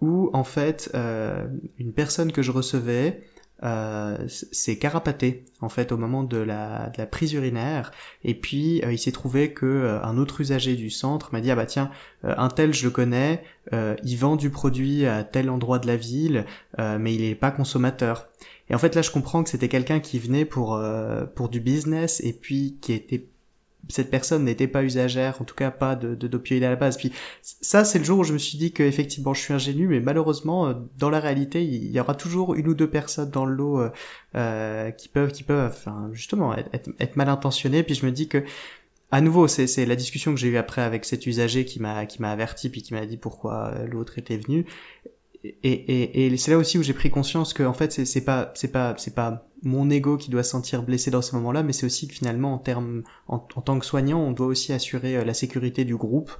[0.00, 1.46] où en fait euh,
[1.78, 3.22] une personne que je recevais
[3.62, 7.92] euh, s'est carapaté en fait au moment de la, de la prise urinaire.
[8.24, 11.50] Et puis euh, il s'est trouvé que euh, un autre usager du centre m'a dit
[11.50, 11.90] ah bah tiens
[12.24, 15.96] euh, un tel je le connais il vend du produit à tel endroit de la
[15.96, 16.44] ville
[16.78, 18.28] mais il est pas consommateur.
[18.68, 20.78] Et en fait là je comprends que c'était quelqu'un qui venait pour
[21.34, 23.26] pour du business et puis qui était
[23.88, 26.96] cette personne n'était pas usagère, en tout cas pas de d'opioïdes à la base.
[26.96, 27.12] Puis
[27.42, 30.00] ça, c'est le jour où je me suis dit que effectivement je suis ingénu, mais
[30.00, 33.54] malheureusement, euh, dans la réalité, il y aura toujours une ou deux personnes dans le
[33.54, 33.90] lot euh,
[34.36, 37.82] euh qui peuvent, qui peuvent, enfin justement, être, être, mal intentionnées.
[37.82, 38.44] Puis je me dis que
[39.10, 42.20] à nouveau, c'est la discussion que j'ai eue après avec cet usager qui m'a qui
[42.20, 44.66] m'a averti puis qui m'a dit pourquoi euh, l'autre était venu.
[45.44, 48.50] Et, et, et c'est là aussi où j'ai pris conscience que en fait c'est pas
[48.54, 51.72] c'est pas c'est pas mon ego qui doit se sentir blessé dans ce moment-là, mais
[51.72, 55.24] c'est aussi que finalement, en termes, en, tant que soignant, on doit aussi assurer euh,
[55.24, 56.30] la sécurité du groupe,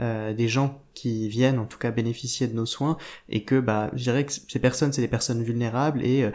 [0.00, 2.98] euh, des gens qui viennent en tout cas bénéficier de nos soins,
[3.28, 6.30] et que bah, je dirais que ces personnes, c'est des personnes vulnérables et euh,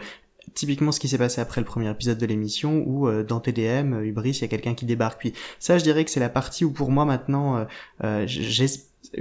[0.54, 4.30] typiquement ce qui s'est passé après le premier épisode de l'émission où dans TDM, Ubris,
[4.30, 5.18] il y a quelqu'un qui débarque.
[5.18, 7.66] Puis ça, je dirais que c'est la partie où pour moi maintenant,
[8.26, 8.66] j'ai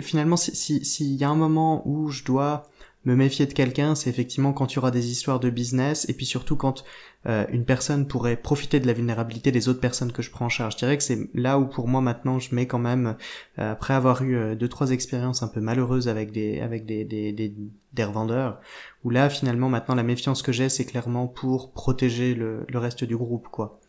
[0.02, 2.68] finalement, s'il si, y a un moment où je dois
[3.06, 6.14] me méfier de quelqu'un, c'est effectivement quand il y aura des histoires de business et
[6.14, 6.84] puis surtout quand
[7.26, 10.50] euh, une personne pourrait profiter de la vulnérabilité des autres personnes que je prends en
[10.50, 10.74] charge.
[10.74, 13.16] Je dirais que c'est là où pour moi maintenant je mets quand même,
[13.60, 17.04] euh, après avoir eu euh, deux trois expériences un peu malheureuses avec des avec des
[17.04, 17.54] des, des,
[17.94, 18.60] des revendeurs,
[19.04, 23.04] où là finalement maintenant la méfiance que j'ai c'est clairement pour protéger le, le reste
[23.04, 23.80] du groupe quoi.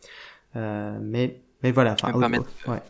[0.55, 1.93] mais mais voilà.
[1.93, 2.39] Enfin, ouais.
[2.67, 2.81] ouais.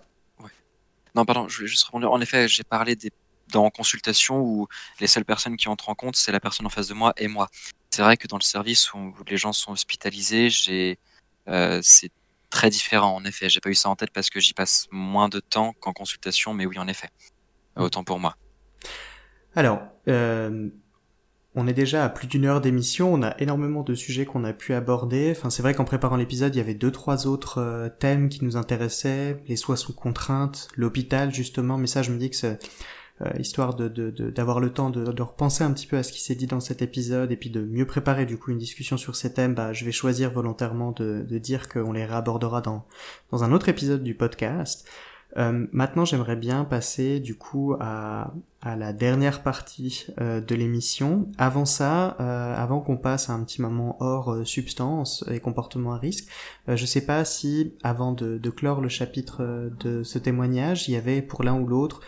[1.15, 1.87] Non pardon, je vais juste.
[1.93, 3.09] En effet, j'ai parlé des
[3.51, 4.67] dans consultation où
[4.99, 7.27] les seules personnes qui entrent en compte, c'est la personne en face de moi et
[7.27, 7.49] moi.
[7.91, 10.99] C'est vrai que dans le service où les gens sont hospitalisés, j'ai,
[11.47, 12.11] euh, c'est
[12.49, 13.15] très différent.
[13.15, 15.73] En effet, j'ai pas eu ça en tête parce que j'y passe moins de temps
[15.79, 17.09] qu'en consultation, mais oui, en effet,
[17.75, 17.81] mmh.
[17.81, 18.35] autant pour moi.
[19.55, 20.69] Alors, euh,
[21.55, 24.51] on est déjà à plus d'une heure d'émission, on a énormément de sujets qu'on a
[24.51, 25.33] pu aborder.
[25.35, 28.43] Enfin, c'est vrai qu'en préparant l'épisode, il y avait deux, trois autres euh, thèmes qui
[28.43, 29.41] nous intéressaient.
[29.47, 31.77] Les soins sous contrainte, l'hôpital, justement.
[31.77, 32.59] Mais ça, je me dis que c'est
[33.39, 33.87] histoire de
[34.29, 36.59] d'avoir le temps de, de, repenser un petit peu à ce qui s'est dit dans
[36.59, 39.71] cet épisode et puis de mieux préparer du coup une discussion sur ces thèmes, bah,
[39.71, 42.85] je vais choisir volontairement de, de dire qu'on les réabordera dans,
[43.31, 44.85] dans un autre épisode du podcast.
[45.37, 51.27] Euh, maintenant, j'aimerais bien passer du coup à, à la dernière partie euh, de l'émission.
[51.37, 55.93] Avant ça, euh, avant qu'on passe à un petit moment hors euh, substance et comportement
[55.93, 56.27] à risque,
[56.67, 60.97] je sais pas si, avant de, de clore le chapitre de ce témoignage, il y
[60.97, 62.01] avait pour l'un ou l'autre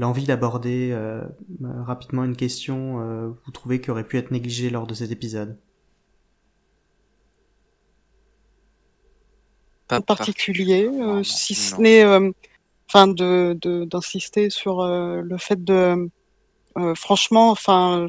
[0.00, 1.20] l'envie d'aborder euh,
[1.84, 5.58] rapidement une question euh, vous trouvez qui aurait pu être négligée lors de cet épisode?
[9.88, 12.04] Pas particulier, euh, si ce n'est,
[12.88, 16.08] enfin, de d'insister sur le fait de,
[16.94, 18.06] franchement, enfin,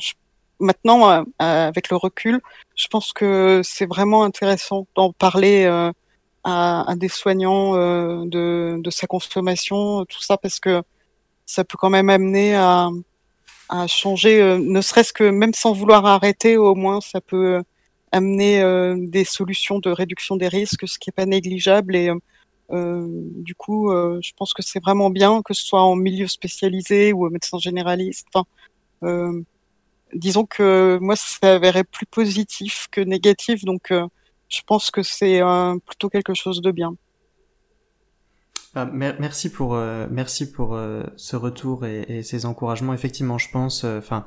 [0.59, 2.39] maintenant, avec le recul,
[2.76, 5.65] je pense que c'est vraiment intéressant d'en parler
[6.43, 10.84] à, des soignants de, de, sa consommation, tout ça, parce que
[11.51, 12.89] ça peut quand même amener à,
[13.87, 17.63] changer, ne serait-ce que même sans vouloir arrêter, au moins ça peut
[18.11, 18.61] amener
[18.97, 21.95] des solutions de réduction des risques, ce qui n'est pas négligeable.
[21.95, 22.11] Et
[22.69, 27.29] du coup, je pense que c'est vraiment bien que ce soit en milieu spécialisé ou
[27.29, 28.27] médecin généraliste.
[30.13, 34.05] Disons que moi, ça s'avérait plus positif que négatif, donc euh,
[34.49, 36.95] je pense que c'est euh, plutôt quelque chose de bien.
[38.73, 40.80] Ah, merci pour euh, merci pour
[41.18, 42.93] ce retour et, et, ces encouragements.
[42.93, 44.26] Effectivement, je pense, enfin,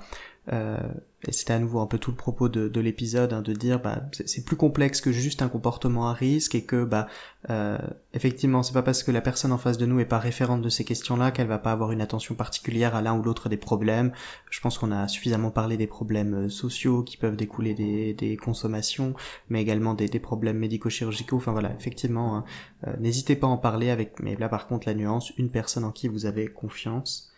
[1.28, 3.80] et c'était à nouveau un peu tout le propos de, de l'épisode, hein, de dire
[3.80, 7.06] bah c'est plus complexe que juste un comportement à risque et que bah
[7.50, 7.78] euh,
[8.12, 10.68] effectivement c'est pas parce que la personne en face de nous est pas référente de
[10.68, 14.12] ces questions-là qu'elle va pas avoir une attention particulière à l'un ou l'autre des problèmes.
[14.50, 18.36] Je pense qu'on a suffisamment parlé des problèmes euh, sociaux qui peuvent découler des, des
[18.36, 19.14] consommations,
[19.48, 21.36] mais également des, des problèmes médico-chirurgicaux.
[21.36, 22.44] Enfin voilà, effectivement, hein,
[22.86, 25.84] euh, n'hésitez pas à en parler avec, mais là par contre la nuance, une personne
[25.84, 27.30] en qui vous avez confiance.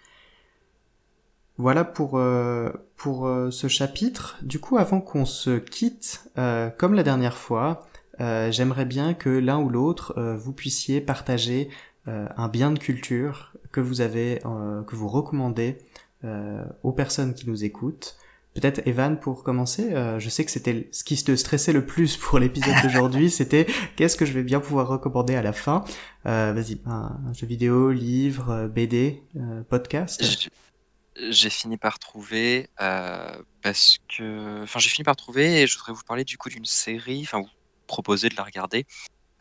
[1.59, 4.39] Voilà pour euh, pour euh, ce chapitre.
[4.43, 7.87] Du coup, avant qu'on se quitte, euh, comme la dernière fois,
[8.19, 11.69] j'aimerais bien que l'un ou l'autre vous puissiez partager
[12.07, 14.41] un bien de culture que vous avez
[14.87, 15.77] que vous recommandez
[16.83, 18.17] aux personnes qui nous écoutent.
[18.55, 19.91] Peut-être Evan pour commencer.
[20.19, 23.67] je sais que c'était ce qui te stressait le plus pour l'épisode d'aujourd'hui, c'était
[23.97, 25.85] qu'est-ce que je vais bien pouvoir recommander à la fin.
[26.25, 29.23] Vas-y, un, jeu vidéo, livre, BD,
[29.69, 30.49] podcast
[31.19, 35.93] j'ai fini par trouver euh, parce que, enfin, j'ai fini par trouver et je voudrais
[35.93, 37.49] vous parler du coup d'une série, enfin, vous
[37.87, 38.87] proposer de la regarder,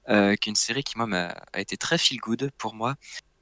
[0.10, 1.08] euh, qui est une série qui moi
[1.54, 2.96] a été très feel good pour moi.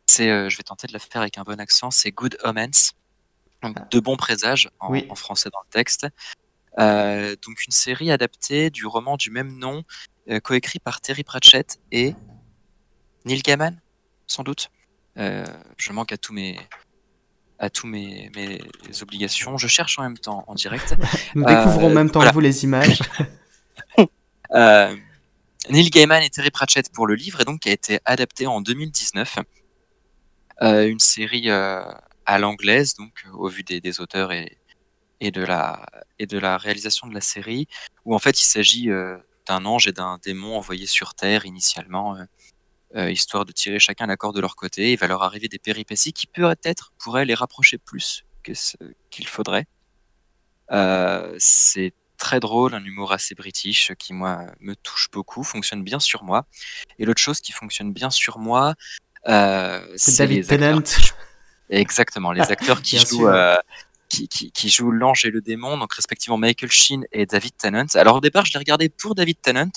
[0.08, 2.94] C'est, euh, je vais tenter de la faire avec un bon accent, c'est Good Omens,
[3.62, 6.08] donc de bons présages en, en français dans le texte.
[6.78, 9.84] donc une série adaptée du roman du même nom,
[10.44, 12.16] coécrit par Terry Pratchett et
[13.26, 13.80] Neil Gaiman,
[14.28, 14.70] sans doute.
[15.16, 16.58] je manque à tous mes
[17.64, 18.60] à tous mes, mes
[19.02, 19.58] obligations.
[19.58, 20.96] Je cherche en même temps en direct.
[21.36, 23.00] Nous découvrons en même temps vous les images.
[24.54, 24.96] euh,
[25.70, 28.60] Neil Gaiman et Terry Pratchett pour le livre et donc qui a été adapté en
[28.60, 29.40] 2019.
[30.62, 31.84] Euh, une série euh,
[32.26, 34.58] à l'anglaise, donc au vu des, des auteurs et,
[35.22, 35.86] et, de la,
[36.20, 37.68] et de la réalisation de la série,
[38.04, 39.18] où en fait il s'agit euh,
[39.48, 42.24] d'un ange et d'un démon envoyés sur Terre initialement euh,
[42.96, 44.94] histoire de tirer chacun l'accord de leur côté.
[44.94, 48.78] Il va leur arriver des péripéties qui peut-être pourraient les rapprocher plus que ce
[49.10, 49.66] qu'il faudrait.
[50.72, 56.00] Euh, c'est très drôle, un humour assez british qui moi me touche beaucoup, fonctionne bien
[56.00, 56.46] sur moi.
[57.00, 58.76] Et l'autre chose qui fonctionne bien sur moi,
[59.28, 60.84] euh, c'est David Tennant.
[61.70, 63.56] Exactement, les acteurs qui jouent euh,
[64.54, 67.86] qui, jouent l'ange et le démon, donc respectivement Michael Sheen et David Tennant.
[67.96, 69.72] Alors au départ, je l'ai regardé pour David Tennant,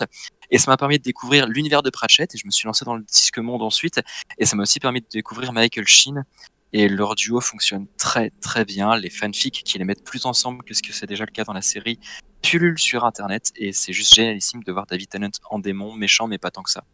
[0.50, 2.94] et ça m'a permis de découvrir l'univers de Pratchett, et je me suis lancé dans
[2.94, 4.00] le disque monde ensuite,
[4.38, 6.24] et ça m'a aussi permis de découvrir Michael Sheen,
[6.72, 8.96] et leur duo fonctionne très très bien.
[8.96, 11.52] Les fanfics qui les mettent plus ensemble que ce que c'est déjà le cas dans
[11.52, 11.98] la série
[12.42, 16.38] pullulent sur internet, et c'est juste génialissime de voir David Tennant en démon, méchant, mais
[16.38, 16.84] pas tant que ça.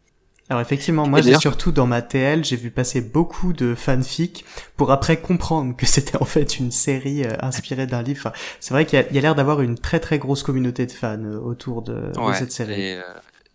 [0.49, 4.43] Alors effectivement, moi j'ai surtout dans ma TL, j'ai vu passer beaucoup de fanfics
[4.75, 8.33] pour après comprendre que c'était en fait une série euh, inspirée d'un livre.
[8.59, 11.39] c'est vrai qu'il y a, l'air d'avoir une très très grosse communauté de fans euh,
[11.39, 12.81] autour de, cette série.
[12.81, 13.01] Et, euh,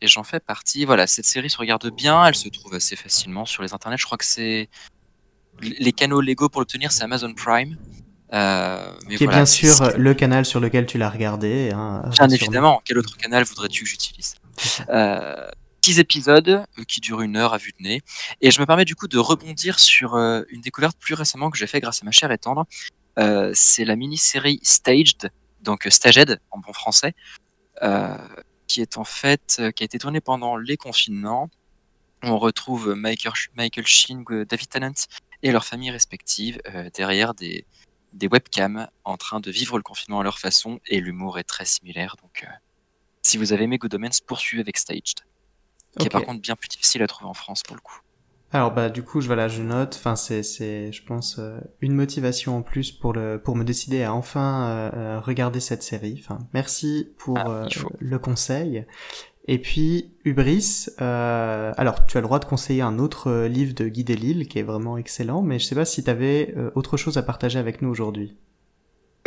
[0.01, 0.85] et j'en fais partie.
[0.85, 3.99] Voilà, cette série se regarde bien, elle se trouve assez facilement sur les internets.
[3.99, 4.69] Je crois que c'est
[5.61, 7.77] les canaux légaux pour l'obtenir, c'est Amazon Prime.
[8.35, 11.71] Euh, mais qui est bien sûr le canal sur lequel tu l'as regardé.
[11.73, 12.83] Hein, bien évidemment.
[12.85, 14.35] Quel autre canal voudrais-tu que j'utilise?
[14.91, 15.49] Euh,
[15.99, 18.03] épisodes euh, qui durent une heure à vue de nez.
[18.41, 21.57] Et je me permets du coup de rebondir sur euh, une découverte plus récemment que
[21.57, 22.67] j'ai fait grâce à ma chère et tendre.
[23.19, 25.31] Euh, c'est la mini-série Staged,
[25.63, 27.15] donc Staged en bon français,
[28.67, 31.49] qui est en fait, qui a été tournée pendant les confinements.
[32.23, 34.93] On retrouve Michael, Michael Sheen, David Tennant
[35.43, 36.61] et leurs familles respectives
[36.95, 37.65] derrière des,
[38.13, 41.65] des webcams en train de vivre le confinement à leur façon et l'humour est très
[41.65, 42.17] similaire.
[42.23, 42.47] Donc,
[43.23, 45.21] si vous avez aimé Good Omens, poursuivez avec Staged
[45.99, 48.01] qui est par contre bien plus difficile à trouver en France pour le coup.
[48.51, 49.95] Alors bah du coup je voilà je note.
[49.99, 54.03] Enfin c'est c'est je pense euh, une motivation en plus pour le pour me décider
[54.05, 56.19] à enfin euh, euh, regarder cette série.
[56.23, 57.67] Enfin merci pour ah,
[57.99, 58.87] le conseil.
[59.51, 64.05] Et puis Ubris alors tu as le droit de conseiller un autre livre de Guy
[64.05, 67.23] Delisle qui est vraiment excellent mais je sais pas si tu avais autre chose à
[67.23, 68.37] partager avec nous aujourd'hui.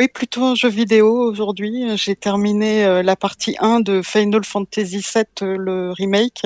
[0.02, 1.96] Oui, plutôt un jeu vidéo aujourd'hui.
[1.96, 6.42] J'ai terminé euh, la partie 1 de Final Fantasy VII, euh, le remake.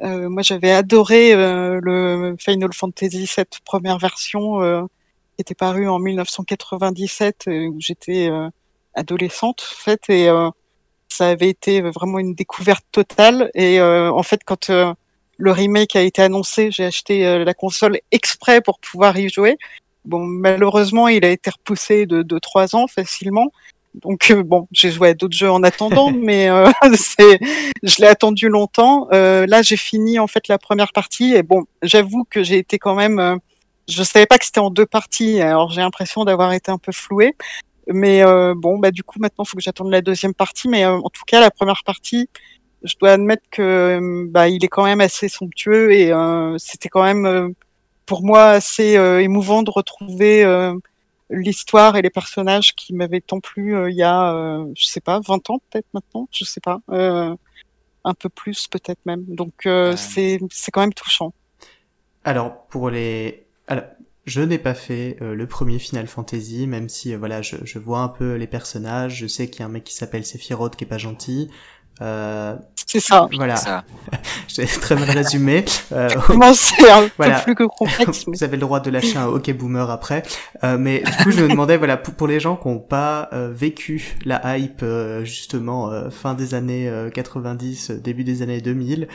[0.00, 4.88] Euh, moi, j'avais adoré le Final Fantasy VII première version
[5.36, 8.28] qui était paru en 1997 où j'étais
[8.94, 10.28] adolescente en fait et
[11.08, 14.68] ça avait été vraiment une découverte totale et en fait quand
[15.36, 19.58] le remake a été annoncé, j'ai acheté la console exprès pour pouvoir y jouer.
[20.04, 23.50] Bon, malheureusement, il a été repoussé de, de 3 ans facilement.
[23.94, 26.48] Donc bon, j'ai joué à d'autres jeux en attendant, mais
[26.96, 27.38] c'est,
[27.82, 29.08] je l'ai attendu longtemps.
[29.10, 32.94] là, j'ai fini en fait la première partie et bon, j'avoue que j'ai été quand
[32.94, 33.40] même
[33.88, 36.92] je savais pas que c'était en deux parties, alors j'ai l'impression d'avoir été un peu
[36.92, 37.34] floué.
[37.88, 40.68] Mais euh, bon, bah du coup maintenant il faut que j'attende la deuxième partie.
[40.68, 42.28] Mais euh, en tout cas la première partie,
[42.82, 47.02] je dois admettre que bah il est quand même assez somptueux et euh, c'était quand
[47.02, 47.54] même
[48.06, 50.44] pour moi assez émouvant de retrouver
[51.30, 55.50] l'histoire et les personnages qui m'avaient tant plu il y a je sais pas 20
[55.50, 59.24] ans peut-être maintenant, je sais pas, un peu plus peut-être même.
[59.26, 61.32] Donc c'est c'est quand même touchant.
[62.24, 63.84] Alors pour les alors,
[64.26, 67.78] je n'ai pas fait euh, le premier Final Fantasy, même si euh, voilà, je, je,
[67.78, 69.16] vois un peu les personnages.
[69.16, 71.50] Je sais qu'il y a un mec qui s'appelle Sephiroth qui est pas gentil.
[72.00, 72.56] Euh,
[72.86, 73.28] c'est ça.
[73.34, 73.56] Voilà.
[74.48, 75.64] J'ai très mal résumé.
[75.90, 76.08] Euh,
[76.54, 78.24] c'est un peu plus que complexe.
[78.26, 80.22] Vous avez le droit de lâcher un OK boomer après.
[80.62, 83.28] Euh, mais du coup, je me demandais, voilà, pour, pour les gens qui n'ont pas
[83.32, 84.84] euh, vécu la hype
[85.22, 89.08] justement fin des années 90, début des années 2000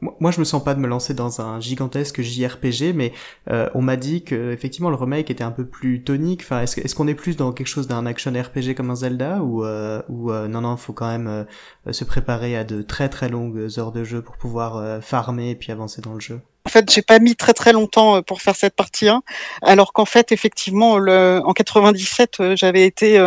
[0.00, 3.12] moi je me sens pas de me lancer dans un gigantesque JRPG mais
[3.50, 6.42] euh, on m'a dit que effectivement le remake était un peu plus tonique.
[6.42, 9.64] Enfin est-ce qu'on est plus dans quelque chose d'un action RPG comme un Zelda ou
[9.64, 11.46] euh, ou euh, non non faut quand même
[11.90, 15.72] se préparer à de très très longues heures de jeu pour pouvoir farmer et puis
[15.72, 16.40] avancer dans le jeu?
[16.66, 19.22] En fait, j'ai pas mis très très longtemps pour faire cette partie 1,
[19.62, 23.18] alors qu'en fait, effectivement, le, en 97, j'avais été,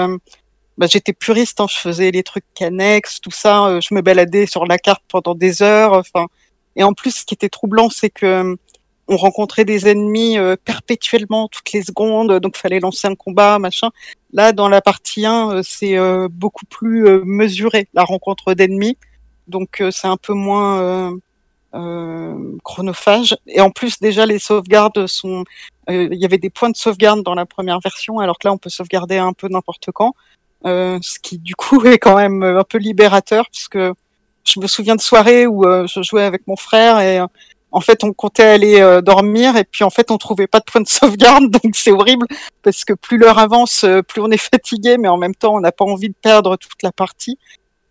[0.78, 4.66] bah, j'étais puriste, hein, je faisais les trucs connexes, tout ça, je me baladais sur
[4.66, 6.28] la carte pendant des heures, enfin,
[6.76, 8.56] et en plus, ce qui était troublant, c'est que euh,
[9.08, 13.90] on rencontrait des ennemis euh, perpétuellement toutes les secondes, donc fallait lancer un combat, machin.
[14.34, 15.98] Là, dans la partie 1, euh, c'est
[16.30, 18.98] beaucoup plus mesuré la rencontre d'ennemis,
[19.48, 21.18] donc c'est un peu moins
[22.64, 23.36] chronophage.
[23.48, 25.44] Et en plus, déjà les sauvegardes sont,
[25.90, 28.58] il y avait des points de sauvegarde dans la première version, alors que là, on
[28.60, 30.14] peut sauvegarder un peu n'importe quand,
[30.64, 33.80] ce qui du coup est quand même un peu libérateur, puisque
[34.50, 37.28] je me souviens de soirées où euh, je jouais avec mon frère et euh,
[37.72, 40.66] en fait on comptait aller euh, dormir et puis en fait on trouvait pas de
[40.66, 42.28] point de sauvegarde donc c'est horrible
[42.64, 45.72] parce que plus l'heure avance plus on est fatigué mais en même temps on n'a
[45.72, 47.38] pas envie de perdre toute la partie.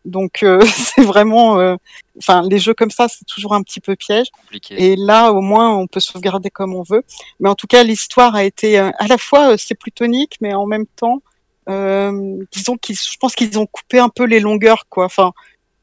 [0.05, 0.43] Donc
[0.75, 1.77] c'est vraiment
[2.17, 4.29] enfin les jeux comme ça c'est toujours un petit peu piège.
[4.71, 7.03] Et là au moins on peut sauvegarder comme on veut.
[7.41, 10.67] Mais en tout cas l'histoire a été à la fois c'est plus tonique mais en
[10.67, 11.21] même temps
[11.67, 15.05] disons qu'ils je pense qu'ils ont coupé un peu les longueurs quoi.
[15.05, 15.33] Enfin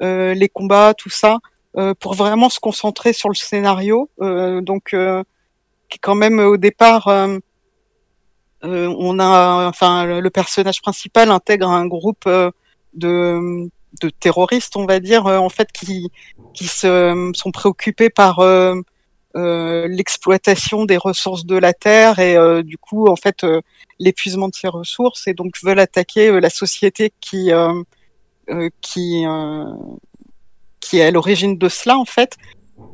[0.01, 1.39] les combats, tout ça,
[1.77, 4.09] euh, pour vraiment se concentrer sur le scénario.
[4.21, 4.95] Euh, donc,
[5.89, 7.07] qui quand même au départ,
[8.61, 12.29] on a, enfin, le personnage principal intègre un groupe
[12.93, 13.69] de
[14.19, 16.09] terroristes, on va dire, en fait, qui,
[16.53, 18.81] qui se, sont préoccupés par euh,
[19.35, 23.45] l'exploitation des ressources de la terre et du coup, en fait,
[23.99, 27.73] l'épuisement de ces ressources et donc veulent attaquer la société qui euh,
[28.81, 29.65] qui euh,
[30.79, 32.37] qui est à l'origine de cela en fait.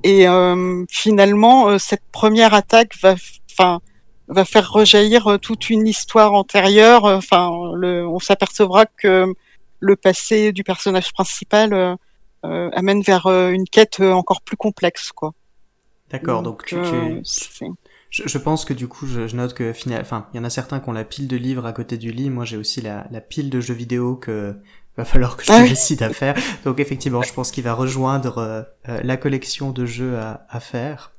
[0.03, 3.15] Et euh, finalement, cette première attaque va,
[3.51, 3.81] enfin,
[4.27, 7.05] va faire rejaillir toute une histoire antérieure.
[7.05, 9.33] Enfin, le, on s'apercevra que
[9.79, 15.33] le passé du personnage principal euh, amène vers une quête encore plus complexe, quoi.
[16.11, 17.21] D'accord, donc, tu, tu...
[18.11, 20.43] Je, je, pense que du coup, je, je note que final, enfin, il y en
[20.43, 22.29] a certains qui ont la pile de livres à côté du lit.
[22.29, 24.57] Moi, j'ai aussi la, la, pile de jeux vidéo que
[24.97, 26.35] va falloir que je ah décide à faire.
[26.65, 30.59] Donc effectivement, je pense qu'il va rejoindre euh, euh, la collection de jeux à, à
[30.59, 31.11] faire.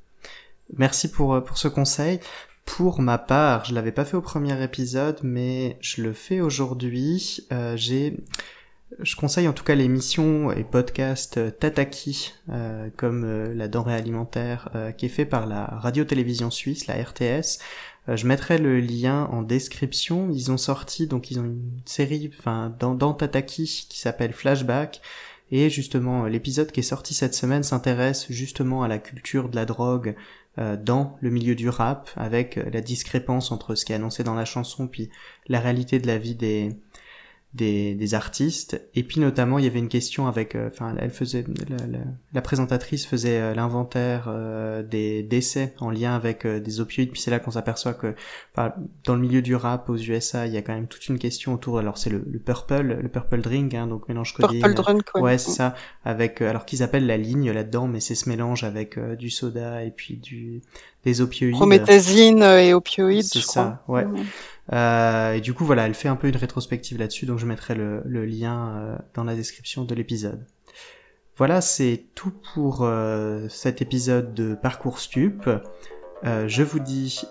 [0.77, 2.21] Merci pour, euh, pour ce conseil.
[2.65, 7.47] Pour ma part, je l'avais pas fait au premier épisode, mais je le fais aujourd'hui.
[7.53, 8.17] Euh, j'ai,
[9.01, 15.07] je conseille en tout cas l'émission et podcast Tataki, euh, comme la denrée alimentaire, qui
[15.07, 17.59] est fait par la radio-télévision suisse, la RTS.
[18.09, 20.31] Euh, je mettrai le lien en description.
[20.31, 25.01] Ils ont sorti, donc ils ont une série, enfin, dans, Tataki qui s'appelle Flashback.
[25.51, 29.67] Et justement, l'épisode qui est sorti cette semaine s'intéresse justement à la culture de la
[29.67, 30.17] drogue
[30.59, 34.25] euh, dans le milieu du rap, avec euh, la discrépance entre ce qui est annoncé
[34.25, 35.11] dans la chanson puis
[35.49, 36.77] la réalité de la vie des,
[37.55, 38.81] des, des, artistes.
[38.95, 41.99] Et puis notamment, il y avait une question avec, euh, enfin, elle faisait, la,
[42.33, 47.11] la, présentatrice faisait euh, l'inventaire euh, des décès en lien avec des opioïdes.
[47.11, 48.15] Puis c'est là qu'on s'aperçoit que
[48.57, 51.53] dans le milieu du rap aux USA, il y a quand même toute une question
[51.53, 51.79] autour.
[51.79, 54.63] Alors c'est le, le, purple, le purple drink, hein, donc mélange codéine.
[54.63, 55.21] Purple drink, ouais.
[55.21, 55.75] ouais c'est ça.
[56.05, 59.91] Avec, alors qu'ils appellent la ligne là-dedans, mais c'est ce mélange avec du soda et
[59.91, 60.63] puis du
[61.05, 61.57] des opioïdes.
[61.57, 63.25] Prométhazine et opioïdes.
[63.25, 64.07] C'est ça, ouais.
[64.73, 67.75] Euh, et du coup, voilà, elle fait un peu une rétrospective là-dessus, donc je mettrai
[67.75, 70.47] le, le lien euh, dans la description de l'épisode.
[71.37, 72.87] Voilà, c'est tout pour
[73.49, 75.49] cet épisode de Parcours Stup.
[76.23, 77.25] je vous dis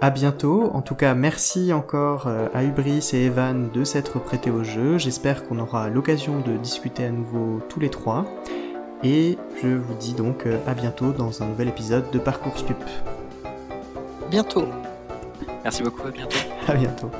[0.00, 0.70] à bientôt.
[0.72, 4.98] En tout cas, merci encore euh, à Hubris et Evan de s'être prêtés au jeu.
[4.98, 8.24] J'espère qu'on aura l'occasion de discuter à nouveau tous les trois.
[9.02, 12.76] Et je vous dis donc euh, à bientôt dans un nouvel épisode de Parcours Stup.
[14.30, 14.66] Bientôt.
[15.62, 16.36] Merci beaucoup, à bientôt.
[16.66, 17.10] À bientôt.